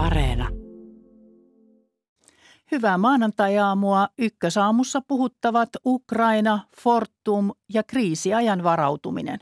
Areena. 0.00 0.48
Hyvää 2.72 2.98
maanantajaamua. 2.98 4.08
Ykkösaamussa 4.18 5.00
puhuttavat 5.00 5.68
Ukraina, 5.86 6.60
Fortum 6.76 7.50
ja 7.68 7.82
kriisiajan 7.82 8.64
varautuminen. 8.64 9.38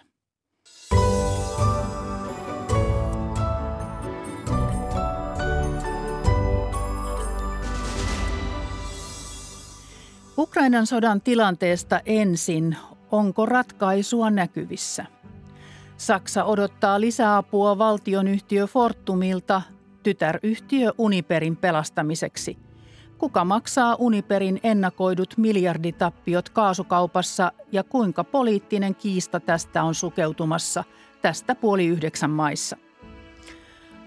Ukrainan 10.39 10.87
sodan 10.87 11.21
tilanteesta 11.21 12.01
ensin. 12.07 12.77
Onko 13.11 13.47
ratkaisua 13.47 14.31
näkyvissä? 14.31 15.07
Saksa 15.97 16.45
odottaa 16.45 17.01
lisäapua 17.01 17.79
valtionyhtiö 17.79 18.67
Fortumilta 18.67 19.63
tytäryhtiö 20.03 20.93
Uniperin 20.99 21.57
pelastamiseksi. 21.57 22.59
Kuka 23.19 23.45
maksaa 23.45 23.97
Uniperin 23.99 24.61
ennakoidut 24.63 25.35
miljarditappiot 25.37 26.49
kaasukaupassa 26.49 27.53
ja 27.73 27.85
kuinka 27.85 28.25
poliittinen 28.25 28.95
kiista 28.95 29.41
tästä 29.41 29.83
on 29.83 29.95
sukeutumassa 29.95 30.85
tästä 31.23 31.55
puoli 31.55 31.87
yhdeksän 31.87 32.31
maissa? 32.31 32.77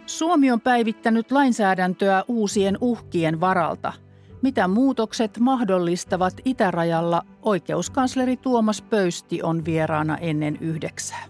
Suomi 0.05 0.51
on 0.51 0.61
päivittänyt 0.61 1.31
lainsäädäntöä 1.31 2.23
uusien 2.27 2.77
uhkien 2.81 3.39
varalta. 3.39 3.93
Mitä 4.41 4.67
muutokset 4.67 5.39
mahdollistavat 5.39 6.33
itärajalla, 6.45 7.25
oikeuskansleri 7.41 8.37
Tuomas 8.37 8.81
Pöysti 8.81 9.43
on 9.43 9.65
vieraana 9.65 10.17
ennen 10.17 10.57
yhdeksää. 10.61 11.25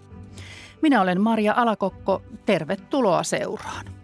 Minä 0.82 1.00
olen 1.00 1.20
Maria 1.20 1.54
Alakokko, 1.56 2.22
tervetuloa 2.46 3.22
seuraan. 3.22 4.01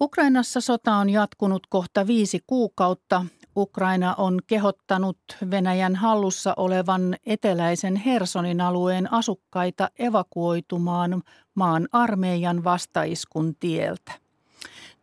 Ukrainassa 0.00 0.60
sota 0.60 0.94
on 0.94 1.10
jatkunut 1.10 1.66
kohta 1.66 2.06
viisi 2.06 2.40
kuukautta. 2.46 3.24
Ukraina 3.56 4.14
on 4.18 4.38
kehottanut 4.46 5.18
Venäjän 5.50 5.96
hallussa 5.96 6.54
olevan 6.56 7.16
eteläisen 7.26 7.96
Hersonin 7.96 8.60
alueen 8.60 9.12
asukkaita 9.12 9.90
evakuoitumaan 9.98 11.22
maan 11.54 11.88
armeijan 11.92 12.64
vastaiskun 12.64 13.54
tieltä. 13.60 14.12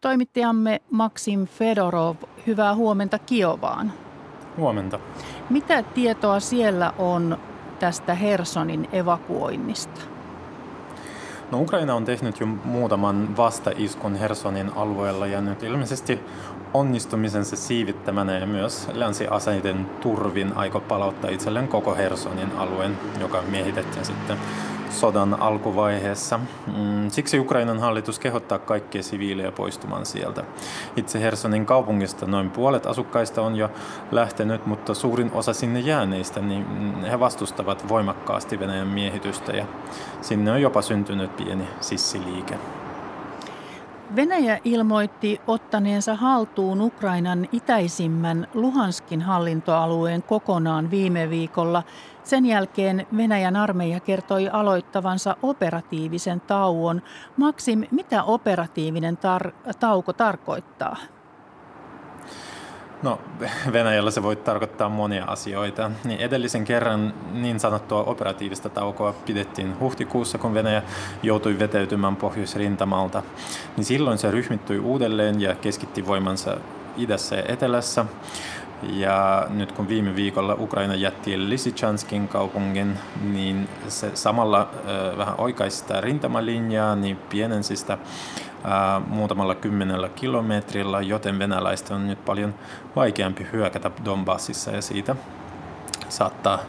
Toimittajamme 0.02 0.81
Maksim 0.91 1.47
Fedorov, 1.47 2.15
hyvää 2.47 2.75
huomenta 2.75 3.19
Kiovaan. 3.19 3.93
Huomenta. 4.57 4.99
Mitä 5.49 5.83
tietoa 5.83 6.39
siellä 6.39 6.93
on 6.97 7.37
tästä 7.80 8.15
Hersonin 8.15 8.89
evakuoinnista? 8.91 10.14
No 11.51 11.61
Ukraina 11.61 11.95
on 11.95 12.05
tehnyt 12.05 12.39
jo 12.39 12.45
muutaman 12.45 13.38
vastaiskun 13.38 14.15
Hersonin 14.15 14.71
alueella 14.75 15.27
ja 15.27 15.41
nyt 15.41 15.63
ilmeisesti 15.63 16.19
onnistumisensa 16.73 17.55
siivittämänä 17.55 18.45
myös 18.45 18.87
länsiaseiden 18.93 19.85
turvin 20.02 20.57
aiko 20.57 20.79
palauttaa 20.79 21.29
itselleen 21.29 21.67
koko 21.67 21.95
Hersonin 21.95 22.52
alueen, 22.57 22.97
joka 23.19 23.41
miehitettiin 23.41 24.05
sitten 24.05 24.37
sodan 24.95 25.41
alkuvaiheessa. 25.41 26.39
Mm, 26.67 27.09
siksi 27.09 27.39
Ukrainan 27.39 27.79
hallitus 27.79 28.19
kehottaa 28.19 28.59
kaikkia 28.59 29.03
siviilejä 29.03 29.52
poistumaan 29.52 30.05
sieltä. 30.05 30.43
Itse 30.95 31.21
Hersonin 31.21 31.65
kaupungista 31.65 32.25
noin 32.25 32.49
puolet 32.49 32.85
asukkaista 32.85 33.41
on 33.41 33.55
jo 33.55 33.69
lähtenyt, 34.11 34.65
mutta 34.65 34.93
suurin 34.93 35.31
osa 35.33 35.53
sinne 35.53 35.79
jääneistä, 35.79 36.39
niin 36.39 36.65
mm, 36.69 37.03
he 37.03 37.19
vastustavat 37.19 37.89
voimakkaasti 37.89 38.59
Venäjän 38.59 38.87
miehitystä 38.87 39.52
ja 39.52 39.65
sinne 40.21 40.52
on 40.52 40.61
jopa 40.61 40.81
syntynyt 40.81 41.37
pieni 41.37 41.67
sissiliike. 41.80 42.59
Venäjä 44.16 44.59
ilmoitti 44.63 45.41
ottaneensa 45.47 46.15
haltuun 46.15 46.81
Ukrainan 46.81 47.48
itäisimmän 47.52 48.48
Luhanskin 48.53 49.21
hallintoalueen 49.21 50.23
kokonaan 50.23 50.92
viime 50.92 51.30
viikolla. 51.30 51.83
Sen 52.23 52.45
jälkeen 52.45 53.08
Venäjän 53.17 53.55
armeija 53.55 53.99
kertoi 53.99 54.49
aloittavansa 54.49 55.37
operatiivisen 55.42 56.42
tauon. 56.42 57.02
Maksim, 57.37 57.83
mitä 57.92 58.23
operatiivinen 58.23 59.17
tar- 59.17 59.73
tauko 59.80 60.14
tarkoittaa? 60.14 60.95
No 63.05 63.20
Venäjällä 63.73 64.11
se 64.11 64.23
voi 64.23 64.36
tarkoittaa 64.36 64.89
monia 64.89 65.26
asioita. 65.26 65.92
Niin 66.04 66.20
edellisen 66.20 66.66
kerran 66.66 67.14
niin 67.32 67.60
sanottua 67.60 68.04
operatiivista 68.04 68.70
taukoa 68.70 69.14
pidettiin 69.26 69.80
huhtikuussa, 69.80 70.38
kun 70.38 70.54
Venäjä 70.54 70.83
joutui 71.23 71.60
vetäytymään 71.60 72.15
pohjoisrintamalta. 72.15 73.23
Niin 73.77 73.86
silloin 73.86 74.17
se 74.17 74.32
ryhmittyi 74.32 74.80
uudelleen 74.80 75.42
ja 75.42 75.55
keskitti 75.55 76.08
voimansa 76.08 76.58
idässä 76.98 77.36
ja 77.36 77.44
etelässä. 77.48 78.05
Ja 78.83 79.48
nyt 79.49 79.71
kun 79.71 79.88
viime 79.88 80.15
viikolla 80.15 80.58
Ukraina 80.60 80.95
jätti 80.95 81.49
Lysychanskin 81.49 82.27
kaupungin, 82.27 82.99
niin 83.21 83.70
se 83.88 84.11
samalla 84.14 84.61
äh, 84.61 85.17
vähän 85.17 85.36
oikaisi 85.38 85.77
sitä 85.77 86.02
rintamalinjaa, 86.02 86.95
niin 86.95 87.17
pienensi 87.17 87.76
sitä 87.76 87.98
muutamalla 89.08 89.55
kymmenellä 89.55 90.09
kilometrillä, 90.09 91.02
joten 91.02 91.39
venäläistä 91.39 91.95
on 91.95 92.08
nyt 92.08 92.26
paljon 92.26 92.53
vaikeampi 92.95 93.48
hyökätä 93.52 93.92
Donbassissa 94.05 94.71
ja 94.71 94.81
siitä 94.81 95.15
saattaa 96.09 96.53
äh, 96.53 96.61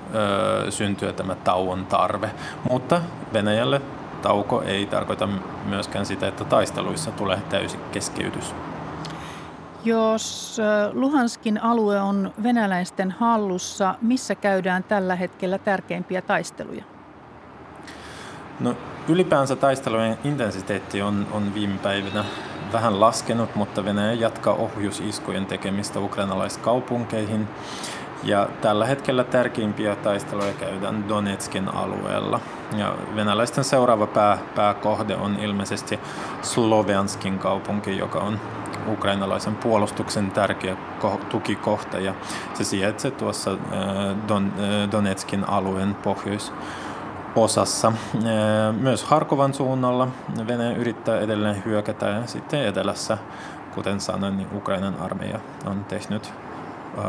syntyä 0.71 1.13
tämä 1.13 1.35
tauon 1.35 1.87
tarve. 1.87 2.31
Mutta 2.71 3.01
Venäjälle 3.33 3.83
tauko 4.23 4.63
ei 4.63 4.87
tarkoita 4.87 5.29
myöskään 5.65 6.07
sitä, 6.07 6.29
että 6.29 6.45
taisteluissa 6.45 7.11
tulee 7.11 7.43
täysi 7.49 7.77
keskeytys. 7.93 8.55
Jos 9.85 10.59
Luhanskin 10.93 11.63
alue 11.63 12.01
on 12.01 12.33
venäläisten 12.43 13.11
hallussa, 13.11 13.95
missä 14.03 14.35
käydään 14.35 14.85
tällä 14.85 15.17
hetkellä 15.17 15.59
tärkeimpiä 15.59 16.23
taisteluja? 16.23 16.85
No, 18.61 18.75
ylipäänsä 19.09 19.57
taistelujen 19.57 20.19
intensiteetti 20.25 21.03
on, 21.03 21.27
on 21.33 21.55
viime 21.55 21.79
päivinä 21.83 22.25
vähän 22.73 23.01
laskenut, 23.01 23.55
mutta 23.55 23.85
Venäjä 23.85 24.13
jatkaa 24.13 24.55
ohjusiskujen 24.55 25.47
tekemistä 25.47 26.01
ukrainalaiskaupunkeihin. 26.01 27.49
Ja 28.25 28.49
tällä 28.61 28.87
hetkellä 28.87 29.25
tärkeimpiä 29.25 29.97
taisteluja 29.97 30.53
käydään 30.53 31.09
Donetskin 31.09 31.75
alueella. 31.75 32.41
Ja 32.77 32.95
venäläisten 33.15 33.65
seuraava 33.65 34.07
pää, 34.07 34.39
pääkohde 34.55 35.17
on 35.17 35.41
ilmeisesti 35.41 36.01
Slovianskin 36.43 37.39
kaupunki, 37.39 37.99
joka 37.99 38.19
on 38.19 38.41
ukrainalaisen 38.89 39.57
puolustuksen 39.57 40.31
tärkeä 40.31 40.77
tukikohta 41.29 41.99
ja 41.99 42.15
se 42.55 42.65
sijaitsee 42.65 43.11
tuossa 43.11 43.51
äh, 43.51 44.29
Don, 44.29 44.53
äh, 44.59 44.91
Donetskin 44.93 45.49
alueen 45.49 45.95
pohjois 45.95 46.53
osassa. 47.43 47.89
Äh, 47.89 48.75
myös 48.81 49.05
Harkovan 49.05 49.55
suunnalla 49.55 50.09
Venäjä 50.47 50.77
yrittää 50.77 51.21
edelleen 51.21 51.63
hyökätä 51.65 52.07
ja 52.07 52.27
sitten 52.27 52.67
etelässä, 52.67 53.19
kuten 53.75 54.01
sanoin, 54.01 54.37
niin 54.37 54.49
Ukrainan 54.55 54.97
armeija 55.01 55.41
on 55.67 55.85
tehnyt 55.85 56.33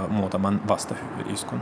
muutaman 0.09 0.61
vastaiskun. 0.67 1.61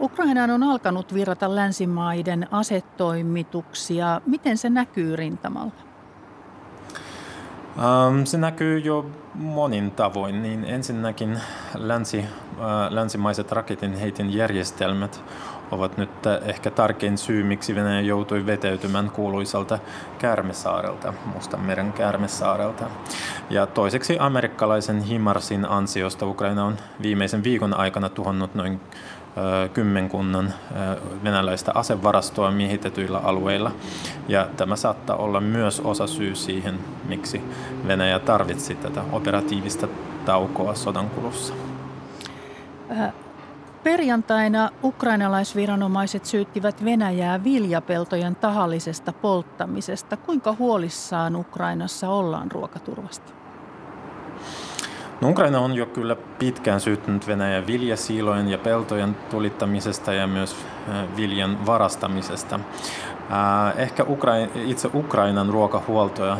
Ukrainaan 0.00 0.50
on 0.50 0.62
alkanut 0.62 1.14
virrata 1.14 1.54
länsimaiden 1.54 2.48
asetoimituksia. 2.50 4.20
Miten 4.26 4.58
se 4.58 4.70
näkyy 4.70 5.16
rintamalla? 5.16 5.72
Um, 7.76 8.24
se 8.24 8.38
näkyy 8.38 8.78
jo 8.78 9.06
monin 9.34 9.90
tavoin. 9.90 10.42
Niin 10.42 10.64
ensinnäkin 10.64 11.40
länsi, 11.74 12.18
uh, 12.18 12.24
länsimaiset 12.90 13.52
raketin 13.52 13.94
heitin 13.94 14.34
järjestelmät 14.34 15.24
ovat 15.70 15.96
nyt 15.96 16.10
ehkä 16.44 16.70
tärkein 16.70 17.18
syy, 17.18 17.44
miksi 17.44 17.74
Venäjä 17.74 18.00
joutui 18.00 18.46
vetäytymään 18.46 19.10
kuuluisalta 19.10 19.78
Kärmesaarelta, 20.18 21.14
Mustanmeren 21.34 21.92
Kärmesaarelta. 21.92 22.84
Ja 23.50 23.66
toiseksi 23.66 24.16
amerikkalaisen 24.20 25.02
Himarsin 25.02 25.64
ansiosta 25.64 26.26
Ukraina 26.26 26.64
on 26.64 26.76
viimeisen 27.02 27.44
viikon 27.44 27.74
aikana 27.74 28.08
tuhonnut 28.08 28.54
noin 28.54 28.80
kymmenkunnan 29.74 30.54
venäläistä 31.24 31.72
asevarastoa 31.74 32.50
miehitetyillä 32.50 33.18
alueilla. 33.18 33.70
Ja 34.28 34.48
tämä 34.56 34.76
saattaa 34.76 35.16
olla 35.16 35.40
myös 35.40 35.80
osa 35.80 36.06
syy 36.06 36.34
siihen, 36.34 36.78
miksi 37.08 37.42
Venäjä 37.86 38.18
tarvitsi 38.18 38.74
tätä 38.74 39.02
operatiivista 39.12 39.88
taukoa 40.24 40.74
sodan 40.74 41.10
kulussa. 41.10 41.54
Perjantaina 43.82 44.70
ukrainalaisviranomaiset 44.84 46.24
syyttivät 46.24 46.84
Venäjää 46.84 47.44
viljapeltojen 47.44 48.36
tahallisesta 48.36 49.12
polttamisesta. 49.12 50.16
Kuinka 50.16 50.56
huolissaan 50.58 51.36
Ukrainassa 51.36 52.08
ollaan 52.08 52.50
ruokaturvasta? 52.50 53.32
No, 55.20 55.28
Ukraina 55.28 55.60
on 55.60 55.74
jo 55.74 55.86
kyllä 55.86 56.16
pitkään 56.38 56.80
syyttänyt 56.80 57.26
Venäjän 57.26 57.66
viljasiilojen 57.66 58.48
ja 58.48 58.58
peltojen 58.58 59.16
tulittamisesta 59.30 60.12
ja 60.12 60.26
myös 60.26 60.56
viljan 61.16 61.66
varastamisesta. 61.66 62.60
Ehkä 63.76 64.04
Ukraina, 64.08 64.52
itse 64.54 64.90
Ukrainan 64.94 65.48
ruokahuoltoa 65.48 66.38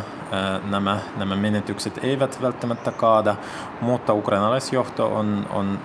nämä, 0.70 0.98
nämä 1.16 1.36
menetykset 1.36 1.98
eivät 2.02 2.42
välttämättä 2.42 2.92
kaada, 2.92 3.36
mutta 3.80 4.14
ukrainalaisjohto 4.14 5.14
on, 5.14 5.46
on 5.50 5.78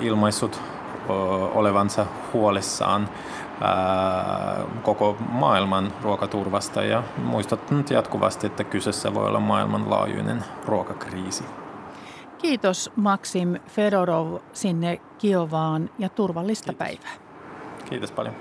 ilmaissut 0.00 0.60
olevansa 1.54 2.06
huolissaan 2.32 3.08
koko 4.82 5.16
maailman 5.28 5.92
ruokaturvasta 6.02 6.82
ja 6.82 7.02
muistuttanut 7.16 7.90
jatkuvasti, 7.90 8.46
että 8.46 8.64
kyseessä 8.64 9.14
voi 9.14 9.26
olla 9.26 9.40
maailmanlaajuinen 9.40 10.44
ruokakriisi. 10.66 11.44
Kiitos 12.38 12.90
Maksim 12.96 13.60
Fedorov 13.66 14.38
sinne 14.52 15.00
Kiovaan 15.18 15.90
ja 15.98 16.08
turvallista 16.08 16.72
Kiitos. 16.72 16.78
päivää. 16.78 17.30
Kiitos 17.90 18.12
paljon. 18.12 18.34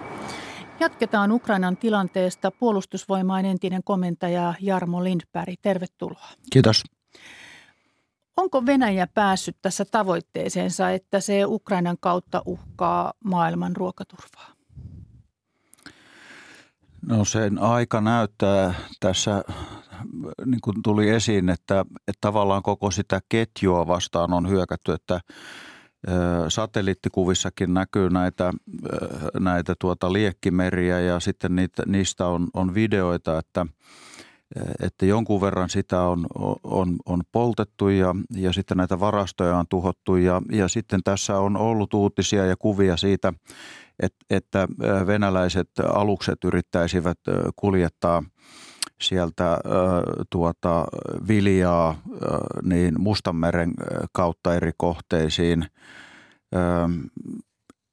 Jatketaan 0.79 1.31
Ukrainan 1.31 1.77
tilanteesta. 1.77 2.51
Puolustusvoimain 2.51 3.45
entinen 3.45 3.81
komentaja 3.83 4.53
Jarmo 4.61 5.03
Lindberg, 5.03 5.53
tervetuloa. 5.61 6.27
Kiitos. 6.53 6.83
Onko 8.39 8.65
Venäjä 8.65 9.07
päässyt 9.07 9.57
tässä 9.61 9.85
tavoitteeseensa, 9.85 10.91
että 10.91 11.19
se 11.19 11.45
Ukrainan 11.45 11.97
kautta 11.99 12.41
uhkaa 12.45 13.13
maailman 13.23 13.75
ruokaturvaa? 13.75 14.53
No 17.05 17.25
sen 17.25 17.57
aika 17.57 18.01
näyttää 18.01 18.73
tässä, 18.99 19.43
niin 20.45 20.61
kuin 20.61 20.83
tuli 20.83 21.09
esiin, 21.09 21.49
että, 21.49 21.85
että 22.07 22.21
tavallaan 22.21 22.63
koko 22.63 22.91
sitä 22.91 23.19
ketjua 23.29 23.87
vastaan 23.87 24.33
on 24.33 24.49
hyökätty, 24.49 24.91
että 24.91 25.19
satelliittikuvissakin 26.47 27.73
näkyy 27.73 28.09
näitä, 28.09 28.53
näitä 29.39 29.75
tuota 29.79 30.13
liekkimeriä 30.13 30.99
ja 30.99 31.19
sitten 31.19 31.55
niitä, 31.55 31.83
niistä 31.87 32.27
on, 32.27 32.47
on 32.53 32.73
videoita, 32.73 33.39
että, 33.39 33.65
että 34.79 35.05
jonkun 35.05 35.41
verran 35.41 35.69
sitä 35.69 36.01
on, 36.01 36.25
on, 36.63 36.95
on 37.05 37.21
poltettu 37.31 37.89
ja, 37.89 38.15
ja 38.35 38.53
sitten 38.53 38.77
näitä 38.77 38.99
varastoja 38.99 39.57
on 39.57 39.65
tuhottu 39.69 40.15
ja, 40.15 40.41
ja 40.51 40.67
sitten 40.67 41.03
tässä 41.03 41.39
on 41.39 41.57
ollut 41.57 41.93
uutisia 41.93 42.45
ja 42.45 42.55
kuvia 42.59 42.97
siitä, 42.97 43.33
että, 43.99 44.25
että 44.29 44.67
venäläiset 45.07 45.69
alukset 45.93 46.43
yrittäisivät 46.43 47.19
kuljettaa 47.55 48.23
sieltä 49.01 49.57
tuota, 50.29 50.85
viljaa 51.27 51.95
niin 52.63 53.01
Mustanmeren 53.01 53.73
kautta 54.11 54.55
eri 54.55 54.71
kohteisiin. 54.77 55.65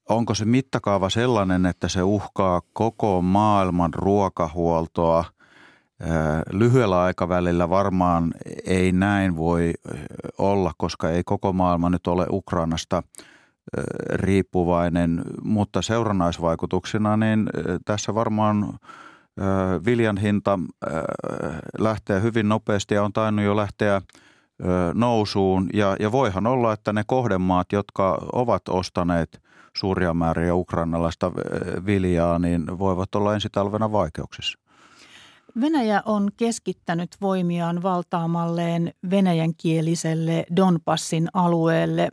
Onko 0.08 0.34
se 0.34 0.44
mittakaava 0.44 1.10
sellainen, 1.10 1.66
että 1.66 1.88
se 1.88 2.02
uhkaa 2.02 2.62
koko 2.72 3.22
maailman 3.22 3.94
ruokahuoltoa? 3.94 5.24
Lyhyellä 6.52 7.02
aikavälillä 7.02 7.68
varmaan 7.68 8.34
ei 8.64 8.92
näin 8.92 9.36
voi 9.36 9.72
olla, 10.38 10.72
koska 10.78 11.10
ei 11.10 11.24
koko 11.24 11.52
maailma 11.52 11.90
nyt 11.90 12.06
ole 12.06 12.26
Ukrainasta– 12.30 13.02
riippuvainen, 14.12 15.22
mutta 15.44 15.82
seurannaisvaikutuksina 15.82 17.16
niin 17.16 17.50
tässä 17.84 18.14
varmaan 18.14 18.78
viljan 19.86 20.16
hinta 20.16 20.58
lähtee 21.78 22.22
hyvin 22.22 22.48
nopeasti 22.48 22.94
ja 22.94 23.02
on 23.02 23.12
tainnut 23.12 23.44
jo 23.44 23.56
lähteä 23.56 24.02
nousuun. 24.94 25.68
Ja, 25.74 25.96
ja 26.00 26.12
voihan 26.12 26.46
olla, 26.46 26.72
että 26.72 26.92
ne 26.92 27.02
kohdemaat, 27.06 27.72
jotka 27.72 28.18
ovat 28.32 28.68
ostaneet 28.68 29.42
suuria 29.76 30.14
määriä 30.14 30.54
ukrainalaista 30.54 31.32
viljaa, 31.86 32.38
niin 32.38 32.78
voivat 32.78 33.14
olla 33.14 33.34
ensi 33.34 33.48
talvena 33.52 33.92
vaikeuksissa. 33.92 34.58
Venäjä 35.60 36.02
on 36.04 36.30
keskittänyt 36.36 37.16
voimiaan 37.20 37.82
valtaamalleen 37.82 38.92
venäjänkieliselle 39.10 40.46
Donbassin 40.56 41.28
alueelle 41.34 42.08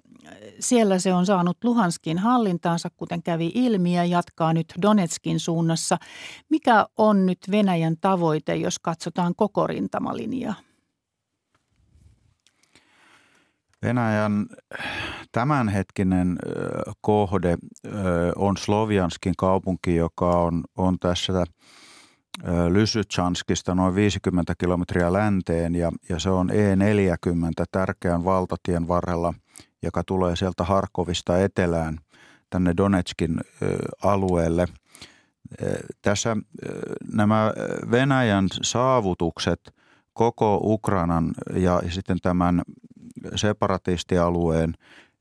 siellä 0.60 1.00
se 1.00 1.13
on 1.13 1.25
saanut 1.25 1.57
Luhanskin 1.63 2.18
hallintaansa, 2.18 2.90
kuten 2.98 3.24
kävi 3.24 3.51
ilmi, 3.56 3.95
ja 3.95 4.06
jatkaa 4.06 4.54
nyt 4.54 4.74
Donetskin 4.81 5.40
suunnassa. 5.40 5.98
Mikä 6.50 6.86
on 6.98 7.25
nyt 7.25 7.40
Venäjän 7.51 7.95
tavoite, 8.01 8.56
jos 8.56 8.80
katsotaan 8.80 9.36
koko 9.36 9.68
rintamalinjaa? 9.68 10.56
Venäjän 13.81 14.45
tämänhetkinen 15.31 16.38
kohde 17.01 17.57
on 18.36 18.57
Slovianskin 18.57 19.34
kaupunki, 19.38 19.95
joka 19.95 20.30
on, 20.30 20.63
on 20.78 21.00
tässä 21.00 21.34
Lysychanskista 22.69 23.75
noin 23.75 23.95
50 23.95 24.53
kilometriä 24.57 25.13
länteen 25.13 25.75
ja, 25.75 25.91
ja 26.09 26.19
se 26.19 26.30
on 26.30 26.50
E40 26.50 27.63
tärkeän 27.71 28.25
valtatien 28.25 28.88
varrella 28.88 29.33
joka 29.83 30.03
tulee 30.03 30.35
sieltä 30.35 30.63
Harkovista 30.63 31.39
etelään 31.39 31.97
tänne 32.50 32.74
Donetskin 32.77 33.41
alueelle. 34.03 34.68
Tässä 36.01 36.38
nämä 37.13 37.53
Venäjän 37.91 38.47
saavutukset 38.62 39.75
koko 40.13 40.59
Ukrainan 40.63 41.31
ja 41.56 41.81
sitten 41.89 42.18
tämän 42.21 42.62
separatistialueen 43.35 44.74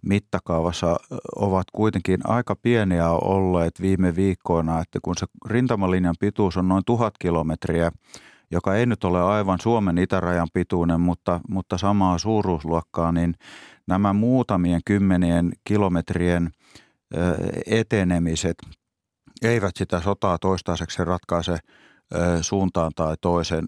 mittakaavassa 0.02 0.96
ovat 1.36 1.66
kuitenkin 1.72 2.20
aika 2.24 2.56
pieniä 2.56 3.10
olleet 3.10 3.80
viime 3.80 4.16
viikkoina, 4.16 4.80
että 4.80 4.98
kun 5.02 5.14
se 5.18 5.26
rintamalinjan 5.46 6.14
pituus 6.20 6.56
on 6.56 6.68
noin 6.68 6.82
tuhat 6.86 7.14
kilometriä, 7.18 7.92
joka 8.50 8.74
ei 8.74 8.86
nyt 8.86 9.04
ole 9.04 9.22
aivan 9.22 9.58
Suomen 9.60 9.98
itärajan 9.98 10.48
pituinen, 10.52 11.00
mutta, 11.00 11.40
mutta 11.48 11.78
samaa 11.78 12.18
suuruusluokkaa, 12.18 13.12
niin 13.12 13.34
nämä 13.86 14.12
muutamien 14.12 14.80
kymmenien 14.84 15.52
kilometrien 15.64 16.50
etenemiset 17.66 18.56
eivät 19.42 19.76
sitä 19.76 20.00
sotaa 20.00 20.38
toistaiseksi 20.38 21.04
ratkaise 21.04 21.58
suuntaan 22.40 22.92
tai 22.96 23.14
toiseen. 23.20 23.64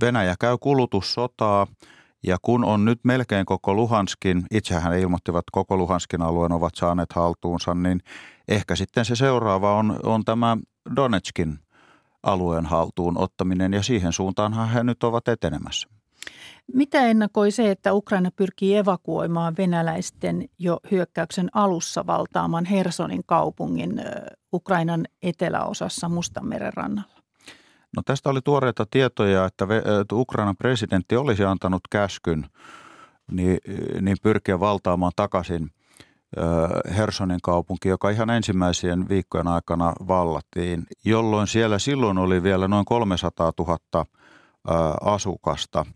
Venäjä 0.00 0.34
käy 0.40 0.58
kulutussotaa 0.60 1.66
ja 2.22 2.36
kun 2.42 2.64
on 2.64 2.84
nyt 2.84 3.00
melkein 3.04 3.46
koko 3.46 3.74
Luhanskin, 3.74 4.46
itsehän 4.50 4.98
ilmoittivat 4.98 5.44
koko 5.52 5.76
Luhanskin 5.76 6.22
alueen 6.22 6.52
ovat 6.52 6.74
saaneet 6.74 7.12
haltuunsa, 7.12 7.74
niin 7.74 8.00
ehkä 8.48 8.76
sitten 8.76 9.04
se 9.04 9.16
seuraava 9.16 9.76
on, 9.76 10.00
on 10.02 10.24
tämä 10.24 10.56
Donetskin 10.96 11.58
alueen 12.22 12.66
haltuun 12.66 13.18
ottaminen 13.18 13.72
ja 13.72 13.82
siihen 13.82 14.12
suuntaanhan 14.12 14.68
he 14.68 14.84
nyt 14.84 15.02
ovat 15.02 15.28
etenemässä. 15.28 15.88
Mitä 16.74 17.06
ennakoi 17.06 17.50
se, 17.50 17.70
että 17.70 17.92
Ukraina 17.92 18.30
pyrkii 18.36 18.76
evakuoimaan 18.76 19.54
venäläisten 19.58 20.44
jo 20.58 20.80
hyökkäyksen 20.90 21.48
alussa 21.54 22.06
valtaaman 22.06 22.64
Hersonin 22.64 23.22
kaupungin 23.26 24.02
Ukrainan 24.52 25.04
eteläosassa 25.22 26.08
Mustanmeren 26.08 26.72
rannalla? 26.74 27.19
No 27.96 28.02
tästä 28.04 28.30
oli 28.30 28.40
tuoreita 28.44 28.86
tietoja, 28.90 29.44
että 29.44 29.66
Ukrainan 30.12 30.56
presidentti 30.56 31.16
olisi 31.16 31.44
antanut 31.44 31.80
käskyn 31.90 32.46
niin, 33.30 33.58
niin 34.00 34.16
pyrkiä 34.22 34.60
valtaamaan 34.60 35.12
takaisin 35.16 35.70
Hersonin 36.96 37.40
kaupunki, 37.42 37.88
joka 37.88 38.10
ihan 38.10 38.30
ensimmäisien 38.30 39.08
viikkojen 39.08 39.48
aikana 39.48 39.92
vallattiin, 40.08 40.82
jolloin 41.04 41.46
siellä 41.46 41.78
silloin 41.78 42.18
oli 42.18 42.42
vielä 42.42 42.68
noin 42.68 42.84
300 42.84 43.52
000 43.58 44.06
asukasta– 45.00 45.86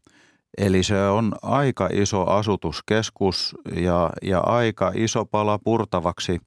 Eli 0.59 0.83
se 0.83 1.09
on 1.09 1.35
aika 1.43 1.89
iso 1.93 2.27
asutuskeskus 2.27 3.57
ja, 3.77 4.11
ja 4.23 4.41
aika 4.41 4.93
iso 4.95 5.25
pala 5.25 5.59
purtavaksi 5.59 6.41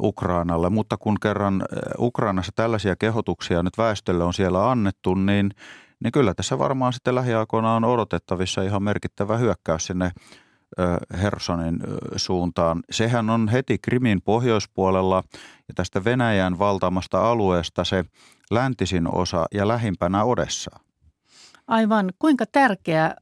Ukrainalle, 0.00 0.70
mutta 0.70 0.96
kun 0.96 1.16
kerran 1.22 1.62
Ukrainassa 1.98 2.52
tällaisia 2.54 2.96
kehotuksia 2.96 3.62
nyt 3.62 3.78
väestölle 3.78 4.24
on 4.24 4.34
siellä 4.34 4.70
annettu, 4.70 5.14
niin, 5.14 5.50
niin 6.04 6.12
kyllä 6.12 6.34
tässä 6.34 6.58
varmaan 6.58 6.92
sitten 6.92 7.14
lähiaikoina 7.14 7.74
on 7.74 7.84
odotettavissa 7.84 8.62
ihan 8.62 8.82
merkittävä 8.82 9.36
hyökkäys 9.36 9.86
sinne 9.86 10.10
Hersonin 11.22 11.78
suuntaan. 12.16 12.82
Sehän 12.90 13.30
on 13.30 13.48
heti 13.48 13.78
Krimin 13.78 14.22
pohjoispuolella 14.22 15.22
ja 15.68 15.74
tästä 15.74 16.04
Venäjän 16.04 16.58
valtaamasta 16.58 17.30
alueesta 17.30 17.84
se 17.84 18.04
läntisin 18.50 19.14
osa 19.14 19.46
ja 19.54 19.68
lähimpänä 19.68 20.24
Odessa. 20.24 20.70
Aivan. 21.66 22.12
Kuinka 22.18 22.44
tärkeä 22.52 23.14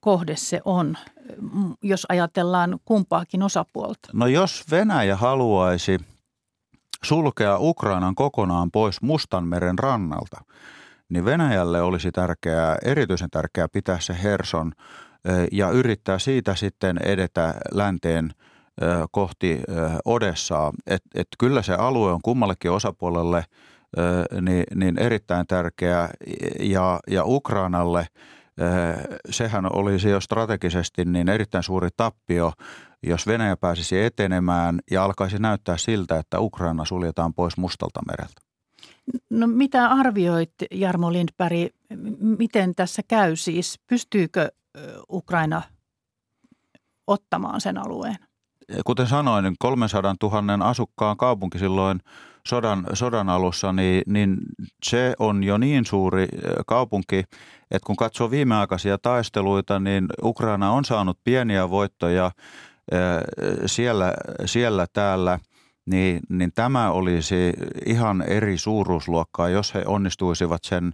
kohde 0.00 0.36
se 0.36 0.60
on, 0.64 0.96
jos 1.82 2.06
ajatellaan 2.08 2.78
kumpaakin 2.84 3.42
osapuolta? 3.42 4.08
No 4.12 4.26
jos 4.26 4.64
Venäjä 4.70 5.16
haluaisi 5.16 5.98
sulkea 7.04 7.58
Ukrainan 7.58 8.14
kokonaan 8.14 8.70
pois 8.70 9.02
Mustanmeren 9.02 9.78
rannalta, 9.78 10.44
niin 11.08 11.24
Venäjälle 11.24 11.82
olisi 11.82 12.12
tärkeää, 12.12 12.76
erityisen 12.84 13.30
tärkeää 13.30 13.68
pitää 13.72 14.00
se 14.00 14.16
Herson 14.22 14.72
ja 15.52 15.70
yrittää 15.70 16.18
siitä 16.18 16.54
sitten 16.54 16.98
edetä 17.02 17.54
länteen 17.72 18.30
kohti 19.10 19.60
Odessaa. 20.04 20.72
Et, 20.86 21.02
et 21.14 21.28
kyllä 21.38 21.62
se 21.62 21.74
alue 21.74 22.12
on 22.12 22.20
kummallekin 22.22 22.70
osapuolelle 22.70 23.44
niin, 24.40 24.64
niin 24.74 24.98
erittäin 24.98 25.46
tärkeä 25.46 26.08
ja, 26.60 27.00
ja 27.10 27.24
Ukrainalle 27.24 28.06
sehän 29.30 29.76
olisi 29.76 30.08
jo 30.08 30.20
strategisesti 30.20 31.04
niin 31.04 31.28
erittäin 31.28 31.64
suuri 31.64 31.88
tappio, 31.96 32.52
jos 33.02 33.26
Venäjä 33.26 33.56
pääsisi 33.56 34.02
etenemään 34.02 34.78
ja 34.90 35.04
alkaisi 35.04 35.38
näyttää 35.38 35.76
siltä, 35.76 36.18
että 36.18 36.40
Ukraina 36.40 36.84
suljetaan 36.84 37.34
pois 37.34 37.56
Mustalta 37.56 38.00
mereltä. 38.06 38.40
No 39.30 39.46
mitä 39.46 39.86
arvioit 39.86 40.54
Jarmo 40.70 41.12
Lindberg, 41.12 41.72
miten 42.20 42.74
tässä 42.74 43.02
käy 43.08 43.36
siis? 43.36 43.80
Pystyykö 43.86 44.48
Ukraina 45.10 45.62
ottamaan 47.06 47.60
sen 47.60 47.78
alueen? 47.78 48.16
Kuten 48.84 49.06
sanoin, 49.06 49.42
niin 49.42 49.54
300 49.58 50.14
000 50.22 50.68
asukkaan 50.68 51.16
kaupunki 51.16 51.58
silloin 51.58 52.00
sodan, 52.48 52.86
sodan 52.92 53.28
alussa, 53.28 53.72
niin, 53.72 54.02
niin 54.06 54.36
se 54.84 55.14
on 55.18 55.44
jo 55.44 55.58
niin 55.58 55.86
suuri 55.86 56.28
kaupunki, 56.66 57.18
että 57.70 57.86
kun 57.86 57.96
katsoo 57.96 58.30
viimeaikaisia 58.30 58.98
taisteluita, 58.98 59.80
niin 59.80 60.06
Ukraina 60.22 60.70
on 60.70 60.84
saanut 60.84 61.18
pieniä 61.24 61.70
voittoja 61.70 62.30
siellä, 63.66 64.14
siellä 64.46 64.86
täällä– 64.92 65.38
niin, 65.90 66.20
niin 66.28 66.52
tämä 66.54 66.90
olisi 66.90 67.52
ihan 67.86 68.22
eri 68.22 68.58
suuruusluokkaa, 68.58 69.48
jos 69.48 69.74
he 69.74 69.82
onnistuisivat 69.86 70.64
sen 70.64 70.92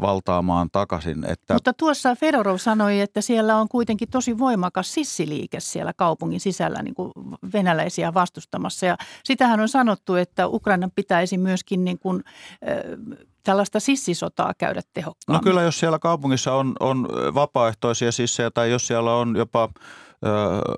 valtaamaan 0.00 0.68
takaisin. 0.72 1.24
Että... 1.30 1.54
Mutta 1.54 1.72
tuossa 1.72 2.14
Fedorov 2.14 2.56
sanoi, 2.56 3.00
että 3.00 3.20
siellä 3.20 3.56
on 3.56 3.68
kuitenkin 3.68 4.10
tosi 4.10 4.38
voimakas 4.38 4.94
sissiliike 4.94 5.60
siellä 5.60 5.92
kaupungin 5.96 6.40
sisällä 6.40 6.82
niin 6.82 6.94
kuin 6.94 7.12
venäläisiä 7.52 8.14
vastustamassa. 8.14 8.86
Ja 8.86 8.96
sitähän 9.24 9.60
on 9.60 9.68
sanottu, 9.68 10.14
että 10.14 10.46
Ukrainan 10.46 10.90
pitäisi 10.94 11.38
myöskin 11.38 11.84
niin 11.84 11.98
kuin, 11.98 12.22
äh, 12.68 13.28
tällaista 13.44 13.80
sissisotaa 13.80 14.52
käydä 14.58 14.80
tehokkaammin. 14.94 15.44
No 15.44 15.50
kyllä, 15.50 15.62
jos 15.62 15.78
siellä 15.78 15.98
kaupungissa 15.98 16.54
on, 16.54 16.72
on 16.80 17.08
vapaaehtoisia 17.34 18.12
sissejä 18.12 18.50
tai 18.50 18.70
jos 18.70 18.86
siellä 18.86 19.14
on 19.14 19.36
jopa 19.36 19.68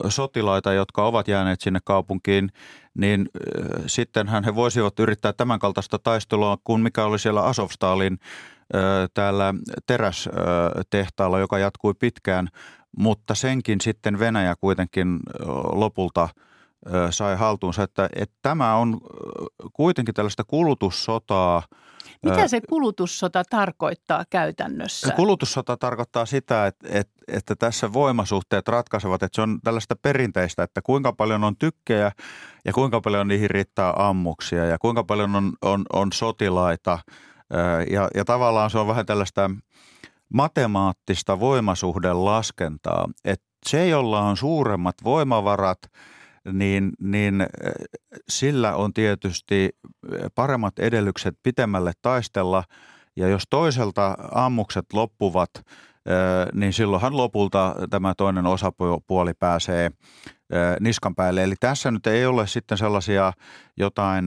sotilaita, 0.09 0.73
jotka 0.73 1.07
ovat 1.07 1.29
jääneet 1.29 1.61
sinne 1.61 1.81
kaupunkiin, 1.85 2.53
niin 2.95 3.29
sittenhän 3.87 4.45
he 4.45 4.55
voisivat 4.55 5.01
yrittää 5.01 5.33
tämän 5.33 5.59
kaltaista 5.59 5.99
taistelua 5.99 6.59
kuin 6.65 6.81
mikä 6.81 7.05
oli 7.05 7.19
siellä 7.19 7.43
Asovstalin 7.43 8.19
täällä 9.15 9.55
terästehtaalla, 9.87 11.39
joka 11.39 11.59
jatkui 11.59 11.95
pitkään, 11.95 12.49
mutta 12.97 13.35
senkin 13.35 13.81
sitten 13.81 14.19
Venäjä 14.19 14.55
kuitenkin 14.61 15.19
lopulta 15.73 16.29
sai 17.11 17.37
haltuunsa, 17.37 17.83
että, 17.83 18.09
että 18.17 18.37
tämä 18.43 18.75
on 18.77 19.01
kuitenkin 19.73 20.15
tällaista 20.15 20.45
kulutussotaa– 20.45 21.63
mitä 22.23 22.49
se 22.49 22.61
kulutussota 22.69 23.43
tarkoittaa 23.51 24.25
käytännössä? 24.31 25.13
Kulutussota 25.13 25.77
tarkoittaa 25.77 26.27
sitä, 26.27 26.67
että, 26.67 26.89
että, 26.91 27.13
että 27.29 27.57
tässä 27.57 27.93
voimasuhteet 27.93 28.69
ratkaisevat, 28.69 29.23
että 29.23 29.37
se 29.37 29.43
on 29.43 29.59
tällaista 29.65 29.97
perinteistä, 30.03 30.63
että 30.63 30.83
kuinka 30.83 31.13
paljon 31.13 31.45
on 31.45 31.57
tykkejä 31.57 32.13
ja 32.65 32.73
kuinka 32.73 33.01
paljon 33.01 33.29
niihin 33.29 33.51
riittää 33.51 33.93
ammuksia 33.97 34.65
ja 34.65 34.79
kuinka 34.79 35.05
paljon 35.05 35.37
on, 35.37 35.53
on, 35.63 35.85
on 35.93 36.13
sotilaita. 36.13 36.99
Ja, 37.91 38.09
ja 38.15 38.25
tavallaan 38.25 38.71
se 38.71 38.79
on 38.79 38.89
vähän 38.89 39.07
tällaista 39.07 39.51
matemaattista 40.35 41.41
voimasuhden 41.41 42.25
laskentaa, 42.25 43.09
että 43.25 43.47
se, 43.67 43.89
jolla 43.89 44.21
on 44.21 44.37
suuremmat 44.37 44.97
voimavarat– 45.05 45.79
niin, 46.53 46.93
niin 47.01 47.47
sillä 48.29 48.77
on 48.77 48.93
tietysti 48.93 49.71
paremmat 50.35 50.79
edellytykset 50.79 51.35
pitemmälle 51.43 51.93
taistella. 52.03 52.65
Ja 53.17 53.29
jos 53.29 53.43
toiselta 53.51 54.17
ammukset 54.33 54.85
loppuvat, 54.93 55.51
niin 56.55 56.73
silloinhan 56.73 57.17
lopulta 57.17 57.75
tämä 57.91 58.15
toinen 58.17 58.47
osapuoli 58.47 59.35
pääsee 59.39 59.91
niskan 60.81 61.15
päälle. 61.15 61.43
Eli 61.43 61.55
tässä 61.61 61.91
nyt 61.91 62.07
ei 62.07 62.27
ole 62.27 62.47
sitten 62.47 62.79
sellaisia 62.79 63.33
jotain 63.77 64.25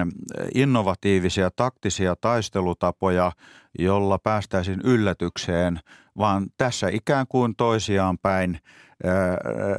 innovatiivisia 0.55 1.49
taktisia 1.55 2.15
taistelutapoja, 2.21 3.31
jolla 3.79 4.19
päästäisiin 4.19 4.81
yllätykseen, 4.83 5.79
vaan 6.17 6.47
tässä 6.57 6.87
ikään 6.91 7.25
kuin 7.29 7.55
toisiaan 7.55 8.17
päin 8.17 8.59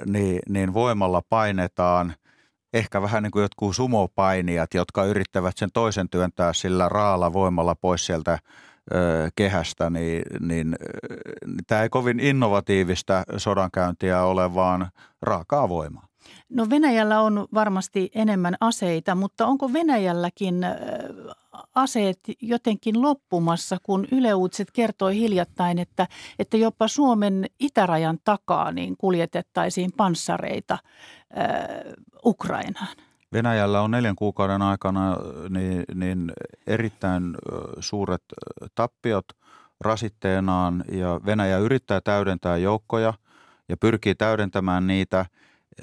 niin, 0.07 0.39
niin 0.49 0.75
voimalla 0.75 1.23
painetaan– 1.29 2.15
ehkä 2.75 3.03
vähän 3.03 3.23
niin 3.23 3.31
kuin 3.31 3.43
jotkut 3.43 3.77
sumopainijat, 3.77 4.75
jotka 4.75 5.05
yrittävät 5.05 5.57
sen 5.57 5.69
toisen 5.73 6.09
työntää 6.09 6.53
sillä 6.53 6.89
raalla 6.89 7.33
voimalla 7.33 7.75
pois 7.75 8.07
sieltä 8.07 8.39
ö, 8.95 9.29
kehästä, 9.37 9.91
niin, 9.91 10.23
niin, 10.41 10.77
niin 11.47 11.57
tämä 11.67 11.83
ei 11.83 11.89
kovin 11.89 12.21
innovatiivista 12.21 13.23
sodankäyntiä 13.37 14.23
ole, 14.23 14.55
vaan 14.55 14.91
raakaa 15.23 15.69
voimaa. 15.69 16.07
No 16.49 16.67
Venäjällä 16.71 17.21
on 17.21 17.49
varmasti 17.55 18.11
enemmän 18.15 18.57
aseita, 18.61 19.15
mutta 19.15 19.47
onko 19.47 19.73
Venäjälläkin 19.73 20.67
aseet 21.75 22.19
jotenkin 22.41 23.03
loppumassa, 23.03 23.77
kun 23.83 24.07
Yle 24.13 24.35
Uutiset 24.35 24.71
kertoi 24.71 25.15
hiljattain, 25.15 25.79
että, 25.79 26.07
että 26.39 26.57
jopa 26.57 26.89
Suomen 26.89 27.47
itärajan 27.61 28.19
takaa 28.25 28.73
niin 28.73 28.97
kuljetettaisiin 28.97 29.93
panssareita 29.97 30.75
äh, 30.75 31.49
Ukrainaan? 32.25 32.97
Venäjällä 33.33 33.81
on 33.81 33.91
neljän 33.91 34.17
kuukauden 34.17 34.63
aikana 34.63 35.17
niin, 35.49 35.85
niin 35.95 36.33
erittäin 36.67 37.35
suuret 37.81 38.23
tappiot 38.75 39.25
rasitteenaan 39.81 40.85
ja 40.93 41.21
Venäjä 41.27 41.59
yrittää 41.59 42.01
täydentää 42.01 42.57
joukkoja 42.57 43.15
ja 43.69 43.77
pyrkii 43.77 44.15
täydentämään 44.15 44.87
niitä– 44.87 45.27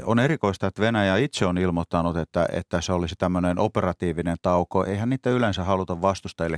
on 0.04 0.20
erikoista, 0.20 0.68
että 0.68 0.82
Venäjä 0.82 1.18
itse 1.18 1.46
on 1.46 1.58
ilmoittanut, 1.58 2.18
että, 2.18 2.46
että 2.52 2.82
se 2.82 2.94
olisi 2.94 3.16
tämmöinen 3.18 3.60
operatiivinen 3.60 4.38
tauko. 4.42 4.86
Eihän 4.86 5.10
niitä 5.10 5.30
yleensä 5.30 5.64
haluta 5.64 6.02
vastustajille 6.02 6.58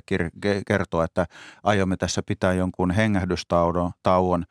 kertoa, 0.68 1.04
että 1.04 1.26
aiomme 1.64 1.98
tässä 1.98 2.24
pitää 2.24 2.54
jonkun 2.54 2.92
hengähdystauon. 2.92 4.44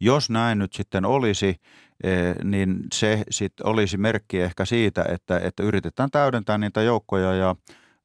Jos 0.00 0.30
näin 0.30 0.58
nyt 0.58 0.72
sitten 0.72 1.04
olisi, 1.04 1.56
e, 2.04 2.10
niin 2.44 2.76
se 2.94 3.22
sitten 3.30 3.66
olisi 3.66 3.96
merkki 3.96 4.40
ehkä 4.40 4.64
siitä, 4.64 5.04
että, 5.08 5.38
että 5.38 5.62
yritetään 5.62 6.10
täydentää 6.10 6.58
niitä 6.58 6.82
joukkoja 6.82 7.34
ja, 7.34 7.56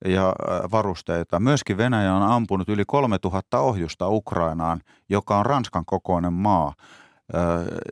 ja 0.06 0.34
varusteita. 0.72 1.40
Myöskin 1.40 1.78
Venäjä 1.78 2.14
on 2.14 2.24
ampunut 2.24 2.70
yli 2.70 2.84
3000 2.88 3.60
ohjusta 3.60 4.10
Ukrainaan, 4.10 4.82
joka 5.10 5.40
on 5.40 5.46
Ranskan 5.46 5.86
kokoinen 5.86 6.34
maa. 6.34 6.74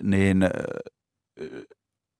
niin 0.03 0.49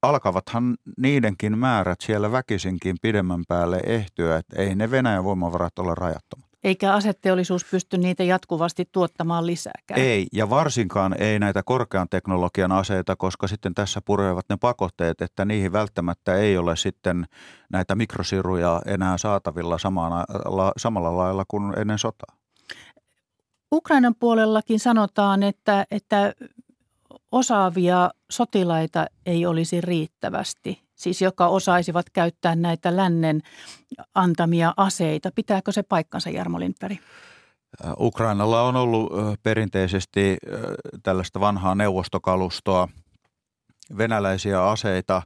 alkavathan 0.02 0.78
niidenkin 0.98 1.58
määrät 1.58 2.02
siellä 2.02 2.32
väkisinkin 2.32 2.96
pidemmän 3.02 3.44
päälle 3.48 3.80
ehtyä, 3.86 4.38
että 4.38 4.62
ei 4.62 4.76
ne 4.76 4.92
Venäjän 4.92 5.24
voimavarat 5.24 5.80
ole 5.80 5.96
rajattomat. 5.96 6.48
Eikä 6.64 6.94
asetteollisuus 6.94 7.66
pysty 7.72 7.98
niitä 7.98 8.24
jatkuvasti 8.24 8.90
tuottamaan 8.92 9.46
lisääkään. 9.46 10.02
Ei, 10.02 10.28
ja 10.34 10.50
varsinkaan 10.50 11.22
ei 11.22 11.40
näitä 11.40 11.64
korkean 11.64 12.10
teknologian 12.10 12.72
aseita, 12.72 13.16
koska 13.16 13.48
sitten 13.48 13.74
tässä 13.74 14.02
purevat 14.06 14.46
ne 14.50 14.58
pakotteet, 14.58 15.22
että 15.22 15.46
niihin 15.46 15.72
välttämättä 15.72 16.36
ei 16.36 16.58
ole 16.58 16.76
sitten 16.76 17.26
näitä 17.70 17.96
mikrosiruja 17.96 18.82
enää 18.86 19.18
saatavilla 19.18 19.78
samana, 19.78 20.24
samalla 20.78 21.18
lailla 21.18 21.46
kuin 21.48 21.80
ennen 21.80 22.00
sotaa. 22.00 22.36
Ukrainan 23.72 24.16
puolellakin 24.20 24.80
sanotaan, 24.80 25.44
että, 25.44 25.86
että 25.92 26.34
osaavia 27.32 28.10
sotilaita 28.32 29.06
ei 29.26 29.46
olisi 29.46 29.82
riittävästi, 29.82 30.84
siis 30.96 31.22
joka 31.22 31.48
osaisivat 31.48 32.10
käyttää 32.10 32.56
näitä 32.56 32.96
lännen 32.96 33.42
antamia 34.16 34.74
aseita. 34.78 35.32
Pitääkö 35.36 35.72
se 35.72 35.84
paikkansa, 35.84 36.30
Jarmo 36.30 36.60
Lindberg? 36.60 36.98
Ukrainalla 38.00 38.62
on 38.62 38.76
ollut 38.76 39.14
perinteisesti 39.44 40.38
tällaista 41.04 41.40
vanhaa 41.40 41.76
neuvostokalustoa, 41.76 42.88
venäläisiä 43.98 44.70
aseita 44.70 45.22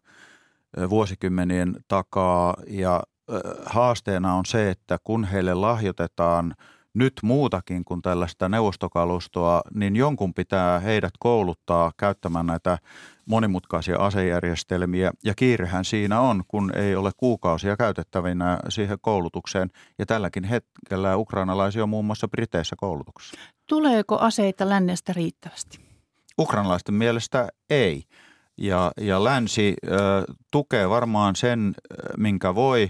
vuosikymmenien 0.90 1.76
takaa 1.88 2.56
ja 2.68 3.04
haasteena 3.66 4.34
on 4.34 4.46
se, 4.46 4.70
että 4.70 4.98
kun 5.04 5.24
heille 5.24 5.54
lahjoitetaan– 5.54 6.54
nyt 6.94 7.14
muutakin 7.24 7.86
kuin 7.86 8.02
tällaista 8.02 8.50
neuvostokalustoa, 8.50 9.62
niin 9.74 9.96
jonkun 9.96 10.34
pitää 10.34 10.80
heidät 10.80 11.14
kouluttaa 11.20 11.92
käyttämään 11.98 12.46
näitä 12.46 12.78
monimutkaisia 13.26 13.98
asejärjestelmiä. 13.98 15.12
Ja 15.26 15.34
kiirehän 15.36 15.86
siinä 15.86 16.20
on, 16.22 16.44
kun 16.48 16.72
ei 16.76 16.96
ole 16.96 17.12
kuukausia 17.18 17.78
käytettävinä 17.78 18.60
siihen 18.70 18.98
koulutukseen. 19.02 19.70
Ja 20.00 20.06
tälläkin 20.06 20.44
hetkellä 20.44 21.18
ukrainalaisia 21.18 21.84
on 21.84 21.90
muun 21.90 22.06
muassa 22.06 22.28
Briteissä 22.28 22.76
koulutuksessa. 22.80 23.38
Tuleeko 23.68 24.18
aseita 24.18 24.70
lännestä 24.70 25.14
riittävästi? 25.14 25.80
Ukrainalaisten 26.40 26.96
mielestä 26.96 27.48
ei. 27.70 28.04
Ja, 28.58 28.92
ja 28.98 29.24
länsi 29.24 29.74
ö, 29.88 29.92
tukee 30.52 30.90
varmaan 30.90 31.36
sen, 31.36 31.74
minkä 32.18 32.56
voi. 32.56 32.90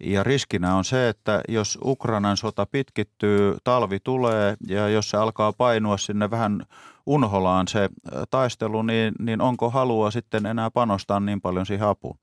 Ja 0.00 0.24
riskinä 0.24 0.74
on 0.74 0.84
se, 0.84 1.08
että 1.08 1.40
jos 1.48 1.78
Ukrainan 1.84 2.36
sota 2.36 2.66
pitkittyy, 2.66 3.56
talvi 3.64 4.00
tulee 4.00 4.56
ja 4.66 4.88
jos 4.88 5.10
se 5.10 5.16
alkaa 5.16 5.52
painua 5.52 5.98
sinne 5.98 6.30
vähän 6.30 6.62
unholaan 7.06 7.68
se 7.68 7.88
taistelu, 8.30 8.82
niin, 8.82 9.14
niin 9.18 9.40
onko 9.40 9.70
halua 9.70 10.10
sitten 10.10 10.46
enää 10.46 10.70
panostaa 10.70 11.20
niin 11.20 11.40
paljon 11.40 11.66
siihen 11.66 11.88
apuun? 11.88 12.18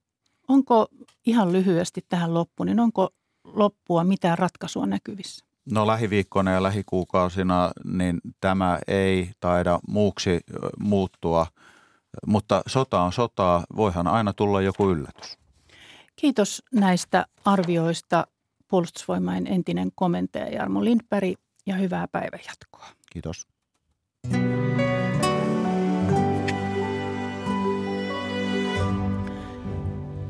Onko 0.47 0.87
ihan 1.25 1.53
lyhyesti 1.53 2.05
tähän 2.09 2.33
loppuun, 2.33 2.67
niin 2.67 2.79
onko 2.79 3.09
loppua 3.43 4.03
mitään 4.03 4.37
ratkaisua 4.37 4.85
näkyvissä? 4.85 5.45
No 5.71 5.87
lähiviikkoina 5.87 6.51
ja 6.51 6.63
lähikuukausina 6.63 7.71
niin 7.83 8.21
tämä 8.41 8.79
ei 8.87 9.31
taida 9.39 9.79
muuksi 9.87 10.39
muuttua, 10.79 11.47
mutta 12.27 12.61
sota 12.67 13.01
on 13.01 13.13
sotaa, 13.13 13.63
voihan 13.75 14.07
aina 14.07 14.33
tulla 14.33 14.61
joku 14.61 14.89
yllätys. 14.89 15.37
Kiitos 16.15 16.63
näistä 16.73 17.25
arvioista 17.45 18.27
puolustusvoimain 18.67 19.47
entinen 19.47 19.91
komentaja 19.95 20.49
Jarmo 20.49 20.83
Lindberg 20.83 21.39
ja 21.65 21.75
hyvää 21.75 22.07
päivänjatkoa. 22.11 22.87
Kiitos. 23.11 23.47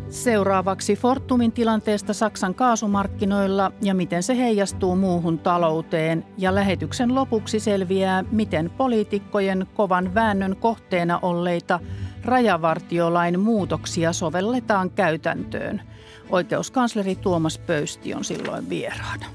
Seuraavaksi 0.10 0.96
Fortumin 0.96 1.52
tilanteesta 1.52 2.14
Saksan 2.14 2.56
kaasumarkkinoilla 2.56 3.72
ja 3.82 3.94
miten 3.94 4.24
se 4.24 4.38
heijastuu 4.38 4.96
muuhun 4.96 5.40
talouteen. 5.40 6.26
Ja 6.38 6.56
lähetyksen 6.56 7.16
lopuksi 7.16 7.60
selviää, 7.60 8.24
miten 8.32 8.70
poliitikkojen 8.70 9.68
kovan 9.74 10.14
väännön 10.14 10.56
kohteena 10.56 11.20
olleita 11.22 11.80
rajavartiolain 12.26 13.40
muutoksia 13.40 14.14
sovelletaan 14.14 14.90
käytäntöön. 14.90 15.82
Oikeuskansleri 16.30 17.16
Tuomas 17.16 17.58
Pöysti 17.58 18.14
on 18.14 18.24
silloin 18.24 18.70
vieraana. 18.70 19.26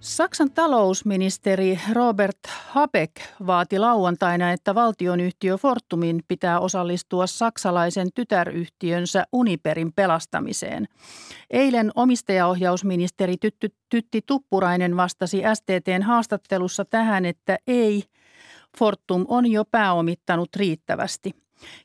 Saksan 0.00 0.50
talousministeri 0.50 1.80
Robert 1.92 2.38
Habeck 2.68 3.12
vaati 3.46 3.78
lauantaina, 3.78 4.52
että 4.52 4.74
valtionyhtiö 4.74 5.58
Fortumin 5.58 6.20
pitää 6.28 6.60
osallistua 6.60 7.26
saksalaisen 7.26 8.08
tytäryhtiönsä 8.14 9.24
Uniperin 9.32 9.92
pelastamiseen. 9.92 10.88
Eilen 11.50 11.90
omistajaohjausministeri 11.94 13.34
Tytti, 13.88 14.22
Tuppurainen 14.26 14.96
vastasi 14.96 15.42
STTn 15.54 16.02
haastattelussa 16.02 16.84
tähän, 16.84 17.24
että 17.24 17.58
ei, 17.66 18.04
Fortum 18.78 19.24
on 19.28 19.46
jo 19.46 19.64
pääomittanut 19.64 20.56
riittävästi. 20.56 21.34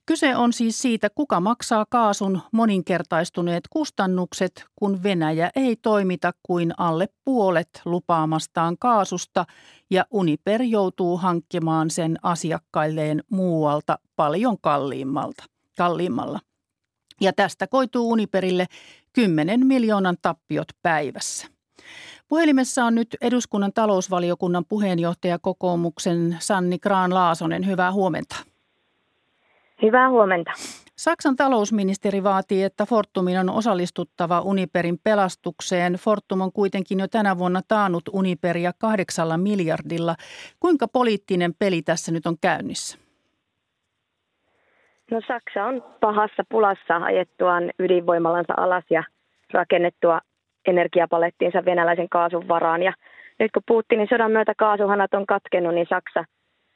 Kyse 0.05 0.35
on 0.35 0.53
siis 0.53 0.81
siitä, 0.81 1.09
kuka 1.09 1.39
maksaa 1.39 1.85
kaasun 1.89 2.41
moninkertaistuneet 2.51 3.63
kustannukset, 3.69 4.65
kun 4.75 5.03
Venäjä 5.03 5.51
ei 5.55 5.75
toimita 5.75 6.31
kuin 6.43 6.73
alle 6.77 7.07
puolet 7.25 7.81
lupaamastaan 7.85 8.77
kaasusta 8.79 9.45
ja 9.91 10.05
Uniper 10.11 10.61
joutuu 10.61 11.17
hankkimaan 11.17 11.89
sen 11.89 12.17
asiakkailleen 12.23 13.23
muualta 13.31 13.99
paljon 14.15 14.57
kalliimmalta, 14.61 15.43
kalliimmalla. 15.77 16.39
Ja 17.21 17.33
tästä 17.33 17.67
koituu 17.67 18.11
Uniperille 18.11 18.65
10 19.13 19.67
miljoonan 19.67 20.17
tappiot 20.21 20.67
päivässä. 20.81 21.54
Puhelimessa 22.27 22.85
on 22.85 22.95
nyt 22.95 23.07
eduskunnan 23.21 23.73
talousvaliokunnan 23.73 24.65
puheenjohtaja 24.69 25.39
kokoomuksen 25.39 26.37
Sanni 26.39 26.79
Kraan 26.79 27.13
Laasonen. 27.13 27.65
Hyvää 27.67 27.91
huomenta. 27.91 28.35
Hyvää 29.81 30.09
huomenta. 30.09 30.51
Saksan 30.95 31.35
talousministeri 31.35 32.23
vaatii, 32.23 32.63
että 32.63 32.85
Fortumin 32.85 33.39
on 33.39 33.49
osallistuttava 33.49 34.41
Uniperin 34.41 34.99
pelastukseen. 35.03 35.93
Fortum 35.93 36.41
on 36.41 36.51
kuitenkin 36.51 36.99
jo 36.99 37.07
tänä 37.07 37.37
vuonna 37.37 37.61
taannut 37.67 38.03
Uniperia 38.13 38.71
kahdeksalla 38.77 39.37
miljardilla. 39.37 40.15
Kuinka 40.59 40.87
poliittinen 40.87 41.53
peli 41.59 41.81
tässä 41.81 42.11
nyt 42.11 42.25
on 42.25 42.35
käynnissä? 42.41 42.97
No 45.11 45.21
Saksa 45.27 45.63
on 45.65 45.83
pahassa 45.99 46.43
pulassa 46.49 46.95
ajettuaan 46.95 47.71
ydinvoimalansa 47.79 48.53
alas 48.57 48.83
ja 48.89 49.03
rakennettua 49.53 50.21
energiapalettiinsa 50.67 51.65
venäläisen 51.65 52.09
kaasun 52.09 52.47
varaan. 52.47 52.83
Ja 52.83 52.93
nyt 53.39 53.51
kun 53.51 53.63
Putinin 53.67 54.07
sodan 54.09 54.31
myötä 54.31 54.53
kaasuhanat 54.57 55.13
on 55.13 55.25
katkennut, 55.25 55.75
niin 55.75 55.87
Saksa 55.89 56.25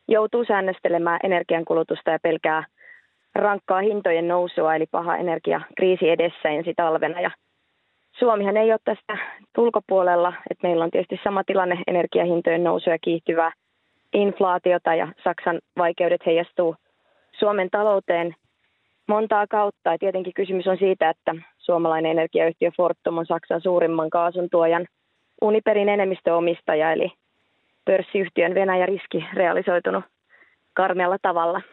joutuu 0.08 0.46
säännöstelemään 0.46 1.20
energiankulutusta 1.24 2.12
ja 2.12 2.20
pelkää– 2.24 2.64
rankkaa 3.36 3.82
hintojen 3.82 4.28
nousua, 4.28 4.76
eli 4.76 4.86
paha 4.92 5.18
energiakriisi 5.18 6.10
edessä 6.10 6.50
ensi 6.50 6.74
talvena. 6.76 7.22
Ja 7.22 7.32
Suomihan 8.20 8.58
ei 8.58 8.72
ole 8.72 8.80
tästä 8.84 9.18
ulkopuolella, 9.58 10.34
että 10.50 10.68
meillä 10.68 10.84
on 10.84 10.92
tietysti 10.92 11.20
sama 11.24 11.44
tilanne 11.44 11.84
energiahintojen 11.88 12.64
nousua 12.64 12.94
ja 12.94 13.00
kiihtyvää 13.02 13.52
inflaatiota 14.14 14.96
ja 14.96 15.08
Saksan 15.24 15.60
vaikeudet 15.78 16.26
heijastuu 16.26 16.76
Suomen 17.40 17.70
talouteen 17.70 18.36
montaa 19.08 19.48
kautta. 19.48 19.92
Ja 19.92 19.98
tietenkin 19.98 20.34
kysymys 20.34 20.68
on 20.68 20.78
siitä, 20.78 21.10
että 21.10 21.36
suomalainen 21.70 22.12
energiayhtiö 22.12 22.72
Fortum 22.78 23.18
on 23.18 23.26
Saksan 23.26 23.62
suurimman 23.62 24.10
kaasun 24.10 24.48
tuojan 24.52 24.88
Uniperin 25.42 25.90
enemmistöomistaja, 25.90 26.92
eli 26.92 27.12
pörssiyhtiön 27.86 28.56
Venäjä 28.56 28.86
riski 28.86 29.26
realisoitunut 29.34 30.04
karmealla 30.74 31.18
tavalla– 31.22 31.62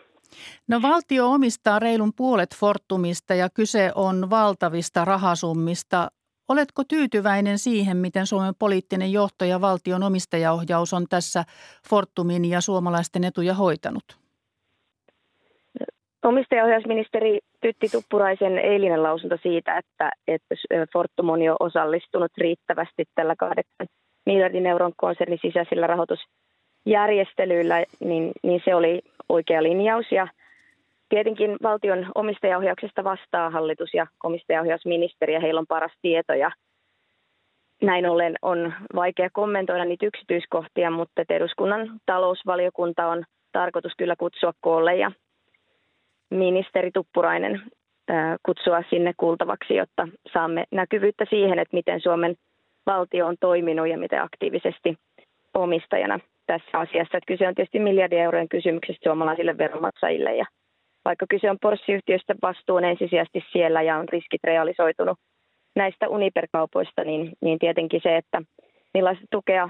No 0.69 0.83
valtio 0.83 1.31
omistaa 1.31 1.79
reilun 1.79 2.13
puolet 2.17 2.55
Fortumista 2.57 3.35
ja 3.35 3.51
kyse 3.51 3.93
on 3.95 4.31
valtavista 4.31 5.05
rahasummista. 5.05 6.09
Oletko 6.49 6.85
tyytyväinen 6.85 7.59
siihen, 7.59 7.97
miten 7.97 8.27
Suomen 8.27 8.55
poliittinen 8.59 9.13
johto 9.13 9.45
ja 9.45 9.61
valtion 9.61 10.03
omistajaohjaus 10.03 10.93
on 10.93 11.07
tässä 11.09 11.45
Fortumin 11.89 12.45
ja 12.45 12.61
suomalaisten 12.61 13.25
etuja 13.25 13.55
hoitanut? 13.55 14.26
Omistajaohjausministeri 16.27 17.39
Tytti 17.61 17.89
Tuppuraisen 17.89 18.59
eilinen 18.59 19.03
lausunto 19.03 19.37
siitä, 19.43 19.79
että, 19.79 20.11
että 20.29 20.55
Fortum 20.93 21.29
on 21.29 21.43
jo 21.43 21.57
osallistunut 21.61 22.33
riittävästi 22.39 23.05
tällä 23.15 23.35
8 23.37 23.65
miljardin 24.27 24.67
euron 24.67 24.93
konsernin 24.97 25.39
sisäisillä 25.43 25.87
rahoitusjärjestelyillä, 25.87 27.85
niin, 28.01 28.33
niin 28.43 28.62
se 28.65 28.75
oli 28.75 29.03
oikea 29.29 29.62
linjaus. 29.62 30.12
Ja 30.12 30.29
tietenkin 31.09 31.57
valtion 31.62 32.07
omistajaohjauksesta 32.15 33.05
vastaa 33.05 33.51
hallitus 33.51 33.95
ja 33.95 34.07
omistajaohjausministeri 34.25 35.35
ja 35.35 35.41
heillä 35.41 35.61
on 35.61 35.67
paras 35.69 35.93
tieto. 36.03 36.33
Ja 36.33 36.51
näin 37.83 38.07
ollen 38.07 38.35
on 38.43 38.75
vaikea 38.95 39.31
kommentoida 39.33 39.85
niitä 39.85 40.07
yksityiskohtia, 40.07 40.91
mutta 40.91 41.23
eduskunnan 41.31 42.01
talousvaliokunta 42.07 43.07
on 43.07 43.25
tarkoitus 43.53 43.93
kyllä 43.99 44.17
kutsua 44.17 44.53
koolle 44.61 44.97
ja 44.97 45.12
ministeri 46.31 46.91
Tuppurainen 46.91 47.62
kutsua 48.43 48.83
sinne 48.91 49.12
kuultavaksi, 49.17 49.75
jotta 49.75 50.09
saamme 50.33 50.65
näkyvyyttä 50.71 51.25
siihen, 51.31 51.59
että 51.59 51.77
miten 51.77 52.01
Suomen 52.01 52.37
valtio 52.87 53.27
on 53.27 53.37
toiminut 53.41 53.89
ja 53.89 53.99
miten 53.99 54.23
aktiivisesti 54.23 54.99
omistajana 55.55 56.21
tässä 56.47 56.79
asiassa. 56.79 57.19
Että 57.19 57.27
kyse 57.27 57.49
on 57.49 57.55
tietysti 57.55 57.79
miljardien 57.79 58.23
eurojen 58.23 58.49
kysymyksestä 58.49 59.05
suomalaisille 59.05 59.59
veronmaksajille 59.59 60.37
ja 60.37 60.45
vaikka 61.05 61.27
kyse 61.31 61.51
on 61.51 61.59
pörssiyhtiöstä, 61.62 62.35
vastuu 62.43 62.77
on 62.77 62.85
ensisijaisesti 62.85 63.45
siellä 63.53 63.83
ja 63.83 63.97
on 63.97 64.09
riskit 64.09 64.45
realisoitunut 64.45 65.19
näistä 65.77 66.09
Uniper-kaupoista, 66.09 67.05
niin, 67.05 67.33
niin 67.41 67.59
tietenkin 67.59 68.01
se, 68.03 68.17
että 68.17 68.43
millaista 68.95 69.25
tukea 69.31 69.69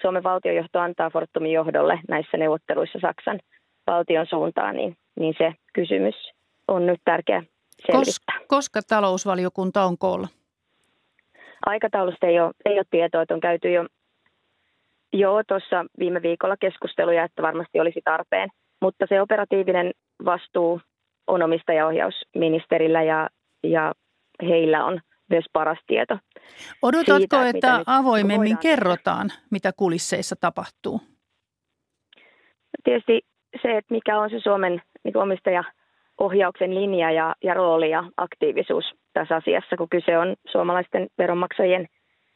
Suomen 0.00 0.22
valtiojohto 0.22 0.80
antaa 0.80 1.10
Fortumin 1.10 1.52
johdolle 1.52 2.00
näissä 2.08 2.36
neuvotteluissa 2.36 2.98
Saksan 3.00 3.40
valtion 3.86 4.26
suuntaan, 4.26 4.76
niin, 4.76 4.96
niin 5.18 5.34
se 5.38 5.52
kysymys 5.74 6.14
on 6.68 6.86
nyt 6.86 7.00
tärkeä 7.04 7.42
selvittää. 7.86 8.38
Kos, 8.38 8.46
koska 8.48 8.80
talousvaliokunta 8.88 9.84
on 9.84 9.98
koolla? 9.98 10.28
Aikataulusta 11.66 12.26
ei 12.26 12.40
ole, 12.40 12.52
ei 12.64 12.74
ole 12.74 12.84
tietoa, 12.90 13.22
että 13.22 13.34
on 13.34 13.40
käyty 13.40 13.72
jo 13.72 13.86
Joo, 15.12 15.42
tuossa 15.48 15.84
viime 15.98 16.22
viikolla 16.22 16.56
keskusteluja, 16.56 17.24
että 17.24 17.42
varmasti 17.42 17.80
olisi 17.80 18.00
tarpeen, 18.04 18.48
mutta 18.82 19.06
se 19.08 19.20
operatiivinen 19.20 19.90
vastuu 20.24 20.80
on 21.26 21.42
omistajaohjausministerillä 21.42 23.02
ja, 23.02 23.28
ja 23.62 23.94
heillä 24.42 24.84
on 24.84 25.00
myös 25.30 25.44
paras 25.52 25.78
tieto. 25.86 26.18
Odotatko, 26.82 27.18
siitä, 27.18 27.48
että, 27.48 27.76
että 27.76 27.82
avoimemmin 27.86 28.58
kerrotaan, 28.58 29.28
tehdä. 29.28 29.42
mitä 29.50 29.72
kulisseissa 29.76 30.36
tapahtuu? 30.40 31.00
Tietysti 32.84 33.20
se, 33.62 33.76
että 33.76 33.94
mikä 33.94 34.18
on 34.18 34.30
se 34.30 34.40
Suomen 34.40 34.82
niin 35.08 35.22
omistajaohjauksen 35.22 36.74
linja 36.74 37.10
ja, 37.10 37.34
ja 37.44 37.54
rooli 37.54 37.90
ja 37.90 38.04
aktiivisuus 38.16 38.84
tässä 39.12 39.36
asiassa, 39.36 39.76
kun 39.76 39.88
kyse 39.88 40.18
on 40.18 40.36
suomalaisten 40.50 41.06
veronmaksajien 41.18 41.86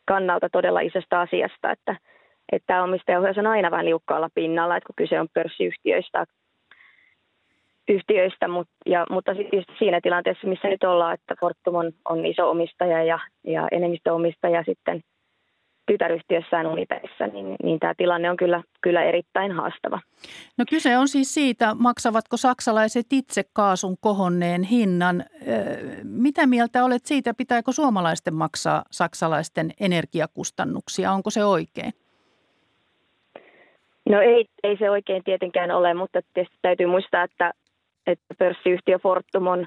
kannalta 0.04 0.48
todella 0.50 0.80
isosta 0.80 1.20
asiasta, 1.20 1.70
että– 1.70 1.96
että 2.52 2.82
omistajaohjaus 2.82 3.38
on 3.38 3.46
aina 3.46 3.70
vähän 3.70 3.86
liukkaalla 3.86 4.28
pinnalla, 4.34 4.76
että 4.76 4.86
kun 4.86 4.94
kyse 4.96 5.20
on 5.20 5.28
pörssiyhtiöistä, 5.34 6.24
yhtiöistä, 7.88 8.48
mutta, 8.48 8.72
ja, 8.86 9.06
mutta 9.10 9.34
sitten 9.34 9.64
siinä 9.78 10.00
tilanteessa, 10.00 10.46
missä 10.46 10.68
nyt 10.68 10.84
ollaan, 10.84 11.14
että 11.14 11.34
Fortum 11.40 11.74
on, 11.74 11.92
on 12.08 12.26
iso 12.26 12.50
omistaja 12.50 13.04
ja, 13.04 13.18
ja 13.44 13.68
enemmistöomistaja 13.72 14.62
sitten 14.66 15.00
tytäryhtiössään 15.92 16.66
Uniperissä, 16.66 17.26
niin, 17.26 17.56
niin 17.62 17.80
tämä 17.80 17.94
tilanne 17.96 18.30
on 18.30 18.36
kyllä, 18.36 18.62
kyllä 18.80 19.02
erittäin 19.02 19.52
haastava. 19.52 20.00
No 20.58 20.64
kyse 20.70 20.98
on 20.98 21.08
siis 21.08 21.34
siitä, 21.34 21.74
maksavatko 21.74 22.36
saksalaiset 22.36 23.06
itse 23.12 23.42
kaasun 23.52 23.96
kohonneen 24.00 24.62
hinnan. 24.62 25.24
Mitä 26.04 26.46
mieltä 26.46 26.84
olet 26.84 27.06
siitä, 27.06 27.34
pitääkö 27.34 27.72
suomalaisten 27.72 28.34
maksaa 28.34 28.82
saksalaisten 28.90 29.70
energiakustannuksia? 29.80 31.12
Onko 31.12 31.30
se 31.30 31.44
oikein? 31.44 31.92
No 34.08 34.20
ei, 34.20 34.44
ei 34.62 34.76
se 34.78 34.90
oikein 34.90 35.24
tietenkään 35.24 35.70
ole, 35.70 35.94
mutta 35.94 36.20
tietysti 36.34 36.58
täytyy 36.62 36.86
muistaa, 36.86 37.22
että, 37.22 37.52
että 38.06 38.34
pörssiyhtiö 38.38 38.98
Fortum 38.98 39.46
on 39.46 39.66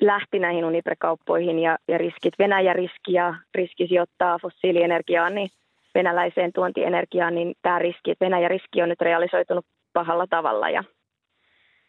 lähti 0.00 0.38
näihin 0.38 0.64
Uniper-kauppoihin 0.64 1.58
ja, 1.58 1.78
ja 1.88 1.98
riskit, 1.98 2.34
Venäjä 2.38 2.72
riski 2.72 3.12
ja 3.12 3.34
riski 3.54 3.86
sijoittaa 3.86 4.38
fossiilienergiaan, 4.42 5.34
niin 5.34 5.50
venäläiseen 5.94 6.52
tuontienergiaan, 6.52 7.34
niin 7.34 7.54
tämä 7.62 7.78
riski, 7.78 8.14
Venäjä 8.20 8.48
riski 8.48 8.82
on 8.82 8.88
nyt 8.88 9.00
realisoitunut 9.00 9.66
pahalla 9.92 10.26
tavalla 10.26 10.70
ja, 10.70 10.84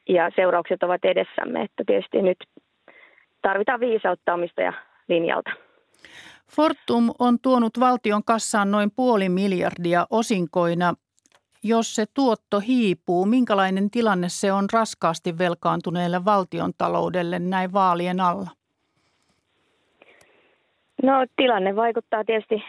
ja 0.10 0.32
seuraukset 0.36 0.84
ovat 0.84 1.06
edessämme, 1.06 1.62
että 1.62 1.84
tietysti 1.88 2.22
nyt 2.22 2.38
tarvitaan 3.42 3.80
viisautta 3.80 4.40
linjalta. 5.08 5.52
Fortum 6.56 7.10
on 7.20 7.40
tuonut 7.42 7.80
valtion 7.80 8.24
kassaan 8.24 8.72
noin 8.72 8.92
puoli 8.96 9.30
miljardia 9.30 10.06
osinkoina 10.10 10.94
jos 11.64 11.96
se 11.96 12.06
tuotto 12.14 12.60
hiipuu, 12.60 13.26
minkälainen 13.26 13.90
tilanne 13.90 14.30
se 14.30 14.52
on 14.52 14.66
raskaasti 14.74 15.38
velkaantuneelle 15.38 16.26
valtion 16.26 16.72
taloudelle 16.78 17.40
näin 17.40 17.74
vaalien 17.74 18.20
alla? 18.20 18.50
No 21.04 21.26
tilanne 21.36 21.76
vaikuttaa 21.76 22.24
tietysti 22.24 22.64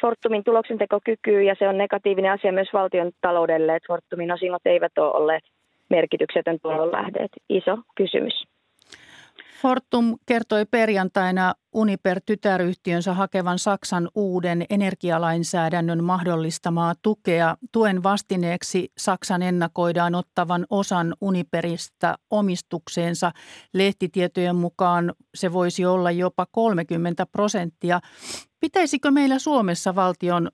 Fortumin 0.00 0.44
tuloksentekokykyyn 0.44 1.46
ja 1.46 1.54
se 1.58 1.68
on 1.68 1.78
negatiivinen 1.78 2.32
asia 2.32 2.52
myös 2.52 2.68
valtion 2.72 3.12
taloudelle, 3.20 3.76
että 3.76 3.86
Fortumin 3.86 4.32
osingot 4.32 4.66
eivät 4.66 4.98
ole 4.98 5.12
olleet 5.12 5.44
merkityksetön 5.90 6.58
tulonlähde. 6.62 7.26
Iso 7.48 7.78
kysymys. 7.94 8.55
Fortum 9.66 10.16
kertoi 10.26 10.64
perjantaina 10.70 11.54
Uniper-tytäryhtiönsä 11.74 13.14
hakevan 13.14 13.58
Saksan 13.58 14.08
uuden 14.14 14.64
energialainsäädännön 14.70 16.04
mahdollistamaa 16.04 16.94
tukea. 17.02 17.56
Tuen 17.72 18.02
vastineeksi 18.02 18.92
Saksan 18.98 19.42
ennakoidaan 19.42 20.14
ottavan 20.14 20.66
osan 20.70 21.14
Uniperistä 21.20 22.14
omistukseensa. 22.30 23.32
Lehtitietojen 23.72 24.56
mukaan 24.56 25.12
se 25.34 25.52
voisi 25.52 25.86
olla 25.86 26.10
jopa 26.10 26.46
30 26.52 27.26
prosenttia. 27.26 28.00
Pitäisikö 28.60 29.10
meillä 29.10 29.38
Suomessa 29.38 29.94
valtion 29.94 30.48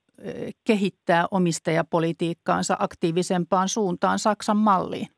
kehittää 0.64 1.26
omistajapolitiikkaansa 1.30 2.76
aktiivisempaan 2.78 3.68
suuntaan 3.68 4.18
Saksan 4.18 4.56
malliin? 4.56 5.08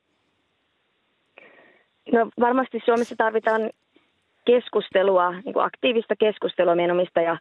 No 2.12 2.30
varmasti 2.40 2.80
Suomessa 2.84 3.14
tarvitaan 3.18 3.70
keskustelua, 4.44 5.32
niin 5.32 5.52
kuin 5.52 5.64
aktiivista 5.64 6.14
keskustelua 6.16 6.74
meidän 6.74 6.96
omistaja 6.96 7.38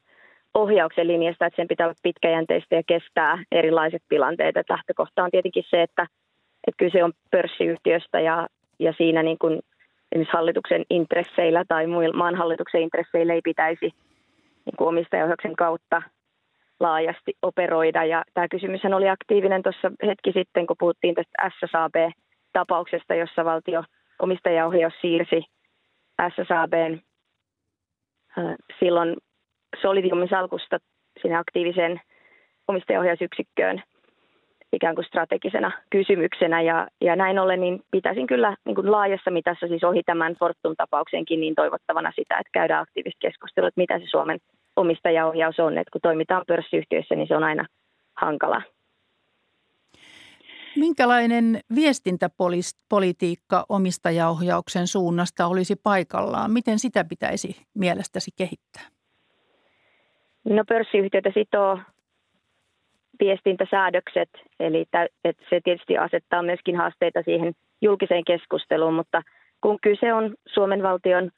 ohjauksen 0.54 1.08
linjasta, 1.08 1.46
että 1.46 1.56
sen 1.56 1.68
pitää 1.68 1.88
olla 1.88 1.96
pitkäjänteistä 2.04 2.76
ja 2.76 2.84
kestää 2.88 3.44
erilaiset 3.52 4.04
tilanteet. 4.10 4.58
Että 4.58 4.74
lähtökohta 4.74 5.24
on 5.24 5.32
tietenkin 5.32 5.64
se, 5.70 5.82
että, 5.82 6.08
että 6.68 6.78
kyse 6.78 7.04
on 7.04 7.14
pörssiyhtiöstä 7.32 8.20
ja, 8.20 8.48
ja 8.80 8.94
siinä 8.98 9.24
niin 9.24 9.38
kuin 9.38 9.60
esimerkiksi 10.12 10.38
hallituksen 10.38 10.86
intresseillä 10.90 11.64
tai 11.68 11.88
muilla 11.88 12.18
maan 12.18 12.36
hallituksen 12.36 12.82
intresseillä 12.82 13.34
ei 13.34 13.42
pitäisi 13.44 13.86
niin 14.66 14.78
kuin 14.78 14.88
omistajaohjauksen 14.88 15.56
kautta 15.56 16.02
laajasti 16.80 17.34
operoida. 17.42 18.04
Ja 18.06 18.24
tämä 18.34 18.48
kysymys 18.48 18.82
oli 18.96 19.10
aktiivinen 19.10 19.64
tuossa 19.64 19.92
hetki 20.06 20.32
sitten, 20.32 20.68
kun 20.68 20.76
puhuttiin 20.80 21.16
tästä 21.16 21.50
SSAB-tapauksesta, 21.50 23.16
jossa 23.16 23.46
valtio 23.46 23.84
omistajaohjaus 24.20 24.94
siirsi 25.02 25.46
SSABn 26.22 27.00
silloin 28.80 29.18
Solidiumin 29.82 30.30
salkusta 30.30 30.78
sinne 31.22 31.38
aktiiviseen 31.38 32.02
omistajaohjausyksikköön 32.68 33.84
ikään 34.74 34.96
kuin 34.96 35.06
strategisena 35.06 35.72
kysymyksenä. 35.90 36.62
Ja, 36.62 36.88
ja 37.02 37.16
näin 37.16 37.40
ollen 37.40 37.62
niin 37.62 37.82
pitäisin 37.92 38.28
kyllä 38.28 38.56
niin 38.66 38.76
kuin 38.76 38.92
laajassa 38.92 39.32
mitassa 39.32 39.68
siis 39.68 39.84
ohi 39.84 40.04
tämän 40.06 40.36
Fortum-tapauksenkin 40.36 41.40
niin 41.40 41.56
toivottavana 41.56 42.12
sitä, 42.16 42.38
että 42.38 42.50
käydään 42.54 42.82
aktiivista 42.82 43.20
keskustelua, 43.20 43.68
että 43.68 43.82
mitä 43.82 44.00
se 44.00 44.06
Suomen 44.08 44.40
omistajaohjaus 44.76 45.60
on. 45.60 45.78
Että 45.78 45.92
kun 45.92 46.02
toimitaan 46.02 46.44
pörssiyhtiöissä, 46.48 47.16
niin 47.16 47.28
se 47.28 47.36
on 47.36 47.44
aina 47.44 47.66
hankala 48.18 48.62
Minkälainen 50.76 51.60
viestintäpolitiikka 51.76 53.66
omistajaohjauksen 53.70 54.88
suunnasta 54.88 55.48
olisi 55.48 55.76
paikallaan? 55.84 56.52
Miten 56.52 56.80
sitä 56.80 57.06
pitäisi 57.10 57.56
mielestäsi 57.74 58.32
kehittää? 58.38 58.84
No 60.46 60.64
pörssiyhtiötä 60.68 61.32
sitoo 61.34 61.80
viestintäsäädökset, 63.20 64.30
eli 64.60 64.86
että 65.24 65.44
se 65.50 65.62
tietysti 65.64 65.98
asettaa 65.98 66.44
myöskin 66.44 66.76
haasteita 66.76 67.22
siihen 67.26 67.54
julkiseen 67.82 68.24
keskusteluun, 68.26 68.94
mutta 68.94 69.22
kun 69.62 69.78
kyse 69.82 70.14
on 70.14 70.36
Suomen 70.54 70.84
valtion 70.84 71.32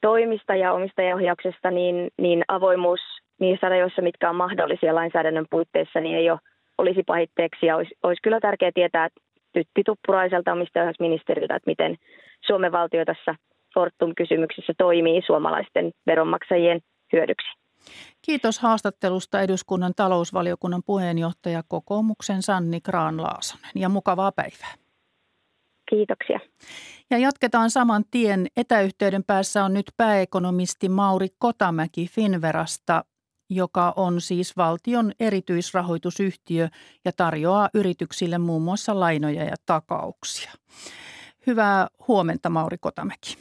toimista 0.00 0.54
ja 0.54 0.72
omistajaohjauksesta, 0.72 1.70
niin, 1.70 2.10
niin 2.18 2.44
avoimuus 2.48 3.00
niissä 3.40 3.68
rajoissa, 3.68 4.02
mitkä 4.02 4.30
on 4.30 4.36
mahdollisia 4.36 4.94
lainsäädännön 4.94 5.46
puitteissa, 5.50 6.00
niin 6.00 6.16
ei 6.16 6.30
ole 6.30 6.40
olisi 6.78 7.02
pahitteeksi 7.06 7.66
ja 7.66 7.76
olisi, 7.76 7.94
olisi 8.02 8.22
kyllä 8.22 8.40
tärkeää 8.40 8.72
tietää 8.74 9.08
Tytti 9.52 9.82
Tuppuraiselta 9.86 10.52
omistajaohjausministeriltä, 10.52 11.56
että 11.56 11.70
miten 11.70 11.96
Suomen 12.46 12.72
valtio 12.72 13.04
tässä 13.04 13.34
Fortum-kysymyksessä 13.74 14.72
toimii 14.78 15.22
suomalaisten 15.26 15.90
veronmaksajien 16.06 16.80
hyödyksi. 17.12 17.48
Kiitos 18.22 18.58
haastattelusta 18.58 19.40
eduskunnan 19.40 19.92
talousvaliokunnan 19.96 20.82
puheenjohtaja 20.86 21.62
kokoomuksen 21.68 22.42
Sanni 22.42 22.80
Kraan-Laasonen 22.80 23.72
ja 23.74 23.88
mukavaa 23.88 24.32
päivää. 24.32 24.74
Kiitoksia. 25.90 26.40
Ja 27.10 27.18
jatketaan 27.18 27.70
saman 27.70 28.04
tien. 28.10 28.46
Etäyhteyden 28.56 29.24
päässä 29.24 29.64
on 29.64 29.74
nyt 29.74 29.86
pääekonomisti 29.96 30.88
Mauri 30.88 31.28
Kotamäki 31.38 32.06
Finverasta 32.06 33.04
joka 33.50 33.92
on 33.96 34.20
siis 34.20 34.56
valtion 34.56 35.12
erityisrahoitusyhtiö 35.20 36.68
ja 37.04 37.12
tarjoaa 37.12 37.68
yrityksille 37.74 38.38
muun 38.38 38.62
muassa 38.62 39.00
lainoja 39.00 39.44
ja 39.44 39.54
takauksia. 39.66 40.52
Hyvää 41.46 41.88
huomenta 42.08 42.50
Mauri 42.50 42.78
Kotamäki. 42.80 43.36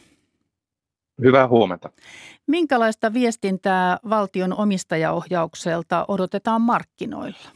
Hyvää 1.21 1.47
huomenta. 1.47 1.89
Minkälaista 2.47 3.13
viestintää 3.13 3.97
valtion 4.09 4.53
omistajaohjaukselta 4.57 6.05
odotetaan 6.07 6.61
markkinoilla? 6.61 7.49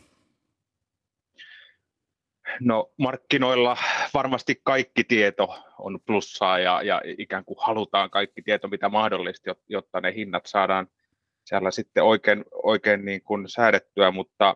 No 2.60 2.92
markkinoilla 2.98 3.78
varmasti 4.14 4.62
kaikki 4.64 5.04
tieto 5.04 5.56
on 5.80 6.00
plussaa 6.06 6.60
ja, 6.60 6.82
ja 6.84 7.02
ikään 7.18 7.46
kuin 7.46 7.58
halutaan 7.62 8.10
kaikki 8.10 8.42
tieto, 8.42 8.68
mitä 8.68 8.90
mahdollista, 8.90 9.56
jotta 9.70 10.02
ne 10.02 10.14
hinnat 10.16 10.46
saadaan– 10.46 10.88
siellä 11.46 11.72
sitten 11.72 12.04
oikein, 12.04 12.46
oikein 12.64 13.06
niin 13.06 13.22
kuin 13.22 13.50
säädettyä, 13.50 14.12
mutta 14.12 14.56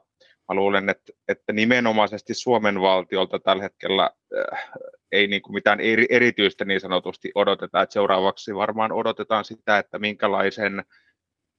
mä 0.49 0.55
luulen, 0.55 0.89
että, 0.89 1.13
että 1.27 1.53
nimenomaisesti 1.53 2.33
Suomen 2.33 2.81
valtiolta 2.81 3.39
tällä 3.39 3.63
hetkellä 3.63 4.09
äh, 4.53 4.69
ei 5.11 5.27
niin 5.27 5.41
kuin 5.41 5.53
mitään 5.53 5.79
eri, 5.79 6.05
erityistä 6.09 6.65
niin 6.65 6.79
sanotusti 6.79 7.31
odoteta, 7.35 7.81
että 7.81 7.93
seuraavaksi 7.93 8.55
varmaan 8.55 8.91
odotetaan 8.91 9.45
sitä, 9.45 9.77
että 9.77 9.99
minkälaisen 9.99 10.85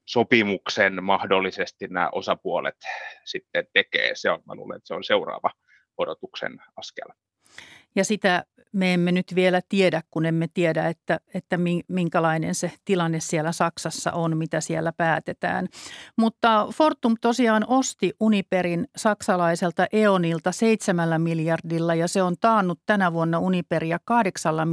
sopimuksen 0.08 1.04
mahdollisesti 1.04 1.86
nämä 1.88 2.08
osapuolet 2.12 2.76
sitten 3.24 3.66
tekee. 3.72 4.10
Se 4.14 4.30
on, 4.30 4.42
mä 4.46 4.54
luulen, 4.54 4.76
että 4.76 4.86
se 4.86 4.94
on 4.94 5.04
seuraava 5.04 5.50
odotuksen 5.98 6.58
askel. 6.76 7.08
Ja 7.96 8.04
sitä 8.04 8.44
me 8.72 8.94
emme 8.94 9.12
nyt 9.12 9.35
vielä 9.35 9.61
tiedä, 9.68 10.02
kun 10.11 10.26
emme 10.26 10.48
tiedä, 10.55 10.88
että, 10.88 11.20
että 11.35 11.59
minkälainen 11.88 12.55
se 12.55 12.72
tilanne 12.85 13.20
siellä 13.20 13.52
Saksassa 13.52 14.12
on, 14.12 14.37
mitä 14.37 14.61
siellä 14.61 14.92
päätetään. 14.92 15.68
Mutta 16.16 16.68
Fortum 16.74 17.14
tosiaan 17.20 17.64
osti 17.68 18.12
Uniperin 18.20 18.88
saksalaiselta 18.96 19.87
EONilta 19.92 20.52
seitsemällä 20.52 21.18
miljardilla 21.18 21.94
ja 21.94 22.09
se 22.09 22.22
on 22.22 22.35
taannut 22.40 22.81
tänä 22.87 23.12
vuonna 23.12 23.38
Uniperia 23.38 23.98
kahdeksalla 24.05 24.66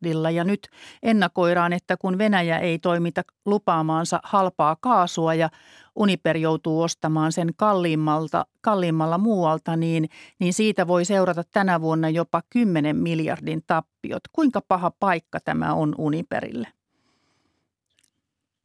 miljardilla 0.00 0.30
ja 0.30 0.44
nyt 0.44 0.68
ennakoidaan, 1.02 1.72
että 1.72 1.96
kun 1.96 2.18
Venäjä 2.18 2.58
ei 2.58 2.78
toimita 2.78 3.22
lupaamaansa 3.46 4.20
halpaa 4.22 4.76
kaasua 4.80 5.34
ja 5.34 5.50
Uniper 5.96 6.36
joutuu 6.36 6.82
ostamaan 6.82 7.32
sen 7.32 7.48
kalliimmalta, 7.56 8.46
kalliimmalla 8.60 9.18
muualta, 9.18 9.76
niin, 9.76 10.08
niin 10.38 10.52
siitä 10.52 10.86
voi 10.86 11.04
seurata 11.04 11.42
tänä 11.52 11.80
vuonna 11.80 12.08
jopa 12.08 12.42
10 12.50 12.96
miljardin 12.96 13.62
tappiot. 13.66 14.22
Kuinka 14.32 14.60
paha 14.68 14.90
paikka 14.90 15.40
tämä 15.40 15.74
on 15.74 15.94
Uniperille? 15.98 16.68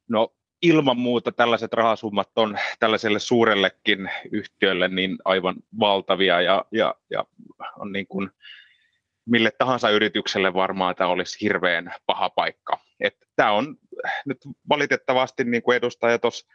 No 0.07 0.33
ilman 0.61 0.97
muuta 0.97 1.31
tällaiset 1.31 1.73
rahasummat 1.73 2.29
on 2.35 2.57
tällaiselle 2.79 3.19
suurellekin 3.19 4.09
yhtiölle 4.31 4.87
niin 4.87 5.17
aivan 5.25 5.55
valtavia 5.79 6.41
ja, 6.41 6.65
ja, 6.71 6.95
ja 7.09 7.25
on 7.79 7.91
niin 7.91 8.07
kuin 8.07 8.29
mille 9.25 9.51
tahansa 9.57 9.89
yritykselle 9.89 10.53
varmaan 10.53 10.95
tämä 10.95 11.09
olisi 11.09 11.41
hirveän 11.41 11.93
paha 12.05 12.29
paikka. 12.29 12.79
Et 12.99 13.15
tämä 13.35 13.51
on 13.51 13.75
nyt 14.25 14.37
valitettavasti, 14.69 15.43
niin 15.43 15.63
kuin 15.63 15.77
edustaja 15.77 16.19
tuossa 16.19 16.47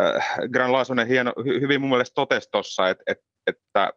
äh, 0.00 0.24
Gran 0.52 0.72
Laasonen 0.72 1.06
hieno, 1.06 1.32
hyvin 1.60 1.80
mun 1.80 1.90
mielestä 1.90 2.14
totesi 2.14 2.48
tuossa, 2.52 2.88
että, 2.88 3.04
että, 3.06 3.24
että 3.46 3.92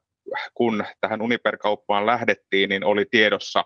kun 0.53 0.85
tähän 1.01 1.21
Uniper-kauppaan 1.21 2.05
lähdettiin, 2.05 2.69
niin 2.69 2.83
oli 2.83 3.05
tiedossa, 3.11 3.65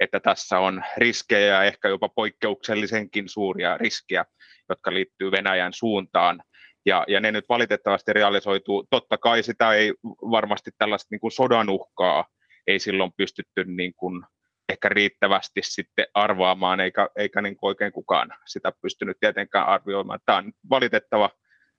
että 0.00 0.20
tässä 0.20 0.58
on 0.58 0.84
riskejä 0.96 1.46
ja 1.46 1.64
ehkä 1.64 1.88
jopa 1.88 2.08
poikkeuksellisenkin 2.08 3.28
suuria 3.28 3.78
riskejä 3.78 4.24
jotka 4.70 4.94
liittyy 4.94 5.30
Venäjän 5.30 5.72
suuntaan. 5.72 6.42
Ja, 6.86 7.04
ja 7.08 7.20
ne 7.20 7.32
nyt 7.32 7.44
valitettavasti 7.48 8.12
realisoituu. 8.12 8.86
Totta 8.90 9.18
kai 9.18 9.42
sitä 9.42 9.72
ei 9.72 9.94
varmasti 10.04 10.70
tällaista 10.78 11.08
niin 11.10 11.20
kuin 11.20 11.32
sodan 11.32 11.68
uhkaa 11.68 12.24
ei 12.70 12.78
silloin 12.78 13.12
pystytty 13.16 13.64
niin 13.64 13.94
kuin 13.94 14.24
ehkä 14.68 14.88
riittävästi 14.88 15.60
sitten 15.64 16.06
arvaamaan, 16.14 16.80
eikä, 16.80 17.08
eikä 17.16 17.42
niin 17.42 17.56
kuin 17.56 17.68
oikein 17.68 17.92
kukaan 17.92 18.30
sitä 18.46 18.72
pystynyt 18.82 19.16
tietenkään 19.20 19.66
arvioimaan. 19.66 20.20
Tämä 20.26 20.38
on 20.38 20.52
valitettava, 20.70 21.30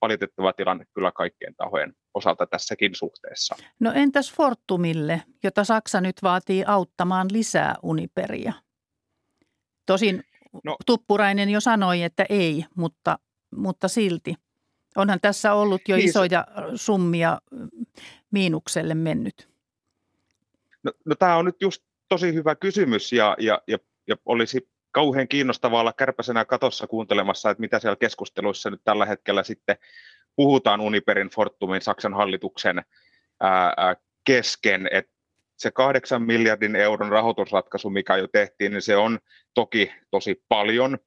valitettava 0.01 0.53
tilanne 0.53 0.85
kyllä 0.93 1.11
kaikkien 1.11 1.55
tahojen 1.55 1.93
osalta 2.13 2.47
tässäkin 2.47 2.95
suhteessa. 2.95 3.55
No 3.79 3.91
entäs 3.95 4.33
Fortumille, 4.33 5.23
jota 5.43 5.63
Saksa 5.63 6.01
nyt 6.01 6.15
vaatii 6.23 6.63
auttamaan 6.67 7.27
lisää 7.31 7.75
Uniperia? 7.83 8.53
Tosin 9.85 10.23
No, 10.63 10.75
Tuppurainen 10.85 11.49
jo 11.49 11.59
sanoi, 11.61 12.03
että 12.03 12.25
ei, 12.29 12.65
mutta, 12.75 13.19
mutta 13.55 13.87
silti. 13.87 14.35
Onhan 14.95 15.19
tässä 15.21 15.53
ollut 15.53 15.81
jo 15.87 15.95
niin, 15.95 16.09
isoja 16.09 16.47
summia 16.75 17.41
miinukselle 18.31 18.95
mennyt. 18.95 19.50
No, 20.83 20.91
no 21.05 21.15
tämä 21.15 21.37
on 21.37 21.45
nyt 21.45 21.61
just 21.61 21.83
tosi 22.09 22.33
hyvä 22.33 22.55
kysymys 22.55 23.13
ja, 23.13 23.35
ja, 23.39 23.61
ja, 23.67 23.77
ja 24.07 24.15
olisi 24.25 24.69
kauhean 24.91 25.27
kiinnostavaa 25.27 25.81
olla 25.81 25.93
kärpäsenä 25.93 26.45
katossa 26.45 26.87
kuuntelemassa, 26.87 27.49
että 27.49 27.61
mitä 27.61 27.79
siellä 27.79 27.95
keskusteluissa 27.95 28.69
nyt 28.69 28.81
tällä 28.83 29.05
hetkellä 29.05 29.43
sitten 29.43 29.77
puhutaan 30.35 30.81
Uniperin, 30.81 31.29
Fortumin, 31.29 31.81
Saksan 31.81 32.13
hallituksen 32.13 32.81
ää, 33.39 33.73
ää, 33.77 33.95
kesken, 34.23 34.89
että 34.91 35.11
se 35.57 35.71
kahdeksan 35.71 36.21
miljardin 36.21 36.75
euron 36.75 37.09
rahoitusratkaisu, 37.09 37.89
mikä 37.89 38.17
jo 38.17 38.27
tehtiin, 38.27 38.71
niin 38.71 38.81
se 38.81 38.97
on 38.97 39.19
toki 39.53 39.91
tosi 40.11 40.43
paljon. 40.49 40.97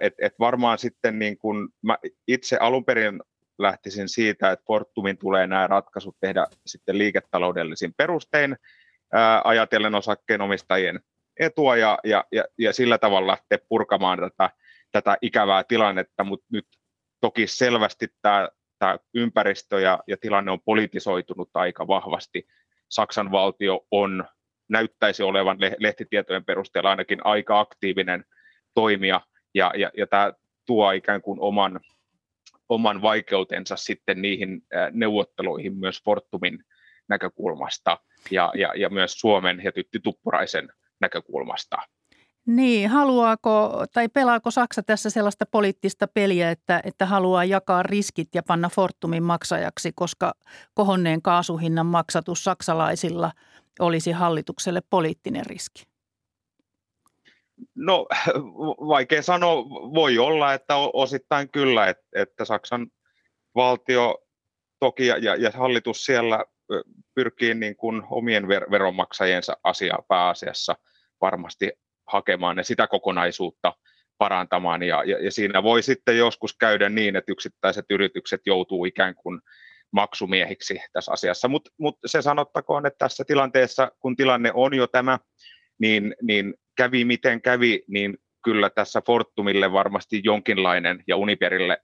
Et, 0.00 0.14
et 0.18 0.34
varmaan 0.38 0.78
sitten 0.78 1.18
niin 1.18 1.38
kun 1.38 1.68
mä 1.82 1.98
itse 2.28 2.56
alun 2.56 2.84
perin 2.84 3.20
lähtisin 3.58 4.08
siitä, 4.08 4.50
että 4.50 4.64
Fortumin 4.66 5.18
tulee 5.18 5.46
nämä 5.46 5.66
ratkaisut 5.66 6.16
tehdä 6.20 6.46
sitten 6.66 6.98
liiketaloudellisin 6.98 7.94
perustein 7.96 8.56
ajatellen 9.44 9.94
osakkeenomistajien 9.94 11.00
etua 11.40 11.76
ja, 11.76 11.98
ja, 12.04 12.24
ja, 12.32 12.44
ja 12.58 12.72
sillä 12.72 12.98
tavalla 12.98 13.30
lähteä 13.30 13.58
purkamaan 13.68 14.18
tätä, 14.18 14.50
tätä 14.92 15.16
ikävää 15.22 15.64
tilannetta, 15.64 16.24
mutta 16.24 16.46
nyt 16.52 16.66
toki 17.20 17.46
selvästi 17.46 18.06
tämä, 18.22 18.48
tämä 18.78 18.98
ympäristö 19.14 19.80
ja, 19.80 19.98
ja 20.06 20.16
tilanne 20.20 20.50
on 20.50 20.60
politisoitunut 20.64 21.50
aika 21.54 21.86
vahvasti. 21.86 22.46
Saksan 22.88 23.32
valtio 23.32 23.86
on, 23.90 24.24
näyttäisi 24.68 25.22
olevan 25.22 25.58
lehtitietojen 25.78 26.44
perusteella 26.44 26.90
ainakin 26.90 27.26
aika 27.26 27.60
aktiivinen 27.60 28.24
toimija, 28.74 29.20
ja, 29.54 29.72
ja, 29.76 29.90
ja 29.96 30.06
tämä 30.06 30.32
tuo 30.66 30.90
ikään 30.90 31.22
kuin 31.22 31.40
oman, 31.40 31.80
oman 32.68 33.02
vaikeutensa 33.02 33.76
sitten 33.76 34.22
niihin 34.22 34.62
neuvotteluihin 34.92 35.76
myös 35.76 36.02
Fortumin 36.04 36.64
näkökulmasta 37.08 37.98
ja, 38.30 38.52
ja, 38.54 38.72
ja 38.76 38.90
myös 38.90 39.12
Suomen 39.12 39.60
ja 39.64 39.72
Tytti 39.72 40.00
Tuppuraisen 40.00 40.68
näkökulmasta. 41.00 41.76
Niin, 42.46 42.90
haluaako 42.90 43.84
tai 43.92 44.08
pelaako 44.08 44.50
Saksa 44.50 44.82
tässä 44.82 45.10
sellaista 45.10 45.46
poliittista 45.50 46.06
peliä, 46.06 46.50
että, 46.50 46.80
että 46.84 47.06
haluaa 47.06 47.44
jakaa 47.44 47.82
riskit 47.82 48.28
ja 48.34 48.42
panna 48.42 48.68
Fortumin 48.68 49.22
maksajaksi, 49.22 49.92
koska 49.94 50.34
kohonneen 50.74 51.22
kaasuhinnan 51.22 51.86
maksatus 51.86 52.44
saksalaisilla 52.44 53.32
olisi 53.80 54.12
hallitukselle 54.12 54.80
poliittinen 54.90 55.46
riski? 55.46 55.82
No 57.74 58.06
vaikea 58.94 59.22
sanoa, 59.22 59.64
voi 59.94 60.18
olla, 60.18 60.54
että 60.54 60.76
osittain 60.76 61.50
kyllä, 61.50 61.88
että, 61.88 62.04
että 62.14 62.44
Saksan 62.44 62.86
valtio 63.54 64.18
toki 64.80 65.06
ja, 65.06 65.36
ja 65.36 65.50
hallitus 65.50 66.04
siellä 66.04 66.44
pyrkii 67.14 67.54
niin 67.54 67.76
kuin 67.76 68.02
omien 68.10 68.44
ver- 68.44 68.70
veronmaksajiensa 68.70 69.56
asiaa 69.64 70.02
pääasiassa 70.08 70.74
varmasti 71.20 71.72
hakemaan 72.06 72.56
ja 72.56 72.64
sitä 72.64 72.86
kokonaisuutta 72.86 73.72
parantamaan. 74.18 74.82
Ja, 74.82 75.04
ja, 75.04 75.24
ja 75.24 75.30
siinä 75.30 75.62
voi 75.62 75.82
sitten 75.82 76.18
joskus 76.18 76.56
käydä 76.56 76.88
niin, 76.88 77.16
että 77.16 77.32
yksittäiset 77.32 77.84
yritykset 77.90 78.40
joutuu 78.46 78.84
ikään 78.84 79.14
kuin 79.14 79.40
maksumiehiksi 79.92 80.80
tässä 80.92 81.12
asiassa. 81.12 81.48
Mutta 81.48 81.70
mut 81.78 81.98
se 82.06 82.22
sanottakoon, 82.22 82.86
että 82.86 82.98
tässä 82.98 83.24
tilanteessa, 83.26 83.90
kun 84.00 84.16
tilanne 84.16 84.50
on 84.54 84.74
jo 84.74 84.86
tämä, 84.86 85.18
niin, 85.78 86.14
niin 86.22 86.54
kävi 86.76 87.04
miten 87.04 87.42
kävi, 87.42 87.84
niin 87.88 88.18
kyllä 88.44 88.70
tässä 88.70 89.02
Fortumille 89.06 89.72
varmasti 89.72 90.20
jonkinlainen 90.24 91.02
ja 91.06 91.16
Uniperille 91.16 91.78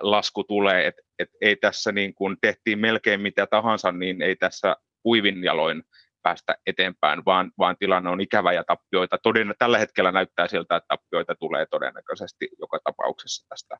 lasku 0.00 0.44
tulee, 0.44 0.86
että 0.86 1.02
et 1.18 1.28
ei 1.40 1.56
tässä 1.56 1.92
niin 1.92 2.14
kuin 2.14 2.36
tehtiin 2.40 2.78
melkein 2.78 3.20
mitä 3.20 3.46
tahansa, 3.46 3.92
niin 3.92 4.22
ei 4.22 4.36
tässä 4.36 4.76
uivin 5.04 5.44
jaloin 5.44 5.82
päästä 6.22 6.56
eteenpäin, 6.66 7.24
vaan, 7.24 7.52
vaan 7.58 7.76
tilanne 7.78 8.10
on 8.10 8.20
ikävä 8.20 8.52
ja 8.52 8.64
tappioita. 8.64 9.18
Toden, 9.22 9.54
tällä 9.58 9.78
hetkellä 9.78 10.12
näyttää 10.12 10.48
siltä, 10.48 10.76
että 10.76 10.88
tappioita 10.88 11.34
tulee 11.34 11.66
todennäköisesti 11.66 12.48
joka 12.58 12.78
tapauksessa 12.84 13.48
tästä 13.48 13.76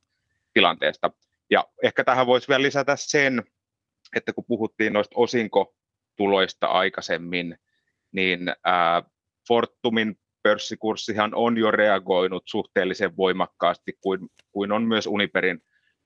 tilanteesta. 0.52 1.10
Ja 1.50 1.64
ehkä 1.82 2.04
tähän 2.04 2.26
voisi 2.26 2.48
vielä 2.48 2.62
lisätä 2.62 2.94
sen, 2.96 3.42
että 4.16 4.32
kun 4.32 4.44
puhuttiin 4.48 4.92
noista 4.92 5.14
osinkotuloista 5.16 6.66
aikaisemmin, 6.66 7.58
niin 8.12 8.52
ää, 8.64 9.02
Fortumin 9.48 10.16
pörssikurssihan 10.42 11.34
on 11.34 11.58
jo 11.58 11.70
reagoinut 11.70 12.42
suhteellisen 12.46 13.16
voimakkaasti, 13.16 13.92
kuin, 14.00 14.28
kuin 14.52 14.72
on 14.72 14.82
myös 14.82 15.06
Uniperin 15.06 15.60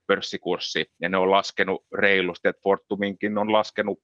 pörssikurssi, 0.07 0.87
ja 1.01 1.09
ne 1.09 1.17
on 1.17 1.31
laskenut 1.31 1.87
reilusti, 1.95 2.49
että 2.49 2.63
Fortuminkin 2.63 3.39
on 3.39 3.53
laskenut 3.53 3.99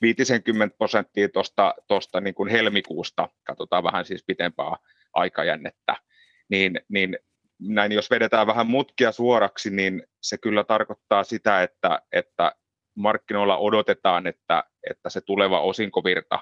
50 0.00 0.76
prosenttia 0.76 1.28
tuosta 1.28 1.74
tosta 1.88 2.20
niin 2.20 2.34
kuin 2.34 2.50
helmikuusta, 2.50 3.28
katsotaan 3.46 3.84
vähän 3.84 4.04
siis 4.04 4.24
pitempää 4.26 4.76
aikajännettä, 5.14 5.96
niin, 6.48 6.80
niin 6.88 7.18
näin 7.60 7.92
jos 7.92 8.10
vedetään 8.10 8.46
vähän 8.46 8.66
mutkia 8.66 9.12
suoraksi, 9.12 9.70
niin 9.70 10.02
se 10.22 10.38
kyllä 10.38 10.64
tarkoittaa 10.64 11.24
sitä, 11.24 11.62
että, 11.62 12.00
että 12.12 12.52
markkinoilla 12.96 13.56
odotetaan, 13.56 14.26
että, 14.26 14.64
että 14.90 15.10
se 15.10 15.20
tuleva 15.20 15.60
osinkovirta 15.60 16.38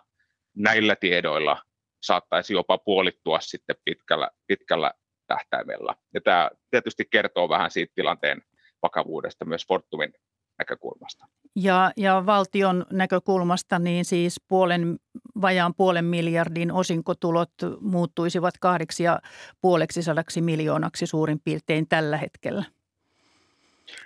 näillä 0.56 0.96
tiedoilla 0.96 1.62
saattaisi 2.02 2.52
jopa 2.52 2.78
puolittua 2.78 3.40
sitten 3.40 3.76
pitkällä, 3.84 4.30
pitkällä 4.46 4.92
tähtäimellä. 5.26 5.94
Ja 6.14 6.20
tämä 6.20 6.50
tietysti 6.70 7.04
kertoo 7.10 7.48
vähän 7.48 7.70
siitä 7.70 7.92
tilanteen 7.94 8.42
vakavuudesta 8.82 9.44
myös 9.44 9.66
Fortumin 9.66 10.14
näkökulmasta. 10.58 11.26
Ja, 11.56 11.92
ja 11.96 12.22
valtion 12.26 12.86
näkökulmasta 12.90 13.78
niin 13.78 14.04
siis 14.04 14.40
puolen, 14.48 14.98
vajaan 15.40 15.74
puolen 15.74 16.04
miljardin 16.04 16.72
osinkotulot 16.72 17.52
muuttuisivat 17.80 18.54
kahdeksi 18.60 19.04
ja 19.04 19.20
puoleksi 19.60 20.02
sadaksi 20.02 20.40
miljoonaksi 20.40 21.06
suurin 21.06 21.40
piirtein 21.44 21.88
tällä 21.88 22.16
hetkellä. 22.16 22.64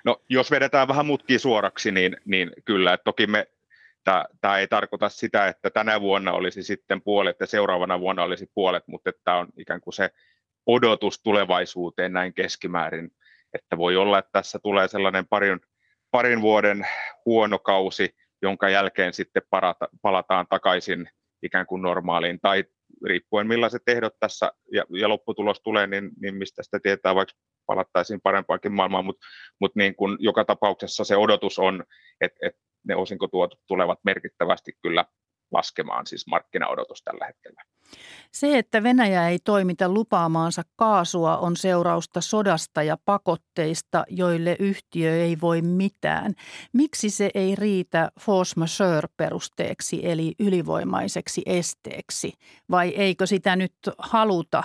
No 0.04 0.22
jos 0.28 0.50
vedetään 0.50 0.88
vähän 0.88 1.06
mutkia 1.06 1.38
suoraksi, 1.38 1.92
niin, 1.92 2.16
niin 2.24 2.50
kyllä, 2.64 2.92
että 2.92 3.04
toki 3.04 3.26
me 3.26 3.46
tämä 4.40 4.58
ei 4.58 4.68
tarkoita 4.68 5.08
sitä, 5.08 5.48
että 5.48 5.70
tänä 5.70 6.00
vuonna 6.00 6.32
olisi 6.32 6.62
sitten 6.62 7.02
puolet 7.02 7.36
ja 7.40 7.46
seuraavana 7.46 8.00
vuonna 8.00 8.22
olisi 8.22 8.50
puolet, 8.54 8.88
mutta 8.88 9.10
tämä 9.24 9.36
on 9.36 9.48
ikään 9.56 9.80
kuin 9.80 9.94
se 9.94 10.10
odotus 10.66 11.22
tulevaisuuteen 11.22 12.12
näin 12.12 12.34
keskimäärin, 12.34 13.12
että 13.54 13.78
voi 13.78 13.96
olla, 13.96 14.18
että 14.18 14.30
tässä 14.32 14.58
tulee 14.62 14.88
sellainen 14.88 15.26
parin 15.28 15.60
parin 16.10 16.40
vuoden 16.42 16.86
huono 17.24 17.58
kausi, 17.58 18.16
jonka 18.42 18.68
jälkeen 18.68 19.12
sitten 19.12 19.42
parata, 19.50 19.88
palataan 20.02 20.46
takaisin 20.50 21.08
ikään 21.42 21.66
kuin 21.66 21.82
normaaliin, 21.82 22.38
tai, 22.42 22.64
riippuen 23.06 23.46
millaiset 23.46 23.82
ehdot 23.86 24.14
tässä 24.20 24.52
ja, 24.72 24.84
ja 24.90 25.08
lopputulos 25.08 25.60
tulee, 25.60 25.86
niin, 25.86 26.10
niin 26.20 26.34
mistä 26.34 26.62
sitä 26.62 26.80
tietää, 26.82 27.14
vaikka 27.14 27.34
palattaisiin 27.66 28.20
parempaankin 28.20 28.72
maailmaan, 28.72 29.04
mutta 29.04 29.26
mut 29.60 29.76
niin 29.76 29.94
joka 30.18 30.44
tapauksessa 30.44 31.04
se 31.04 31.16
odotus 31.16 31.58
on, 31.58 31.84
että 32.20 32.38
et 32.42 32.56
ne 32.84 32.96
osinkotuotot 32.96 33.58
tulevat 33.66 33.98
merkittävästi 34.04 34.72
kyllä 34.82 35.04
laskemaan, 35.52 36.06
siis 36.06 36.26
markkinaodotus 36.26 37.02
tällä 37.02 37.26
hetkellä. 37.26 37.62
Se, 38.32 38.58
että 38.58 38.82
Venäjä 38.82 39.28
ei 39.28 39.38
toimita 39.38 39.88
lupaamaansa 39.88 40.62
kaasua, 40.76 41.36
on 41.36 41.56
seurausta 41.56 42.20
sodasta 42.20 42.82
ja 42.82 42.98
pakotteista, 43.04 44.04
joille 44.08 44.56
yhtiö 44.58 45.22
ei 45.22 45.40
voi 45.40 45.62
mitään. 45.62 46.34
Miksi 46.72 47.10
se 47.10 47.30
ei 47.34 47.54
riitä 47.54 48.10
force 48.20 48.54
majeure-perusteeksi, 48.56 50.00
eli 50.02 50.34
ylivoimaiseksi 50.38 51.42
esteeksi? 51.46 52.32
Vai 52.70 52.88
eikö 52.88 53.26
sitä 53.26 53.56
nyt 53.56 53.74
haluta 53.98 54.62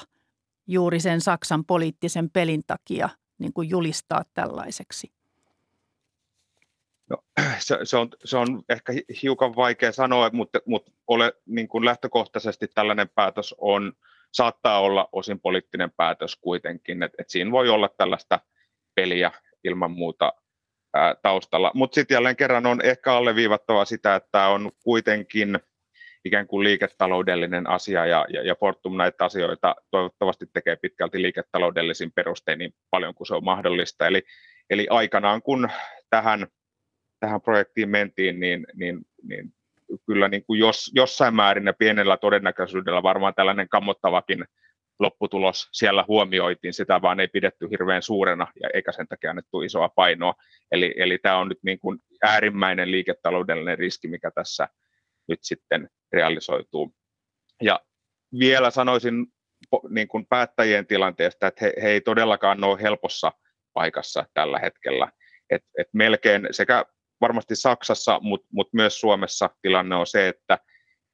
juuri 0.68 1.00
sen 1.00 1.22
Saksan 1.22 1.66
poliittisen 1.66 2.30
pelin 2.30 2.62
takia 2.68 3.10
niin 3.38 3.54
kuin 3.54 3.70
julistaa 3.70 4.24
tällaiseksi? 4.34 5.12
No, 7.12 7.18
se, 7.60 7.80
se, 7.84 7.98
on, 7.98 8.10
se 8.24 8.38
on 8.38 8.64
ehkä 8.70 8.94
hiukan 9.24 9.56
vaikea 9.56 9.92
sanoa, 9.92 10.30
mutta, 10.34 10.60
mutta 10.66 10.92
ole, 11.08 11.34
niin 11.46 11.68
kuin 11.68 11.86
lähtökohtaisesti 11.86 12.68
tällainen 12.68 13.10
päätös 13.10 13.56
on, 13.58 13.94
saattaa 14.32 14.80
olla 14.80 15.10
osin 15.12 15.40
poliittinen 15.40 15.92
päätös 15.92 16.36
kuitenkin, 16.36 17.04
että, 17.04 17.16
että 17.20 17.32
siinä 17.32 17.52
voi 17.52 17.70
olla 17.70 17.90
tällaista 17.98 18.40
peliä 18.96 19.32
ilman 19.64 19.92
muuta 19.92 20.34
ää, 20.94 21.16
taustalla. 21.22 21.72
Mutta 21.74 21.96
sitten 21.96 22.16
jälleen 22.16 22.36
kerran 22.36 22.66
on 22.66 22.82
ehkä 22.86 23.14
alleviivattava 23.14 23.86
sitä, 23.86 24.16
että 24.16 24.30
tämä 24.32 24.48
on 24.48 24.72
kuitenkin 24.84 25.60
ikään 26.26 26.48
kuin 26.48 26.64
liiketaloudellinen 26.64 27.70
asia 27.70 28.06
ja, 28.06 28.26
ja, 28.30 28.44
ja 28.44 28.56
Fortum 28.56 28.98
näitä 28.98 29.26
asioita 29.26 29.76
toivottavasti 29.92 30.46
tekee 30.54 30.76
pitkälti 30.76 31.22
liiketaloudellisin 31.22 32.12
perustein 32.12 32.60
niin 32.60 32.74
paljon 32.90 33.16
kuin 33.16 33.28
se 33.28 33.36
on 33.36 33.44
mahdollista. 33.44 34.08
Eli, 34.08 34.24
eli 34.70 34.88
aikanaan 34.90 35.42
kun 35.42 35.70
tähän 36.10 36.48
tähän 37.22 37.42
projektiin 37.42 37.90
mentiin, 37.90 38.40
niin, 38.40 38.68
niin, 38.74 39.02
niin 39.24 39.54
kyllä 40.06 40.28
niin 40.28 40.44
kuin 40.46 40.60
jos, 40.60 40.92
jossain 40.96 41.36
määrin 41.36 41.66
ja 41.66 41.74
pienellä 41.74 42.18
todennäköisyydellä 42.18 43.04
varmaan 43.04 43.34
tällainen 43.36 43.70
kammottavakin 43.70 44.46
lopputulos 45.00 45.70
siellä 45.72 46.06
huomioitiin, 46.08 46.74
sitä 46.74 47.02
vaan 47.02 47.20
ei 47.20 47.28
pidetty 47.28 47.70
hirveän 47.70 48.02
suurena 48.02 48.48
ja 48.62 48.70
eikä 48.74 48.92
sen 48.92 49.08
takia 49.08 49.30
annettu 49.30 49.62
isoa 49.62 49.90
painoa. 49.90 50.34
Eli, 50.72 50.94
eli 50.98 51.18
tämä 51.18 51.38
on 51.38 51.50
nyt 51.50 51.60
niin 51.64 51.80
kuin 51.80 52.00
äärimmäinen 52.24 52.92
liiketaloudellinen 52.92 53.78
riski, 53.78 54.08
mikä 54.08 54.32
tässä 54.36 54.68
nyt 55.28 55.40
sitten 55.42 55.90
realisoituu. 56.14 56.96
Ja 57.62 57.80
vielä 58.40 58.72
sanoisin 58.72 59.28
niin 59.90 60.08
kuin 60.08 60.26
päättäjien 60.30 60.88
tilanteesta, 60.88 61.48
että 61.48 61.66
he, 61.66 61.74
he 61.82 61.90
ei 61.90 62.02
todellakaan 62.02 62.64
ole 62.64 62.82
helpossa 62.82 63.32
paikassa 63.74 64.26
tällä 64.34 64.60
hetkellä. 64.60 65.12
Et, 65.50 65.62
et 65.78 65.88
melkein 65.94 66.48
sekä 66.52 66.86
varmasti 67.22 67.56
Saksassa, 67.56 68.20
mutta 68.22 68.48
mut 68.54 68.70
myös 68.74 69.00
Suomessa 69.00 69.50
tilanne 69.62 69.96
on 69.96 70.08
se, 70.08 70.28
että 70.28 70.58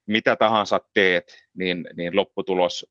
mitä 0.07 0.35
tahansa 0.35 0.79
teet, 0.93 1.37
niin, 1.57 1.87
niin 1.95 2.15
lopputulos 2.15 2.85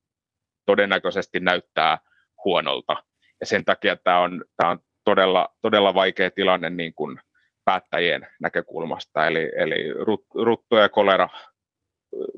todennäköisesti 0.66 1.40
näyttää 1.40 1.98
huonolta. 2.44 2.96
Ja 3.40 3.46
sen 3.46 3.64
takia 3.64 3.96
tämä 3.96 4.20
on, 4.20 4.44
tämä 4.56 4.70
on 4.70 4.78
todella, 5.04 5.48
todella 5.62 5.94
vaikea 5.94 6.30
tilanne 6.30 6.70
niin 6.70 6.94
kuin 6.94 7.20
päättäjien 7.64 8.26
näkökulmasta. 8.40 9.26
Eli, 9.26 9.52
eli 9.56 9.92
rut, 9.92 10.24
rutto 10.34 10.78
ja 10.78 10.88
kolera, 10.88 11.28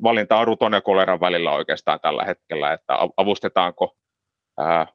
valinta 0.03 0.37
on 0.37 0.47
ruton 0.47 0.73
ja 0.73 0.81
koleran 0.81 1.21
välillä 1.21 1.53
oikeastaan 1.53 2.01
tällä 2.01 2.25
hetkellä, 2.25 2.73
että 2.73 2.99
avustetaanko 3.17 3.97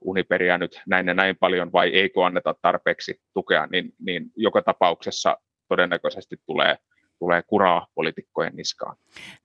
Uniperia 0.02 0.58
nyt 0.58 0.82
näin 0.88 1.08
ja 1.08 1.14
näin 1.14 1.38
paljon 1.40 1.72
vai 1.72 1.90
eikö 1.90 2.26
anneta 2.26 2.56
tarpeeksi 2.62 3.22
tukea, 3.34 3.68
niin, 3.72 3.94
niin 4.00 4.26
joka 4.36 4.62
tapauksessa 4.62 5.38
todennäköisesti 5.74 6.36
tulee 6.46 6.78
tulee 7.20 7.44
kuraa 7.48 7.88
poliitikkojen 7.96 8.56
niskaan. 8.56 8.98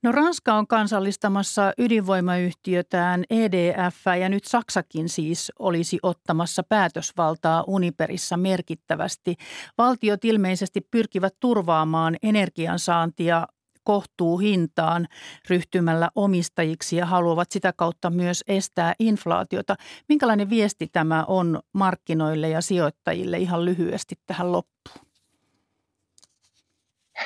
No 0.03 0.11
Ranska 0.11 0.53
on 0.53 0.67
kansallistamassa 0.67 1.73
ydinvoimayhtiötään 1.77 3.23
EDF 3.29 3.95
ja 4.19 4.29
nyt 4.29 4.43
Saksakin 4.43 5.09
siis 5.09 5.51
olisi 5.59 5.99
ottamassa 6.03 6.63
päätösvaltaa 6.63 7.63
Uniperissa 7.67 8.37
merkittävästi. 8.37 9.35
Valtiot 9.77 10.25
ilmeisesti 10.25 10.81
pyrkivät 10.91 11.33
turvaamaan 11.39 12.17
energiansaantia 12.23 13.47
kohtuu 13.83 14.37
hintaan 14.37 15.07
ryhtymällä 15.49 16.09
omistajiksi 16.15 16.95
ja 16.95 17.05
haluavat 17.05 17.51
sitä 17.51 17.73
kautta 17.77 18.09
myös 18.09 18.43
estää 18.47 18.93
inflaatiota. 18.99 19.75
Minkälainen 20.09 20.49
viesti 20.49 20.87
tämä 20.91 21.25
on 21.27 21.59
markkinoille 21.73 22.49
ja 22.49 22.61
sijoittajille 22.61 23.37
ihan 23.37 23.65
lyhyesti 23.65 24.15
tähän 24.25 24.51
loppuun? 24.51 25.08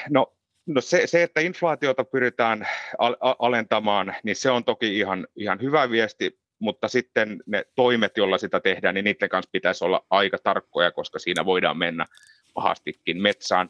No, 0.10 0.34
no 0.66 0.82
se, 0.82 1.08
se, 1.08 1.24
että 1.24 1.42
inflaatiota 1.42 2.04
pyritään 2.04 2.68
al- 2.98 3.16
alentamaan, 3.40 4.16
niin 4.24 4.36
se 4.36 4.52
on 4.52 4.64
toki 4.64 5.00
ihan, 5.00 5.28
ihan 5.36 5.62
hyvä 5.62 5.90
viesti, 5.90 6.40
mutta 6.60 6.88
sitten 6.88 7.44
ne 7.46 7.66
toimet, 7.76 8.18
joilla 8.18 8.38
sitä 8.38 8.60
tehdään, 8.60 8.96
niin 8.96 9.06
niiden 9.06 9.30
kanssa 9.30 9.50
pitäisi 9.52 9.86
olla 9.86 10.06
aika 10.10 10.38
tarkkoja, 10.44 10.92
koska 10.92 11.20
siinä 11.20 11.46
voidaan 11.46 11.78
mennä 11.78 12.06
pahastikin 12.54 13.22
metsään. 13.22 13.70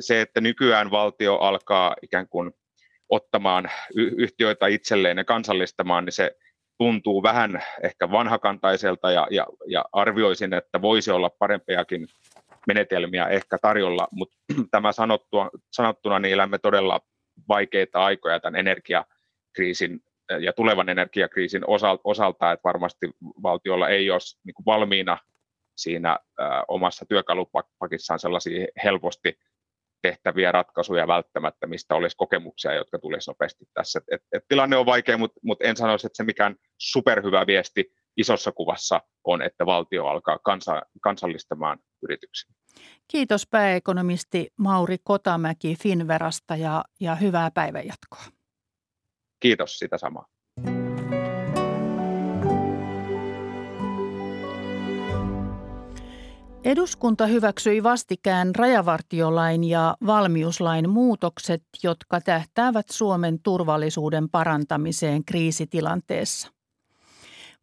Se, 0.00 0.20
että 0.20 0.40
nykyään 0.40 0.90
valtio 0.90 1.36
alkaa 1.36 1.96
ikään 2.02 2.28
kuin 2.28 2.52
ottamaan 3.08 3.70
yhtiöitä 3.94 4.66
itselleen 4.66 5.18
ja 5.18 5.24
kansallistamaan, 5.24 6.04
niin 6.04 6.12
se 6.12 6.36
tuntuu 6.78 7.22
vähän 7.22 7.62
ehkä 7.82 8.10
vanhakantaiselta 8.10 9.10
ja, 9.10 9.26
ja, 9.30 9.46
ja 9.66 9.84
arvioisin, 9.92 10.54
että 10.54 10.82
voisi 10.82 11.10
olla 11.10 11.30
parempiakin 11.30 12.08
menetelmiä 12.68 13.26
ehkä 13.26 13.58
tarjolla, 13.62 14.08
mutta 14.10 14.36
tämä 14.70 14.92
sanottua, 14.92 15.50
sanottuna 15.72 16.18
niin 16.18 16.34
elämme 16.34 16.58
todella 16.58 17.00
vaikeita 17.48 18.04
aikoja 18.04 18.40
tämän 18.40 18.60
energiakriisin 18.60 20.00
ja 20.40 20.52
tulevan 20.52 20.88
energiakriisin 20.88 21.62
osalta, 22.04 22.52
että 22.52 22.64
varmasti 22.64 23.06
valtiolla 23.42 23.88
ei 23.88 24.10
ole 24.10 24.20
niin 24.44 24.66
valmiina 24.66 25.18
siinä 25.76 26.18
omassa 26.68 27.06
työkalupakissaan 27.08 28.18
sellaisia 28.18 28.66
helposti 28.84 29.38
tehtäviä 30.02 30.52
ratkaisuja 30.52 31.06
välttämättä, 31.06 31.66
mistä 31.66 31.94
olisi 31.94 32.16
kokemuksia, 32.16 32.74
jotka 32.74 32.98
tulisi 32.98 33.30
nopeasti 33.30 33.64
tässä. 33.74 34.00
Et, 34.12 34.22
et 34.32 34.44
tilanne 34.48 34.76
on 34.76 34.86
vaikea, 34.86 35.18
mutta 35.18 35.40
mut 35.42 35.62
en 35.62 35.76
sanoisi, 35.76 36.06
että 36.06 36.16
se 36.16 36.24
mikään 36.24 36.56
superhyvä 36.78 37.46
viesti 37.46 37.92
isossa 38.16 38.52
kuvassa 38.52 39.00
on, 39.24 39.42
että 39.42 39.66
valtio 39.66 40.06
alkaa 40.06 40.38
kansa, 40.38 40.82
kansallistamaan 41.00 41.78
yrityksiä. 42.02 42.57
Kiitos 43.08 43.46
pääekonomisti 43.46 44.48
Mauri 44.56 44.96
Kotamäki 45.04 45.76
Finverasta 45.82 46.56
ja, 46.56 46.84
ja 47.00 47.14
hyvää 47.14 47.50
päivänjatkoa. 47.50 48.22
Kiitos 49.40 49.78
sitä 49.78 49.98
samaa. 49.98 50.26
Eduskunta 56.64 57.26
hyväksyi 57.26 57.82
vastikään 57.82 58.54
rajavartiolain 58.54 59.64
ja 59.64 59.96
valmiuslain 60.06 60.90
muutokset, 60.90 61.62
jotka 61.82 62.20
tähtäävät 62.20 62.86
Suomen 62.90 63.42
turvallisuuden 63.42 64.28
parantamiseen 64.28 65.24
kriisitilanteessa. 65.24 66.57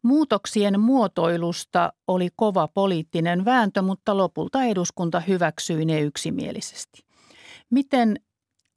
Muutoksien 0.05 0.79
muotoilusta 0.79 1.93
oli 2.07 2.29
kova 2.35 2.67
poliittinen 2.67 3.45
vääntö, 3.45 3.81
mutta 3.81 4.17
lopulta 4.17 4.63
eduskunta 4.63 5.19
hyväksyi 5.19 5.85
ne 5.85 6.01
yksimielisesti. 6.01 7.05
Miten 7.69 8.19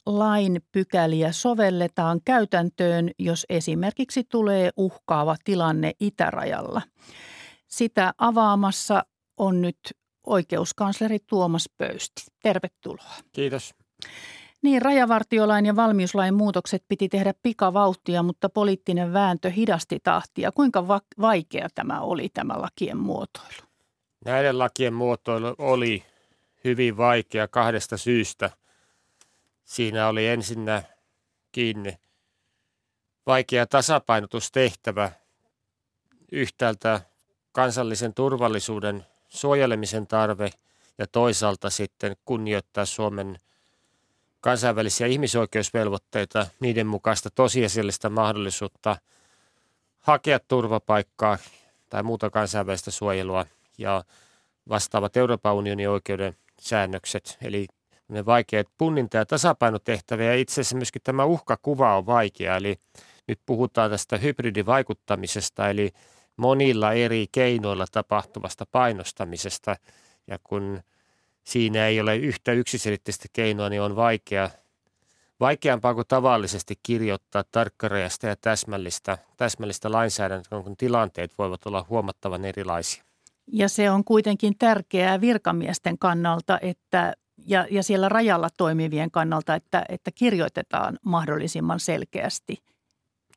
lain 0.07 0.62
pykäliä 0.73 1.33
sovelletaan 1.33 2.21
käytäntöön, 2.25 3.11
jos 3.19 3.47
esimerkiksi 3.49 4.25
tulee 4.25 4.71
uhkaava 4.77 5.37
tilanne 5.45 5.93
itärajalla? 6.01 6.83
Sitä 7.67 8.14
avaamassa 8.19 9.05
on 9.37 9.62
nyt 9.62 9.79
oikeuskansleri 10.27 11.19
Tuomas 11.27 11.69
Pöysti. 11.79 12.23
Tervetuloa. 12.43 13.14
Kiitos. 13.33 13.75
Niin, 14.62 14.83
rajavartiolain 14.83 15.66
ja 15.66 15.77
valmiuslain 15.77 16.35
muutokset 16.35 16.85
piti 16.88 17.09
tehdä 17.09 17.35
pikavauhtia, 17.42 18.23
mutta 18.23 18.49
poliittinen 18.49 19.12
vääntö 19.12 19.51
hidasti 19.51 19.99
tahtia. 20.03 20.52
Kuinka 20.52 20.88
va- 20.88 21.00
vaikea 21.21 21.69
tämä 21.75 22.00
oli, 22.00 22.29
tämä 22.35 22.54
lakien 22.63 22.96
muotoilu? 22.96 23.69
Näiden 24.25 24.59
lakien 24.59 24.94
muotoilu 24.94 25.54
oli 25.59 26.04
hyvin 26.65 26.96
vaikea 26.96 27.48
kahdesta 27.48 27.96
syystä. 27.96 28.50
Siinä 29.65 30.09
oli 30.09 30.27
ensinnä 30.27 30.83
kiinni 31.52 31.98
vaikea 33.27 33.67
tasapainotustehtävä 33.67 35.13
yhtäältä 36.33 37.00
kansallisen 37.52 38.15
turvallisuuden 38.15 39.06
suojelemisen 39.29 40.06
tarve 40.06 40.50
ja 40.98 41.06
toisaalta 41.06 41.71
sitten 41.71 42.17
kunnioittaa 42.25 42.85
Suomen– 42.85 43.37
kansainvälisiä 44.41 45.07
ihmisoikeusvelvoitteita, 45.07 46.47
niiden 46.61 46.87
mukaista 46.87 47.31
tosiasiallista 47.31 48.11
mahdollisuutta 48.11 48.97
hakea 49.99 50.39
turvapaikkaa 50.49 51.39
tai 51.89 52.03
muuta 52.03 52.31
kansainvälistä 52.31 52.91
suojelua 52.91 53.47
ja 53.79 54.05
vastaavat 54.69 55.17
Euroopan 55.17 55.55
unionin 55.55 55.91
oikeuden 55.91 56.37
säännökset, 56.61 57.39
eli 57.43 57.67
ne 58.09 58.27
vaikeat 58.27 58.67
punninta- 58.79 59.17
ja 59.17 59.27
tasapainotehtäviä. 59.27 60.27
Ja 60.27 60.39
itse 60.39 60.53
asiassa 60.53 60.77
myöskin 60.77 61.03
tämä 61.05 61.25
uhkakuva 61.25 61.97
on 61.97 62.07
vaikea, 62.07 62.57
eli 62.57 62.77
nyt 63.29 63.41
puhutaan 63.47 63.91
tästä 63.91 64.17
hybridivaikuttamisesta, 64.17 65.71
eli 65.71 65.91
monilla 66.37 66.93
eri 66.93 67.27
keinoilla 67.33 67.87
tapahtuvasta 67.93 68.67
painostamisesta. 68.73 69.77
Ja 70.27 70.39
kun 70.45 70.81
siinä 71.49 71.87
ei 71.87 72.01
ole 72.01 72.17
yhtä 72.17 72.53
yksiselitteistä 72.53 73.29
keinoa, 73.33 73.69
niin 73.69 73.83
on 73.83 73.96
vaikea, 73.96 74.51
vaikeampaa 75.40 75.94
kuin 75.94 76.07
tavallisesti 76.09 76.75
kirjoittaa 76.83 77.44
tarkkarajasta 77.53 78.27
ja 78.27 78.37
täsmällistä, 78.37 79.19
täsmällistä 79.37 79.92
lainsäädäntöä, 79.92 80.63
kun 80.63 80.77
tilanteet 80.77 81.38
voivat 81.38 81.67
olla 81.67 81.87
huomattavan 81.88 82.44
erilaisia. 82.44 83.05
Ja 83.53 83.69
se 83.69 83.90
on 83.90 84.05
kuitenkin 84.05 84.59
tärkeää 84.59 85.21
virkamiesten 85.21 85.99
kannalta, 85.99 86.59
että 86.63 87.15
ja, 87.46 87.67
ja 87.71 87.83
siellä 87.83 88.09
rajalla 88.09 88.49
toimivien 88.57 89.11
kannalta, 89.11 89.55
että, 89.55 89.85
että 89.88 90.11
kirjoitetaan 90.15 90.99
mahdollisimman 91.03 91.81
selkeästi. 91.81 92.63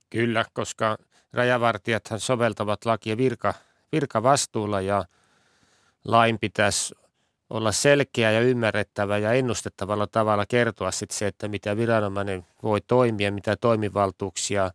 Kyllä, 0.10 0.46
koska 0.54 0.98
rajavartijathan 1.34 2.20
soveltavat 2.20 2.86
lakia 2.86 3.18
virka, 3.18 3.54
virkavastuulla 3.92 4.82
ja 4.82 5.06
lain 6.06 6.40
pitäisi 6.40 6.96
olla 7.52 7.72
selkeä 7.72 8.32
ja 8.32 8.42
ymmärrettävä 8.42 9.18
ja 9.18 9.34
ennustettavalla 9.34 10.08
tavalla 10.08 10.46
kertoa 10.46 10.92
sitten 10.92 11.18
se, 11.18 11.28
että 11.28 11.48
mitä 11.48 11.78
viranomainen 11.78 12.46
voi 12.64 12.82
toimia, 12.82 13.32
mitä 13.32 13.56
toimivaltuuksia 13.56 14.72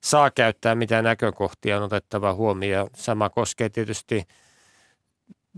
saa 0.00 0.30
käyttää, 0.30 0.74
mitä 0.74 1.02
näkökohtia 1.02 1.76
on 1.76 1.82
otettava 1.82 2.34
huomioon. 2.34 2.90
Sama 2.94 3.30
koskee 3.30 3.68
tietysti 3.68 4.26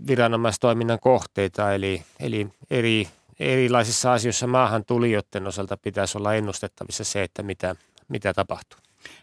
viranomaistoiminnan 0.07 0.99
kohteita, 0.99 1.73
eli, 1.73 2.03
eli 2.19 2.47
eri, 2.69 3.07
erilaisissa 3.39 4.13
asioissa 4.13 4.47
maahan 4.47 4.85
tulijoiden 4.85 5.47
osalta 5.47 5.77
pitäisi 5.77 6.17
olla 6.17 6.33
ennustettavissa 6.33 7.03
se, 7.03 7.23
että 7.23 7.43
mitä, 7.43 7.75
mitä 8.07 8.33
tapahtuu. 8.33 8.79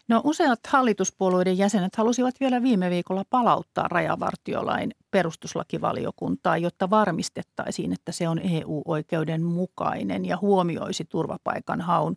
No 0.08 0.20
useat 0.24 0.60
hallituspuolueiden 0.68 1.58
jäsenet 1.58 1.96
halusivat 1.96 2.34
vielä 2.40 2.62
viime 2.62 2.90
viikolla 2.90 3.24
palauttaa 3.30 3.88
rajavartiolain 3.88 4.90
perustuslakivaliokuntaa, 5.10 6.58
jotta 6.58 6.90
varmistettaisiin, 6.90 7.92
että 7.92 8.12
se 8.12 8.28
on 8.28 8.38
EU-oikeuden 8.38 9.42
mukainen 9.42 10.24
ja 10.24 10.36
huomioisi 10.36 11.04
turvapaikan 11.04 11.80
haun. 11.80 12.16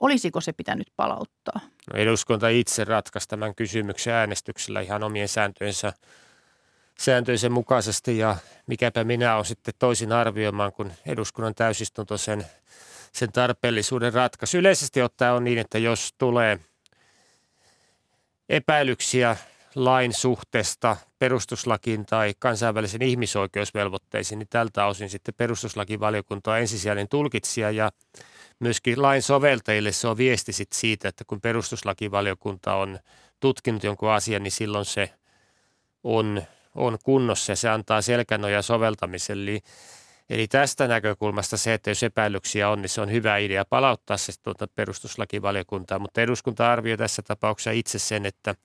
Olisiko 0.00 0.40
se 0.40 0.52
pitänyt 0.52 0.86
palauttaa? 0.96 1.60
No 1.92 1.98
eduskunta 1.98 2.48
itse 2.48 2.84
ratkaisi 2.84 3.28
tämän 3.28 3.54
kysymyksen 3.54 4.14
äänestyksellä 4.14 4.80
ihan 4.80 5.02
omien 5.02 5.28
sääntöjensä 5.28 5.92
sääntöjen 7.00 7.52
mukaisesti 7.52 8.18
ja 8.18 8.36
mikäpä 8.66 9.04
minä 9.04 9.34
olen 9.34 9.44
sitten 9.44 9.74
toisin 9.78 10.12
arvioimaan, 10.12 10.72
kun 10.72 10.92
eduskunnan 11.06 11.54
täysistunto 11.54 12.18
sen, 12.18 12.46
sen 13.12 13.32
tarpeellisuuden 13.32 14.12
ratkaisu. 14.12 14.56
Yleisesti 14.56 15.02
ottaen 15.02 15.32
on 15.32 15.44
niin, 15.44 15.58
että 15.58 15.78
jos 15.78 16.14
tulee 16.18 16.60
epäilyksiä 18.48 19.36
lain 19.74 20.12
suhteesta 20.12 20.96
perustuslakiin 21.18 22.06
tai 22.06 22.34
kansainvälisen 22.38 23.02
ihmisoikeusvelvoitteisiin, 23.02 24.38
niin 24.38 24.48
tältä 24.50 24.86
osin 24.86 25.10
sitten 25.10 25.34
perustuslakivaliokunta 25.34 26.52
on 26.52 26.58
ensisijainen 26.58 27.08
tulkitsija 27.08 27.70
ja 27.70 27.90
myöskin 28.60 29.02
lain 29.02 29.22
soveltajille 29.22 29.92
se 29.92 30.08
on 30.08 30.16
viesti 30.16 30.52
sit 30.52 30.72
siitä, 30.72 31.08
että 31.08 31.24
kun 31.24 31.40
perustuslakivaliokunta 31.40 32.74
on 32.74 32.98
tutkinut 33.40 33.84
jonkun 33.84 34.10
asian, 34.10 34.42
niin 34.42 34.52
silloin 34.52 34.84
se 34.84 35.10
on, 36.04 36.42
on 36.74 36.98
kunnossa 37.04 37.52
ja 37.52 37.56
se 37.56 37.68
antaa 37.68 38.02
selkänoja 38.02 38.62
soveltamiselle. 38.62 39.50
Eli, 39.50 39.60
eli 40.30 40.48
tästä 40.48 40.88
näkökulmasta 40.88 41.56
se, 41.56 41.74
että 41.74 41.90
jos 41.90 42.02
epäilyksiä 42.02 42.68
on, 42.68 42.82
niin 42.82 42.90
se 42.90 43.00
on 43.00 43.12
hyvä 43.12 43.36
idea 43.36 43.64
palauttaa 43.64 44.16
se 44.16 44.32
tuota 44.42 44.68
perustuslakivaliokuntaan, 44.68 46.00
mutta 46.00 46.20
eduskunta 46.20 46.72
arvioi 46.72 46.96
tässä 46.96 47.22
tapauksessa 47.22 47.70
itse 47.70 47.98
sen, 47.98 48.26
että– 48.26 48.54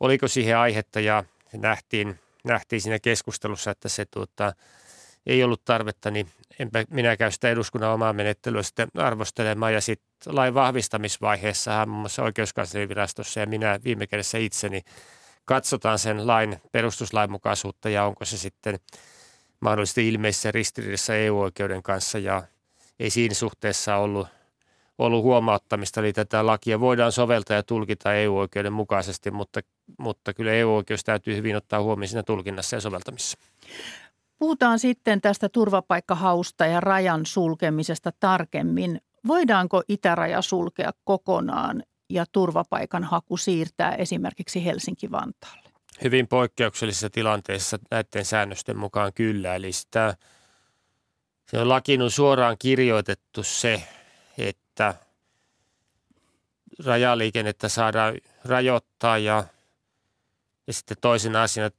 oliko 0.00 0.28
siihen 0.28 0.58
aihetta 0.58 1.00
ja 1.00 1.24
nähtiin, 1.52 2.20
nähtiin 2.44 2.80
siinä 2.80 2.98
keskustelussa, 2.98 3.70
että 3.70 3.88
se 3.88 4.04
tuota, 4.04 4.52
ei 5.26 5.44
ollut 5.44 5.64
tarvetta, 5.64 6.10
niin 6.10 6.30
enpä 6.58 6.84
minä 6.90 7.16
käy 7.16 7.30
sitä 7.30 7.50
eduskunnan 7.50 7.90
omaa 7.90 8.12
menettelyä 8.12 8.62
sitten 8.62 8.88
arvostelemaan. 8.94 9.74
Ja 9.74 9.80
sitten 9.80 10.36
lain 10.36 10.54
vahvistamisvaiheessa 10.54 11.86
muun 11.86 12.00
muassa 12.00 12.22
oikeuskanslerinvirastossa 12.22 13.40
ja 13.40 13.46
minä 13.46 13.80
viime 13.84 14.06
kädessä 14.06 14.38
itseni 14.38 14.82
katsotaan 15.44 15.98
sen 15.98 16.26
lain 16.26 16.56
perustuslainmukaisuutta 16.72 17.88
ja 17.88 18.04
onko 18.04 18.24
se 18.24 18.38
sitten 18.38 18.78
mahdollisesti 19.60 20.08
ilmeisessä 20.08 20.50
ristiriidassa 20.50 21.14
EU-oikeuden 21.14 21.82
kanssa 21.82 22.18
ja 22.18 22.42
ei 22.98 23.10
siinä 23.10 23.34
suhteessa 23.34 23.96
ollut– 23.96 24.28
ollut 24.98 25.22
huomauttamista, 25.22 26.00
eli 26.00 26.12
tätä 26.12 26.46
lakia 26.46 26.80
voidaan 26.80 27.12
soveltaa 27.12 27.56
ja 27.56 27.62
tulkita 27.62 28.14
EU-oikeuden 28.14 28.72
mukaisesti, 28.72 29.30
mutta, 29.30 29.60
mutta 29.98 30.34
kyllä 30.34 30.52
EU-oikeus 30.52 31.04
täytyy 31.04 31.36
hyvin 31.36 31.56
ottaa 31.56 31.82
huomioon 31.82 32.08
siinä 32.08 32.22
tulkinnassa 32.22 32.76
ja 32.76 32.80
soveltamisessa. 32.80 33.38
Puhutaan 34.38 34.78
sitten 34.78 35.20
tästä 35.20 35.48
turvapaikkahausta 35.48 36.66
ja 36.66 36.80
rajan 36.80 37.26
sulkemisesta 37.26 38.10
tarkemmin. 38.20 39.00
Voidaanko 39.26 39.82
itäraja 39.88 40.42
sulkea 40.42 40.90
kokonaan 41.04 41.82
ja 42.10 42.24
turvapaikan 42.32 43.04
haku 43.04 43.36
siirtää 43.36 43.94
esimerkiksi 43.94 44.64
Helsinki-Vantaalle? 44.64 45.73
Hyvin 46.04 46.28
poikkeuksellisissa 46.28 47.10
tilanteissa 47.10 47.78
näiden 47.90 48.24
säännösten 48.24 48.78
mukaan 48.78 49.12
kyllä. 49.12 49.54
Eli 49.54 49.72
sitä, 49.72 50.16
se 51.50 51.58
on 51.58 51.68
lakiin 51.68 52.02
on 52.02 52.10
suoraan 52.10 52.56
kirjoitettu 52.58 53.42
se, 53.42 53.82
että 54.38 54.64
että 54.74 54.94
rajaliikennettä 56.84 57.68
saadaan 57.68 58.14
rajoittaa 58.44 59.18
ja, 59.18 59.44
ja 60.66 60.72
sitten 60.72 60.96
toisena 61.00 61.42
asiana 61.42 61.70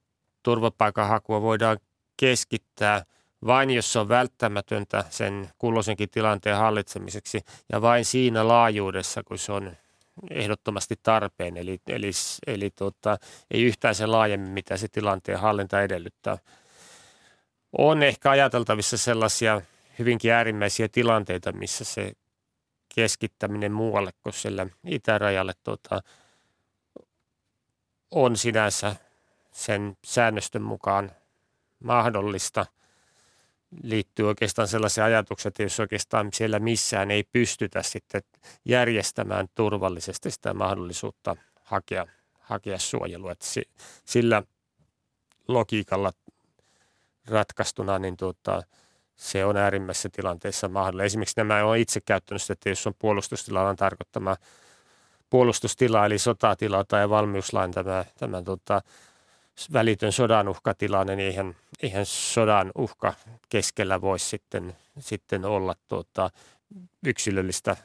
turvapaikanhakua 0.43 1.41
voidaan 1.41 1.77
keskittää 2.17 3.05
vain 3.45 3.69
jos 3.69 3.93
se 3.93 3.99
on 3.99 4.09
välttämätöntä 4.09 5.03
sen 5.09 5.49
kulloisenkin 5.57 6.09
tilanteen 6.09 6.57
hallitsemiseksi 6.57 7.41
ja 7.71 7.81
vain 7.81 8.05
siinä 8.05 8.47
laajuudessa, 8.47 9.23
kun 9.23 9.37
se 9.37 9.51
on 9.51 9.77
ehdottomasti 10.29 10.95
tarpeen. 11.03 11.57
Eli, 11.57 11.79
eli, 11.87 12.11
eli 12.47 12.71
tuota, 12.75 13.17
ei 13.51 13.63
yhtään 13.63 13.95
sen 13.95 14.11
laajemmin, 14.11 14.51
mitä 14.51 14.77
se 14.77 14.87
tilanteen 14.87 15.39
hallinta 15.39 15.81
edellyttää. 15.81 16.37
On 17.77 18.03
ehkä 18.03 18.29
ajateltavissa 18.29 18.97
sellaisia 18.97 19.61
hyvinkin 19.99 20.31
äärimmäisiä 20.31 20.87
tilanteita, 20.91 21.51
missä 21.51 21.83
se 21.83 22.11
keskittäminen 22.95 23.71
muualle 23.71 24.11
kuin 24.23 24.33
sille 24.33 24.67
itärajalle 24.85 25.53
tota, 25.63 26.01
on 28.11 28.37
sinänsä 28.37 28.95
sen 29.51 29.97
säännöstön 30.05 30.61
mukaan 30.61 31.11
mahdollista. 31.83 32.65
Liittyy 33.83 34.27
oikeastaan 34.27 34.67
sellaisia 34.67 35.05
ajatuksia, 35.05 35.49
että 35.49 35.63
jos 35.63 35.79
oikeastaan 35.79 36.29
siellä 36.33 36.59
missään 36.59 37.11
ei 37.11 37.23
pystytä 37.23 37.83
sitten 37.83 38.21
järjestämään 38.65 39.47
turvallisesti 39.55 40.31
sitä 40.31 40.53
mahdollisuutta 40.53 41.35
hakea, 41.63 42.05
hakea 42.39 42.79
suojelua. 42.79 43.31
Että 43.31 43.45
sillä 44.05 44.43
logiikalla 45.47 46.11
ratkaistuna, 47.27 47.99
niin 47.99 48.17
tuota, 48.17 48.63
se 49.15 49.45
on 49.45 49.57
äärimmäisessä 49.57 50.09
tilanteessa 50.09 50.69
mahdollinen. 50.69 51.05
Esimerkiksi 51.05 51.39
nämä 51.39 51.65
on 51.65 51.77
itse 51.77 52.01
käyttänyt 52.01 52.41
sitä, 52.41 52.53
että 52.53 52.69
jos 52.69 52.87
on 52.87 52.93
puolustustilan 52.99 53.75
tarkoittama 53.75 54.35
puolustustila, 55.29 56.05
eli 56.05 56.19
sotatila 56.19 56.83
tai 56.83 57.09
valmiuslain 57.09 57.71
tämä, 57.71 58.05
tämä 58.17 58.41
tota, 58.41 58.81
välitön 59.73 60.11
sodan 60.11 60.47
uhkatilanne, 60.47 61.15
niin 61.15 61.27
eihän, 61.27 61.55
eihän 61.81 62.05
sodan 62.05 62.71
uhka 62.75 63.13
keskellä 63.49 64.01
voi 64.01 64.19
sitten, 64.19 64.75
sitten 64.99 65.45
olla 65.45 65.75
tuota, 65.87 66.29
yksilöllistä 67.05 67.75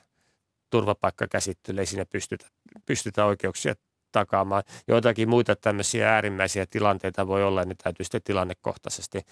turvapaikkakäsittelyä, 0.70 1.80
ei 1.80 1.86
siinä 1.86 2.06
pystytä, 2.06 2.46
pystytä 2.86 3.24
oikeuksia 3.24 3.74
takaamaan. 4.12 4.62
Joitakin 4.88 5.28
muita 5.28 5.56
tämmöisiä 5.56 6.14
äärimmäisiä 6.14 6.66
tilanteita 6.66 7.26
voi 7.26 7.44
olla, 7.44 7.64
niin 7.64 7.76
täytyy 7.82 8.04
sitten 8.04 8.22
tilannekohtaisesti, 8.24 9.22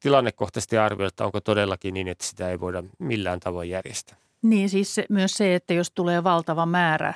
tilannekohtaisesti 0.00 0.78
arvioida, 0.78 1.08
että 1.08 1.24
onko 1.24 1.40
todellakin 1.40 1.94
niin, 1.94 2.08
että 2.08 2.24
sitä 2.24 2.50
ei 2.50 2.60
voida 2.60 2.82
millään 2.98 3.40
tavoin 3.40 3.70
järjestää. 3.70 4.16
Niin 4.42 4.70
siis 4.70 5.00
myös 5.08 5.32
se, 5.32 5.54
että 5.54 5.74
jos 5.74 5.90
tulee 5.90 6.24
valtava 6.24 6.66
määrä, 6.66 7.14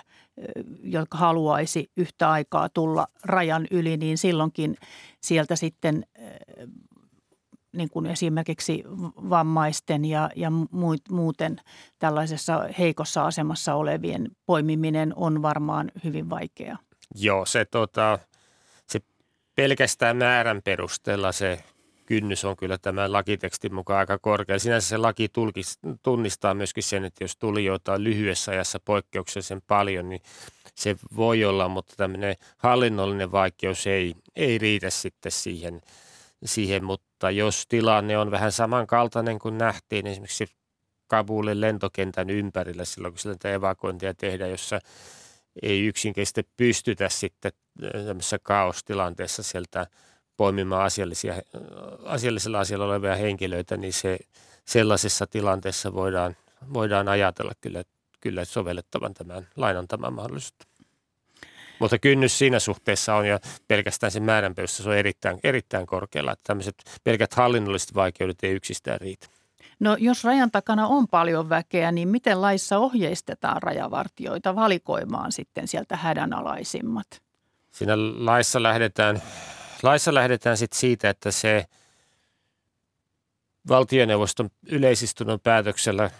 joka 0.82 1.18
haluaisi 1.18 1.90
yhtä 1.96 2.30
aikaa 2.30 2.68
tulla 2.68 3.06
rajan 3.24 3.66
yli, 3.70 3.96
niin 3.96 4.18
silloinkin 4.18 4.76
sieltä 5.20 5.56
sitten 5.56 6.06
niin 7.76 7.90
kuin 7.90 8.06
esimerkiksi 8.06 8.84
vammaisten 9.30 10.04
ja, 10.04 10.30
ja 10.36 10.52
muuten 11.10 11.56
tällaisessa 11.98 12.68
heikossa 12.78 13.26
asemassa 13.26 13.74
olevien 13.74 14.30
poimiminen 14.46 15.12
on 15.16 15.42
varmaan 15.42 15.90
hyvin 16.04 16.30
vaikeaa. 16.30 16.78
Joo, 17.14 17.46
se, 17.46 17.64
tota, 17.64 18.18
se 18.88 19.00
pelkästään 19.54 20.16
määrän 20.16 20.62
perusteella 20.64 21.32
se 21.32 21.64
kynnys 22.06 22.44
on 22.44 22.56
kyllä 22.56 22.78
tämän 22.78 23.12
lakitekstin 23.12 23.74
mukaan 23.74 23.98
aika 23.98 24.18
korkea. 24.18 24.58
Sinänsä 24.58 24.88
se 24.88 24.96
laki 24.96 25.28
tulkis, 25.28 25.78
tunnistaa 26.02 26.54
myöskin 26.54 26.82
sen, 26.82 27.04
että 27.04 27.24
jos 27.24 27.36
tulijoita 27.36 27.92
on 27.92 28.04
lyhyessä 28.04 28.52
ajassa 28.52 28.80
poikkeuksellisen 28.84 29.62
paljon, 29.62 30.08
niin 30.08 30.22
se 30.74 30.96
voi 31.16 31.44
olla, 31.44 31.68
mutta 31.68 31.94
tämmöinen 31.96 32.34
hallinnollinen 32.56 33.32
vaikeus 33.32 33.86
ei, 33.86 34.14
ei 34.36 34.58
riitä 34.58 34.90
sitten 34.90 35.32
siihen, 35.32 35.80
siihen, 36.44 36.84
mutta 36.84 37.30
jos 37.30 37.66
tilanne 37.68 38.18
on 38.18 38.30
vähän 38.30 38.52
samankaltainen 38.52 39.38
kuin 39.38 39.58
nähtiin 39.58 40.06
esimerkiksi 40.06 40.46
Kabulin 41.06 41.60
lentokentän 41.60 42.30
ympärillä 42.30 42.84
silloin, 42.84 43.12
kun 43.14 43.18
sitä 43.18 43.52
evakuointia 43.52 44.14
tehdään, 44.14 44.50
jossa 44.50 44.78
ei 45.62 45.86
yksinkertaisesti 45.86 46.48
pystytä 46.56 47.08
sitten 47.08 47.52
tämmöisessä 48.06 48.38
kaostilanteessa 48.42 49.42
sieltä 49.42 49.86
poimimaan 50.36 50.84
asiallisia, 50.84 51.34
asiallisella 52.04 52.60
asialla 52.60 52.84
olevia 52.84 53.16
henkilöitä, 53.16 53.76
niin 53.76 53.92
se 53.92 54.18
sellaisessa 54.64 55.26
tilanteessa 55.26 55.94
voidaan, 55.94 56.36
voidaan 56.74 57.08
ajatella 57.08 57.52
kyllä, 57.60 57.82
kyllä 58.20 58.44
sovellettavan 58.44 59.14
tämän 59.14 59.48
lainantaman 59.56 60.12
mahdollisuutta. 60.12 60.66
Mutta 61.78 61.98
kynnys 61.98 62.38
siinä 62.38 62.58
suhteessa 62.58 63.14
on 63.14 63.26
ja 63.26 63.40
pelkästään 63.68 64.10
sen 64.10 64.22
määrän 64.22 64.54
perusteella 64.54 64.84
se 64.84 64.90
on 64.90 64.98
erittäin, 64.98 65.38
erittäin 65.44 65.86
korkealla. 65.86 66.32
Että 66.32 66.42
tämmöiset 66.46 66.74
pelkät 67.04 67.34
hallinnolliset 67.34 67.94
vaikeudet 67.94 68.38
ei 68.42 68.52
yksistään 68.52 69.00
riitä. 69.00 69.26
No 69.80 69.96
jos 70.00 70.24
rajan 70.24 70.50
takana 70.50 70.86
on 70.86 71.08
paljon 71.08 71.48
väkeä, 71.48 71.92
niin 71.92 72.08
miten 72.08 72.40
laissa 72.40 72.78
ohjeistetaan 72.78 73.62
rajavartioita 73.62 74.56
valikoimaan 74.56 75.32
sitten 75.32 75.68
sieltä 75.68 75.96
hädänalaisimmat? 75.96 77.06
Siinä 77.70 77.94
laissa 78.18 78.62
lähdetään, 78.62 79.22
laissa 79.84 80.14
lähdetään 80.14 80.56
sitten 80.56 80.80
siitä, 80.80 81.10
että 81.10 81.30
se 81.30 81.64
valtioneuvoston 83.68 84.50
yleisistunnon 84.68 85.40
päätöksellä 85.40 86.10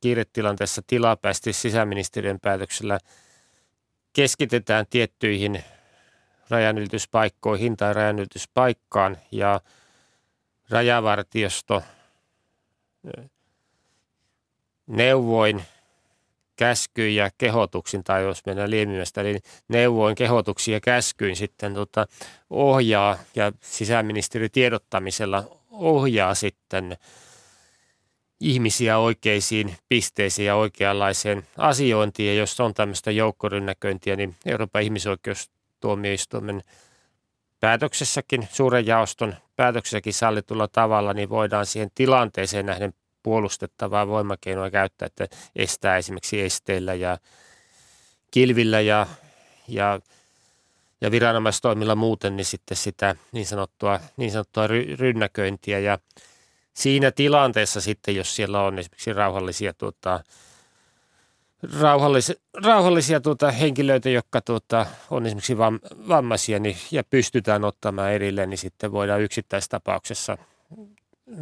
kiiretilanteessa 0.00 0.82
tilapäisesti 0.86 1.52
sisäministeriön 1.52 2.40
päätöksellä– 2.40 2.98
keskitetään 4.12 4.86
tiettyihin 4.90 5.64
rajanylityspaikkoihin 6.50 7.76
tai 7.76 7.94
rajanylityspaikkaan 7.94 9.18
ja 9.30 9.60
rajavartiosto 10.70 11.82
neuvoin 14.86 15.64
käskyin 16.62 17.14
ja 17.14 17.30
kehotuksin, 17.38 18.04
tai 18.04 18.22
jos 18.22 18.46
mennään 18.46 18.70
liemimästä, 18.70 19.20
eli 19.20 19.38
neuvoin 19.68 20.14
kehotuksia 20.14 20.76
ja 20.76 20.80
käskyin 20.80 21.36
sitten 21.36 21.74
tota, 21.74 22.06
ohjaa 22.50 23.18
ja 23.34 23.52
sisäministeri 23.60 24.48
tiedottamisella 24.48 25.44
ohjaa 25.70 26.34
sitten 26.34 26.96
ihmisiä 28.40 28.98
oikeisiin 28.98 29.76
pisteisiin 29.88 30.46
ja 30.46 30.54
oikeanlaiseen 30.54 31.46
asiointiin. 31.58 32.28
Ja 32.28 32.40
jos 32.40 32.60
on 32.60 32.74
tämmöistä 32.74 33.10
joukkorynnäköintiä, 33.10 34.16
niin 34.16 34.36
Euroopan 34.46 34.82
ihmisoikeustuomioistuimen 34.82 36.62
päätöksessäkin, 37.60 38.48
suuren 38.52 38.86
jaoston 38.86 39.34
päätöksessäkin 39.56 40.14
sallitulla 40.14 40.68
tavalla, 40.68 41.12
niin 41.14 41.28
voidaan 41.28 41.66
siihen 41.66 41.90
tilanteeseen 41.94 42.66
nähden 42.66 42.94
puolustettavaa 43.22 44.06
voimakeinoa 44.06 44.70
käyttää, 44.70 45.06
että 45.06 45.28
estää 45.56 45.96
esimerkiksi 45.96 46.40
esteillä 46.40 46.94
ja 46.94 47.18
kilvillä 48.30 48.80
ja, 48.80 49.06
ja, 49.68 50.00
ja 51.00 51.10
viranomaistoimilla 51.10 51.94
muuten, 51.94 52.36
niin 52.36 52.44
sitten 52.44 52.76
sitä 52.76 53.16
niin 53.32 53.46
sanottua, 53.46 54.00
niin 54.16 54.30
sanottua 54.30 54.66
rynnäköintiä. 54.98 55.78
Ja 55.78 55.98
siinä 56.74 57.10
tilanteessa 57.10 57.80
sitten, 57.80 58.16
jos 58.16 58.36
siellä 58.36 58.62
on 58.62 58.78
esimerkiksi 58.78 59.12
rauhallisia, 59.12 59.74
tuota, 59.74 60.20
rauhallisia, 61.80 62.34
rauhallisia 62.64 63.20
tuota, 63.20 63.50
henkilöitä, 63.50 64.10
jotka 64.10 64.40
tuota, 64.40 64.86
on 65.10 65.26
esimerkiksi 65.26 65.58
vam, 65.58 65.80
vammaisia 66.08 66.58
niin, 66.58 66.76
ja 66.90 67.04
pystytään 67.04 67.64
ottamaan 67.64 68.12
erilleen, 68.12 68.50
niin 68.50 68.58
sitten 68.58 68.92
voidaan 68.92 69.20
yksittäistapauksessa 69.20 70.38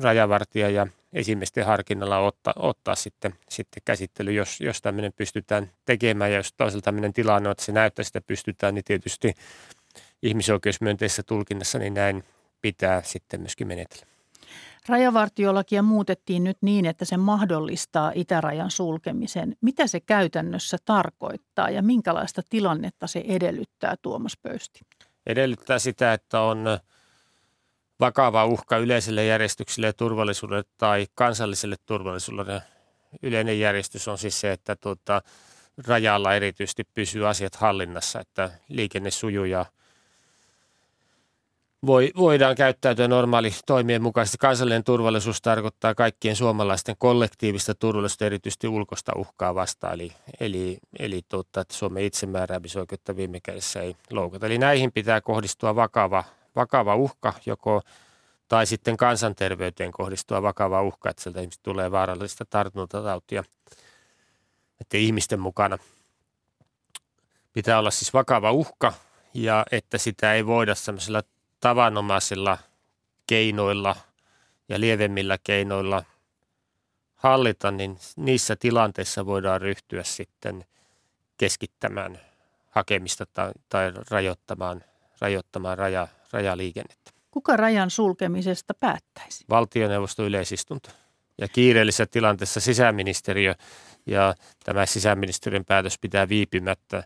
rajavartija 0.03 0.71
ja 0.71 0.87
esimiesten 1.13 1.67
harkinnalla 1.67 2.19
ottaa, 2.19 2.55
ottaa 2.57 2.95
sitten, 2.95 3.35
sitten 3.49 3.83
käsittely, 3.85 4.33
jos, 4.33 4.61
jos 4.61 4.83
tämmöinen 4.83 5.13
pystytään 5.17 5.71
tekemään 5.85 6.31
ja 6.31 6.37
jos 6.37 6.53
toisaalta 6.53 6.85
tämmöinen 6.85 7.13
tilanne 7.13 7.49
on, 7.49 7.53
että 7.53 7.65
se 7.65 7.73
näyttää 7.73 8.05
sitä 8.05 8.21
pystytään, 8.21 8.75
niin 8.75 8.85
tietysti 8.85 9.35
ihmisoikeusmyönteisessä 10.23 11.23
tulkinnassa 11.23 11.79
niin 11.79 11.95
näin 11.95 12.25
pitää 12.61 13.03
sitten 13.03 13.41
myöskin 13.41 13.67
menetellä. 13.67 14.07
Rajavartiolakia 14.89 15.83
muutettiin 15.83 16.45
nyt 16.45 16.59
niin, 16.61 16.87
että 16.87 17.05
se 17.05 17.17
mahdollistaa 17.17 18.13
itärajan 18.15 18.71
sulkemisen. 18.71 19.57
Mitä 19.61 19.87
se 19.87 20.01
käytännössä 20.01 20.77
tarkoittaa 20.85 21.71
ja 21.71 21.83
minkälaista 21.83 22.43
tilannetta 22.51 23.07
se 23.07 23.25
edellyttää, 23.29 23.95
Tuomas 24.03 24.37
Pöysti? 24.43 24.81
Edellyttää 25.27 25.79
sitä, 25.79 26.13
että 26.13 26.41
on 26.41 26.65
vakava 28.01 28.45
uhka 28.45 28.77
yleiselle 28.77 29.25
järjestykselle 29.25 29.87
ja 29.87 29.93
turvallisuudelle 29.93 30.65
tai 30.79 31.07
kansalliselle 31.15 31.77
turvallisuudelle. 31.87 32.63
Yleinen 33.23 33.61
järjestys 33.61 34.09
on 34.09 34.19
siis 34.19 34.41
se, 34.41 34.53
että 34.53 34.77
tuota, 34.77 35.23
rajalla 35.87 36.35
erityisesti 36.35 36.85
pysyy 36.95 37.29
asiat 37.29 37.55
hallinnassa, 37.55 38.21
että 38.21 38.51
liikenne 38.69 39.11
sujuu 39.11 39.45
ja– 39.45 39.67
voi, 41.87 42.11
voidaan 42.17 42.55
käyttäytyä 42.55 43.09
normaali 43.09 43.51
toimien 43.67 44.03
mukaisesti. 44.03 44.39
Kansallinen 44.39 44.85
turvallisuus 44.85 45.43
tarkoittaa 45.43 45.95
kaikkien 45.95 46.37
suomalaisten 46.37 46.95
kollektiivista 46.99 47.75
turvallisuutta, 47.75 48.25
erityisesti 48.25 48.69
ulkoista 48.69 49.13
uhkaa 49.17 49.55
vastaan, 49.55 49.95
eli, 49.95 50.13
eli, 50.41 50.79
eli 50.99 51.21
tuota, 51.29 51.61
että 51.61 51.75
Suomen 51.75 52.05
itsemääräämisoikeutta 52.05 53.17
viime 53.17 53.41
kädessä 53.41 53.83
ei 53.83 53.97
loukata. 54.11 54.47
Eli 54.47 54.59
näihin 54.59 54.93
pitää 54.93 55.21
kohdistua 55.21 55.77
vakava, 55.77 56.25
vakava 56.57 56.95
uhka, 56.97 57.33
joko 57.47 57.83
tai 58.49 58.67
sitten 58.67 58.97
kansanterveyteen 58.97 59.93
kohdistua 59.93 60.43
vakava 60.43 60.83
uhka, 60.83 61.11
että 61.11 61.23
sieltä 61.23 61.41
ihmiset 61.41 61.63
tulee 61.63 61.91
vaarallista 61.91 62.45
tartuntatautia, 62.45 63.45
että 64.81 64.97
ihmisten 64.97 65.41
mukana. 65.41 65.79
Pitää 67.53 67.79
olla 67.79 67.91
siis 67.91 68.15
vakava 68.15 68.53
uhka 68.53 68.93
ja 69.35 69.67
että 69.73 69.99
sitä 69.99 70.35
ei 70.35 70.47
voida 70.47 70.75
sellaisella 70.75 71.23
tavanomaisilla 71.61 72.59
keinoilla 73.27 73.97
ja 74.69 74.81
lievemmillä 74.81 75.39
keinoilla 75.45 76.05
hallita, 77.15 77.71
niin 77.71 77.99
niissä 78.17 78.57
tilanteissa 78.57 79.27
voidaan 79.27 79.61
ryhtyä 79.61 80.03
sitten 80.05 80.65
keskittämään 81.37 82.21
hakemista 82.71 83.27
tai, 83.27 83.53
tai 83.69 83.93
rajoittamaan, 84.11 84.85
rajoittamaan 85.21 85.79
raja, 85.79 86.09
rajaliikennettä. 86.33 87.11
Kuka 87.31 87.57
rajan 87.57 87.91
sulkemisesta 87.91 88.75
päättäisi? 88.75 89.45
Valtioneuvoston 89.49 90.27
yleisistunto. 90.27 90.91
Ja 91.39 91.49
kiireellisessä 91.49 92.07
tilanteessa 92.07 92.61
sisäministeriö 92.61 93.55
ja 94.07 94.35
tämä 94.65 94.87
sisäministeriön 94.87 95.65
päätös 95.65 95.99
pitää 95.99 96.29
viipymättä 96.29 97.05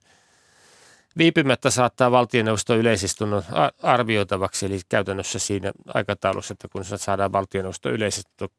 viipymättä 1.18 1.70
saattaa 1.70 2.10
valtioneuvoston 2.10 2.78
yleisistunnon 2.78 3.42
arvioitavaksi, 3.82 4.66
eli 4.66 4.80
käytännössä 4.88 5.38
siinä 5.38 5.72
aikataulussa, 5.94 6.52
että 6.52 6.68
kun 6.68 6.84
saadaan 6.84 7.32
valtioneuvoston 7.32 7.92
yleisistunto 7.92 8.54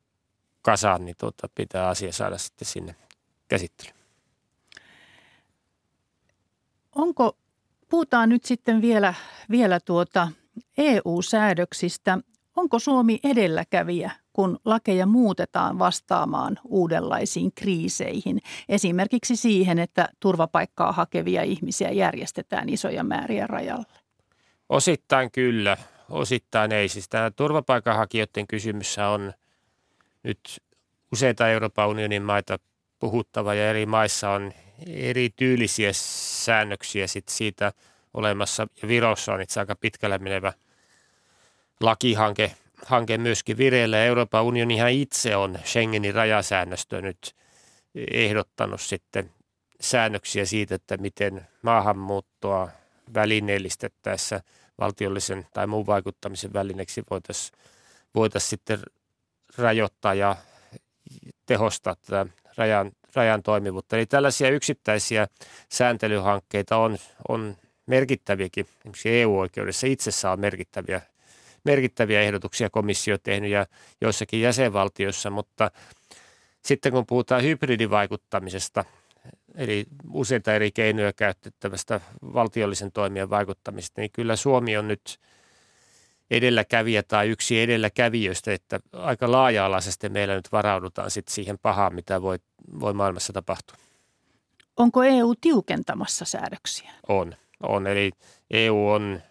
kasaan, 0.62 1.06
niin 1.06 1.16
tuota, 1.20 1.50
pitää 1.56 1.88
asia 1.88 2.14
saada 2.14 2.38
sitten 2.38 2.68
sinne 2.68 2.96
käsittelyyn. 3.48 3.96
Onko, 6.96 7.38
puhutaan 7.90 8.30
nyt 8.30 8.46
sitten 8.46 8.82
vielä, 8.82 9.14
vielä 9.50 9.80
tuota 9.80 10.28
EU-säädöksistä. 10.78 12.18
Onko 12.56 12.80
Suomi 12.80 13.20
edelläkävijä 13.24 14.12
kun 14.36 14.60
lakeja 14.66 15.06
muutetaan 15.06 15.80
vastaamaan 15.80 16.60
uudenlaisiin 16.64 17.52
kriiseihin. 17.56 18.42
Esimerkiksi 18.70 19.36
siihen, 19.36 19.80
että 19.80 20.10
turvapaikkaa 20.20 20.92
hakevia 20.92 21.44
ihmisiä 21.44 21.92
järjestetään 21.92 22.70
isoja 22.70 23.04
määriä 23.04 23.48
rajalle. 23.48 23.86
Osittain 24.70 25.32
kyllä, 25.32 25.78
osittain 26.10 26.72
ei. 26.72 26.90
Siis 26.90 27.10
tämä 27.10 27.32
turvapaikanhakijoiden 27.32 28.48
kysymys 28.48 28.98
on 28.98 29.34
nyt 30.24 30.40
useita 31.12 31.50
Euroopan 31.50 31.90
unionin 31.90 32.24
maita 32.24 32.60
puhuttava 33.00 33.54
ja 33.54 33.70
eri 33.70 33.86
maissa 33.86 34.30
on 34.30 34.54
eri 34.88 35.30
tyylisiä 35.36 35.90
säännöksiä 35.94 37.08
sit 37.08 37.30
siitä 37.30 37.72
olemassa. 38.16 38.68
Ja 38.82 38.88
Virossa 38.88 39.34
on 39.34 39.42
itse 39.42 39.60
aika 39.60 39.76
pitkälle 39.76 40.18
menevä 40.18 40.54
lakihanke 41.80 42.52
hanke 42.86 43.18
myöskin 43.18 43.58
vireillä. 43.58 44.04
Euroopan 44.04 44.44
unioni 44.44 44.76
ihan 44.76 44.92
itse 44.92 45.36
on 45.36 45.60
Schengenin 45.66 46.16
rajasäännöstö 46.16 47.02
nyt 47.02 47.36
ehdottanut 48.12 48.82
sitten 48.82 49.32
säännöksiä 49.82 50.46
siitä, 50.46 50.76
että 50.76 50.98
miten 50.98 51.48
maahanmuuttoa 51.62 52.70
välineellistettäessä 53.14 54.42
valtiollisen 54.80 55.48
tai 55.54 55.68
muun 55.68 55.86
vaikuttamisen 55.86 56.54
välineeksi 56.54 57.04
voitaisiin 57.10 57.60
voitaisiin 58.16 58.50
sitten 58.50 58.80
rajoittaa 59.58 60.14
ja 60.14 60.36
tehostaa 61.46 61.96
tätä 61.96 62.26
rajan, 62.58 62.92
rajan 63.16 63.44
toimivuutta. 63.44 63.98
Eli 63.98 64.06
tällaisia 64.06 64.50
yksittäisiä 64.50 65.28
sääntelyhankkeita 65.70 66.78
on, 66.78 66.98
on 67.28 67.58
merkittäviäkin. 67.86 68.66
Esimerkiksi 68.80 69.10
EU-oikeudessa 69.10 69.88
itsessään 69.88 70.34
on 70.34 70.40
merkittäviä, 70.40 71.02
merkittäviä 71.64 72.22
ehdotuksia 72.22 72.70
komissio 72.70 73.18
tehnyt 73.18 73.52
ja 73.52 73.66
joissakin 74.02 74.42
jäsenvaltioissa, 74.42 75.30
mutta 75.30 75.72
sitten 76.62 76.92
kun 76.92 77.06
puhutaan 77.06 77.44
hybridivaikuttamisesta, 77.44 78.86
eli 79.56 79.86
useita 80.12 80.54
eri 80.54 80.72
keinoja 80.72 81.14
käytettävästä 81.14 82.02
valtiollisen 82.22 82.92
toimijan 82.92 83.30
vaikuttamista, 83.30 84.02
niin 84.02 84.12
kyllä 84.14 84.36
Suomi 84.36 84.78
on 84.78 84.88
nyt– 84.88 85.02
edelläkävijä 86.32 87.04
tai 87.04 87.30
yksi 87.30 87.62
edelläkävijöistä, 87.62 88.54
että 88.54 88.80
aika 88.94 89.32
laaja-alaisesti 89.32 90.10
meillä 90.10 90.36
nyt 90.36 90.52
varaudutaan 90.52 91.12
sit 91.12 91.28
siihen 91.28 91.60
pahaan, 91.60 91.96
mitä 91.96 92.22
voi, 92.22 92.38
voi 92.80 92.94
maailmassa 92.94 93.34
tapahtua. 93.34 93.76
Onko 94.78 95.04
EU 95.04 95.36
tiukentamassa 95.42 96.26
säädöksiä? 96.26 96.92
On, 97.08 97.36
on. 97.64 97.88
Eli 97.88 98.12
EU 98.52 98.90
on 98.90 99.22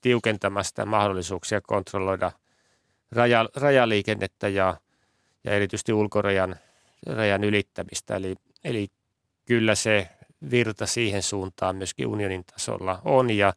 tiukentamasta 0.00 0.86
mahdollisuuksia 0.86 1.60
kontrolloida 1.60 2.32
raja, 3.12 3.48
rajaliikennettä 3.56 4.48
ja, 4.48 4.76
ja 5.44 5.52
erityisesti 5.52 5.92
ulkorajan 5.92 6.56
rajan 7.06 7.44
ylittämistä. 7.44 8.16
Eli, 8.16 8.34
eli 8.64 8.88
kyllä 9.44 9.74
se 9.74 10.08
virta 10.50 10.86
siihen 10.86 11.22
suuntaan 11.22 11.76
myöskin 11.76 12.06
unionin 12.06 12.44
tasolla 12.44 13.02
on 13.04 13.30
ja 13.30 13.52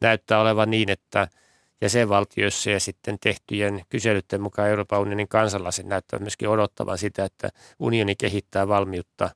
näyttää 0.00 0.40
olevan 0.40 0.70
niin, 0.70 0.90
että– 0.90 1.28
jäsenvaltioissa 1.80 2.70
ja 2.70 2.80
sitten 2.80 3.18
tehtyjen 3.20 3.82
kyselyiden 3.88 4.40
mukaan 4.40 4.68
Euroopan 4.68 5.00
unionin 5.00 5.28
kansalaiset 5.28 5.86
näyttävät 5.86 6.22
myöskin 6.22 6.48
odottavan 6.48 6.98
sitä, 6.98 7.24
että 7.24 7.50
unioni 7.78 8.16
kehittää 8.16 8.68
valmiutta 8.68 9.30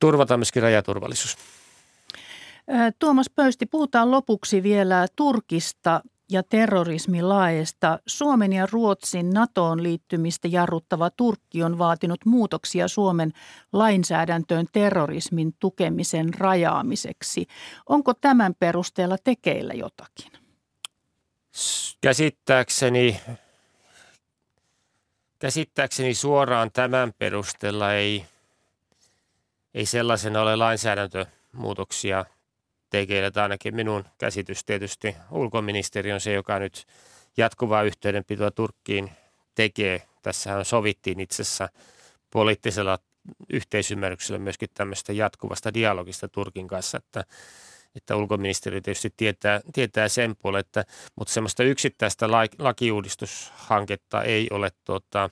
turvata 0.00 0.36
myöskin 0.36 0.62
rajaturvallisuus. 0.62 1.36
Tuomas 2.98 3.30
Pöysti, 3.30 3.66
puhutaan 3.66 4.10
lopuksi 4.10 4.62
vielä 4.62 5.06
Turkista 5.16 6.00
ja 6.30 6.42
terrorismilaeista. 6.42 7.98
Suomen 8.06 8.52
ja 8.52 8.66
Ruotsin 8.72 9.30
NATOon 9.30 9.82
liittymistä 9.82 10.48
jarruttava 10.48 11.10
Turkki 11.10 11.62
on 11.62 11.78
vaatinut 11.78 12.24
muutoksia 12.24 12.88
Suomen 12.88 13.32
lainsäädäntöön 13.72 14.66
terrorismin 14.72 15.52
tukemisen 15.58 16.34
rajaamiseksi. 16.34 17.46
Onko 17.88 18.14
tämän 18.14 18.54
perusteella 18.58 19.16
tekeillä 19.24 19.74
jotakin? 19.74 20.32
Käsittääkseni, 22.00 23.20
käsittääkseni 25.38 26.14
suoraan 26.14 26.70
tämän 26.72 27.12
perusteella 27.18 27.92
ei, 27.92 28.26
ei 29.74 29.86
sellaisena 29.86 30.40
ole 30.40 30.56
lainsäädäntömuutoksia 30.56 32.24
tekeillä. 32.90 33.30
Tai 33.30 33.42
ainakin 33.42 33.76
minun 33.76 34.04
käsitys 34.18 34.64
tietysti 34.64 35.16
ulkoministeri 35.30 36.12
on 36.12 36.20
se, 36.20 36.32
joka 36.32 36.58
nyt 36.58 36.86
jatkuvaa 37.36 37.82
yhteydenpitoa 37.82 38.50
Turkkiin 38.50 39.10
tekee. 39.54 40.02
Tässähän 40.22 40.64
sovittiin 40.64 41.20
itse 41.20 41.42
asiassa 41.42 41.68
poliittisella 42.30 42.98
yhteisymmärryksellä 43.52 44.38
myöskin 44.38 44.68
tämmöistä 44.74 45.12
jatkuvasta 45.12 45.74
dialogista 45.74 46.28
Turkin 46.28 46.68
kanssa, 46.68 46.98
että 46.98 47.24
että 47.96 48.16
ulkoministeri 48.16 48.80
tietysti 48.80 49.14
tietää, 49.16 49.60
tietää 49.72 50.08
sen 50.08 50.36
puolen, 50.36 50.60
että, 50.60 50.84
mutta 51.16 51.32
semmoista 51.34 51.62
yksittäistä 51.62 52.30
lakiuudistushanketta 52.58 54.22
ei 54.22 54.48
ole 54.50 54.70
tuota, 54.84 55.30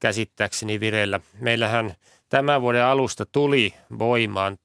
käsittääkseni 0.00 0.80
vireillä. 0.80 1.20
Meillähän 1.40 1.94
tämän 2.28 2.62
vuoden 2.62 2.84
alusta 2.84 3.26
tuli 3.26 3.74
voimaan 3.98 4.58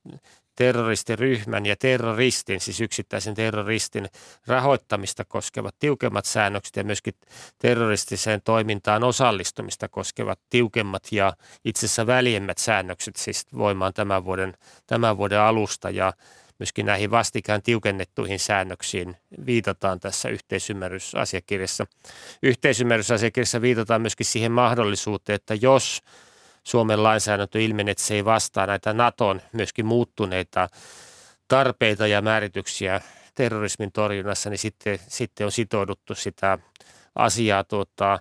terroristiryhmän 0.55 1.65
ja 1.65 1.75
terroristin, 1.75 2.59
siis 2.59 2.81
yksittäisen 2.81 3.35
terroristin 3.35 4.07
rahoittamista 4.47 5.25
koskevat 5.25 5.75
tiukemmat 5.79 6.25
säännökset 6.25 6.75
ja 6.75 6.83
myöskin 6.83 7.13
terroristiseen 7.59 8.41
toimintaan 8.41 9.03
osallistumista 9.03 9.87
koskevat 9.87 10.39
tiukemmat 10.49 11.03
ja 11.11 11.33
itse 11.65 11.85
asiassa 11.85 12.07
väljemmät 12.07 12.57
säännökset 12.57 13.15
siis 13.15 13.45
voimaan 13.57 13.93
tämän 13.93 14.25
vuoden, 14.25 14.53
tämän 14.87 15.17
vuoden 15.17 15.39
alusta 15.39 15.89
ja 15.89 16.13
myöskin 16.59 16.85
näihin 16.85 17.11
vastikään 17.11 17.61
tiukennettuihin 17.61 18.39
säännöksiin 18.39 19.17
viitataan 19.45 19.99
tässä 19.99 20.29
yhteisymmärrysasiakirjassa. 20.29 21.87
Yhteisymmärrysasiakirjassa 22.43 23.61
viitataan 23.61 24.01
myöskin 24.01 24.25
siihen 24.25 24.51
mahdollisuuteen, 24.51 25.35
että 25.35 25.55
jos 25.55 26.01
Suomen 26.67 27.03
lainsäädäntö 27.03 27.61
ilmenee, 27.61 27.91
että 27.91 28.03
se 28.03 28.13
ei 28.13 28.25
vastaa 28.25 28.65
näitä 28.65 28.93
Naton 28.93 29.41
myöskin 29.53 29.85
muuttuneita 29.85 30.67
tarpeita 31.47 32.07
ja 32.07 32.21
määrityksiä 32.21 33.01
terrorismin 33.35 33.91
torjunnassa, 33.91 34.49
niin 34.49 34.57
sitten, 34.57 34.99
sitten 35.07 35.45
on 35.45 35.51
sitouduttu 35.51 36.15
sitä 36.15 36.59
asiaa 37.15 37.63
tuota, 37.63 38.19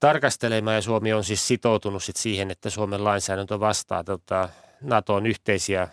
tarkastelemaan 0.00 0.76
ja 0.76 0.82
Suomi 0.82 1.12
on 1.12 1.24
siis 1.24 1.48
sitoutunut 1.48 2.04
sit 2.04 2.16
siihen, 2.16 2.50
että 2.50 2.70
Suomen 2.70 3.04
lainsäädäntö 3.04 3.60
vastaa 3.60 4.04
tuota, 4.04 4.48
NATOn 4.80 5.26
yhteisiä 5.26 5.88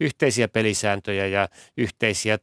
yhteisiä 0.00 0.48
pelisääntöjä 0.48 1.26
ja 1.26 1.48
yhteisiä 1.76 2.38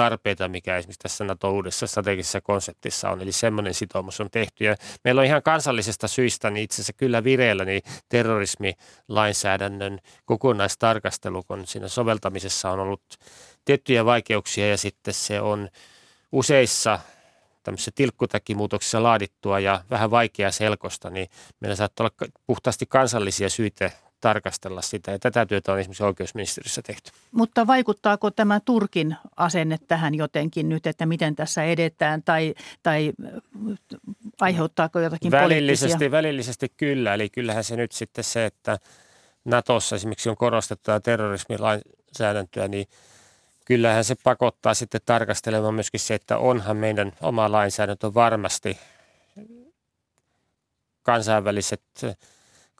tarpeita, 0.00 0.48
mikä 0.48 0.76
esimerkiksi 0.76 0.98
tässä 0.98 1.24
NATO-uudessa 1.24 1.86
strategisessa 1.86 2.40
konseptissa 2.40 3.10
on. 3.10 3.20
Eli 3.22 3.32
semmoinen 3.32 3.74
sitoumus 3.74 4.20
on 4.20 4.30
tehty. 4.30 4.64
Ja 4.64 4.76
meillä 5.04 5.20
on 5.20 5.24
ihan 5.24 5.42
kansallisesta 5.42 6.08
syistä 6.08 6.50
niin 6.50 6.64
itse 6.64 6.74
asiassa 6.74 6.92
kyllä 6.92 7.24
vireillä 7.24 7.64
niin 7.64 7.82
terrorismilainsäädännön 8.08 9.98
kokonaistarkastelu, 10.24 11.42
kun 11.42 11.66
siinä 11.66 11.88
soveltamisessa 11.88 12.70
on 12.70 12.80
ollut 12.80 13.02
tiettyjä 13.64 14.04
vaikeuksia 14.04 14.68
ja 14.68 14.76
sitten 14.76 15.14
se 15.14 15.40
on 15.40 15.68
useissa 16.32 16.98
tämmöisissä 17.62 17.90
tilkkutakimuutoksissa 17.94 19.02
laadittua 19.02 19.60
ja 19.60 19.84
vähän 19.90 20.10
vaikea 20.10 20.50
selkosta, 20.50 21.10
niin 21.10 21.28
meillä 21.60 21.76
saattaa 21.76 22.04
olla 22.06 22.30
puhtaasti 22.46 22.86
kansallisia 22.86 23.48
syitä 23.48 23.90
tarkastella 24.20 24.82
sitä. 24.82 25.10
Ja 25.10 25.18
tätä 25.18 25.46
työtä 25.46 25.72
on 25.72 25.80
esimerkiksi 25.80 26.04
oikeusministeriössä 26.04 26.82
tehty. 26.82 27.10
Mutta 27.32 27.66
vaikuttaako 27.66 28.30
tämä 28.30 28.60
Turkin 28.60 29.16
asenne 29.36 29.78
tähän 29.88 30.14
jotenkin 30.14 30.68
nyt, 30.68 30.86
että 30.86 31.06
miten 31.06 31.36
tässä 31.36 31.64
edetään 31.64 32.22
tai, 32.22 32.54
tai 32.82 33.12
aiheuttaako 34.40 35.00
jotakin 35.00 35.30
välillisesti, 35.30 35.86
poliittisia? 35.86 36.10
Välillisesti 36.10 36.72
kyllä. 36.76 37.14
Eli 37.14 37.28
kyllähän 37.30 37.64
se 37.64 37.76
nyt 37.76 37.92
sitten 37.92 38.24
se, 38.24 38.46
että 38.46 38.78
Natossa 39.44 39.96
esimerkiksi 39.96 40.28
on 40.28 40.36
korostettu 40.36 40.90
terrorismilainsäädäntöä, 41.02 42.68
niin 42.68 42.86
kyllähän 43.64 44.04
se 44.04 44.14
pakottaa 44.24 44.74
sitten 44.74 45.00
tarkastelemaan 45.04 45.74
myöskin 45.74 46.00
se, 46.00 46.14
että 46.14 46.38
onhan 46.38 46.76
meidän 46.76 47.12
oma 47.20 47.52
lainsäädäntö 47.52 48.14
varmasti 48.14 48.78
kansainväliset 51.02 51.82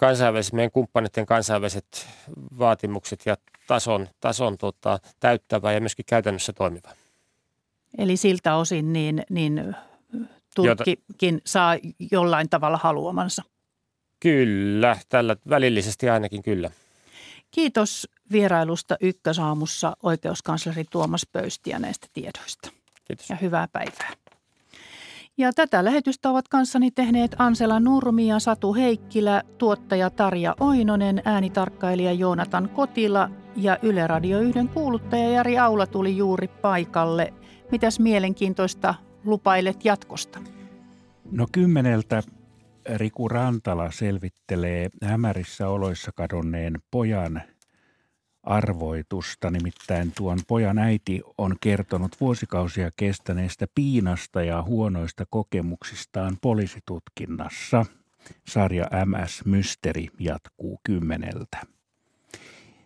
kansainväliset, 0.01 0.53
meidän 0.53 0.71
kumppaneiden 0.71 1.27
kansainväliset 1.27 2.09
vaatimukset 2.59 3.27
ja 3.27 3.37
tason, 3.67 4.09
tason 4.21 4.59
tota, 4.59 4.99
täyttävä 5.21 5.73
ja 5.73 5.81
myöskin 5.81 6.05
käytännössä 6.09 6.53
toimiva. 6.53 6.91
Eli 7.99 8.17
siltä 8.17 8.57
osin 8.57 8.93
niin, 8.93 9.23
niin 9.31 9.77
Turkkikin 10.55 11.35
Jota, 11.35 11.43
saa 11.47 11.77
jollain 12.11 12.49
tavalla 12.49 12.79
haluamansa. 12.83 13.43
Kyllä, 14.21 14.97
tällä 15.09 15.37
välillisesti 15.49 16.09
ainakin 16.09 16.43
kyllä. 16.43 16.71
Kiitos 17.51 18.09
vierailusta 18.33 18.97
Ykkösaamussa 19.01 19.97
oikeuskansleri 20.03 20.85
Tuomas 20.91 21.27
Pöystiä 21.33 21.79
näistä 21.79 22.07
tiedoista. 22.13 22.71
Kiitos. 23.05 23.31
Ja 23.31 23.37
hyvää 23.37 23.69
päivää. 23.73 24.11
Ja 25.41 25.53
tätä 25.53 25.85
lähetystä 25.85 26.31
ovat 26.31 26.49
kanssani 26.49 26.91
tehneet 26.91 27.37
Ansela 27.39 27.81
Nurmi 27.81 28.27
ja 28.27 28.39
Satu 28.39 28.75
Heikkilä, 28.75 29.43
tuottaja 29.59 30.11
Tarja 30.11 30.55
Oinonen, 30.61 31.23
äänitarkkailija 31.25 32.13
Joonatan 32.13 32.69
Kotila 32.69 33.31
ja 33.57 33.79
Yle 33.83 34.07
Radio 34.07 34.41
1 34.41 34.59
kuuluttaja 34.75 35.31
Jari 35.31 35.59
Aula 35.59 35.87
tuli 35.87 36.17
juuri 36.17 36.49
paikalle. 36.49 37.35
Mitäs 37.71 38.01
mielenkiintoista 38.01 38.95
lupailet 39.25 39.85
jatkosta? 39.85 40.39
No 41.31 41.47
kymmeneltä 41.53 42.23
Riku 42.95 43.29
Rantala 43.29 43.91
selvittelee 43.91 44.89
hämärissä 45.03 45.69
oloissa 45.69 46.11
kadonneen 46.15 46.75
pojan 46.91 47.43
arvoitusta. 48.43 49.51
Nimittäin 49.51 50.13
tuon 50.17 50.39
pojan 50.49 50.79
äiti 50.79 51.23
on 51.39 51.57
kertonut 51.61 52.17
vuosikausia 52.21 52.91
kestäneestä 52.97 53.67
piinasta 53.75 54.43
ja 54.43 54.63
huonoista 54.63 55.25
kokemuksistaan 55.31 56.37
poliisitutkinnassa. 56.41 57.87
Sarja 58.49 58.87
MS 59.05 59.45
Mysteri 59.45 60.09
jatkuu 60.19 60.81
kymmeneltä. 60.85 61.61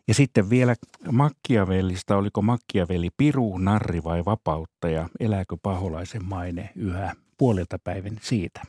Ja 0.08 0.14
sitten 0.14 0.50
vielä 0.50 0.74
Makkiavellista, 1.12 2.16
oliko 2.16 2.42
Makkiavelli 2.42 3.08
piru, 3.16 3.58
narri 3.58 4.04
vai 4.04 4.24
vapauttaja, 4.24 5.08
elääkö 5.20 5.56
paholaisen 5.62 6.24
maine 6.24 6.70
yhä 6.76 7.14
puolelta 7.38 7.78
päivän 7.78 8.18
siitä. 8.22 8.62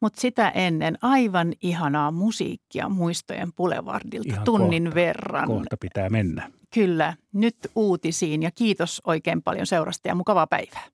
Mutta 0.00 0.20
sitä 0.20 0.48
ennen 0.48 0.98
aivan 1.02 1.52
ihanaa 1.62 2.10
musiikkia 2.10 2.88
muistojen 2.88 3.52
Boulevardilta 3.52 4.32
Ihan 4.32 4.44
tunnin 4.44 4.84
kohta. 4.84 4.94
verran. 4.94 5.46
Kohta 5.46 5.76
pitää 5.80 6.10
mennä. 6.10 6.50
Kyllä, 6.74 7.14
nyt 7.32 7.56
uutisiin 7.74 8.42
ja 8.42 8.50
kiitos 8.50 9.02
oikein 9.06 9.42
paljon 9.42 9.66
seurasta 9.66 10.08
ja 10.08 10.14
mukavaa 10.14 10.46
päivää. 10.46 10.84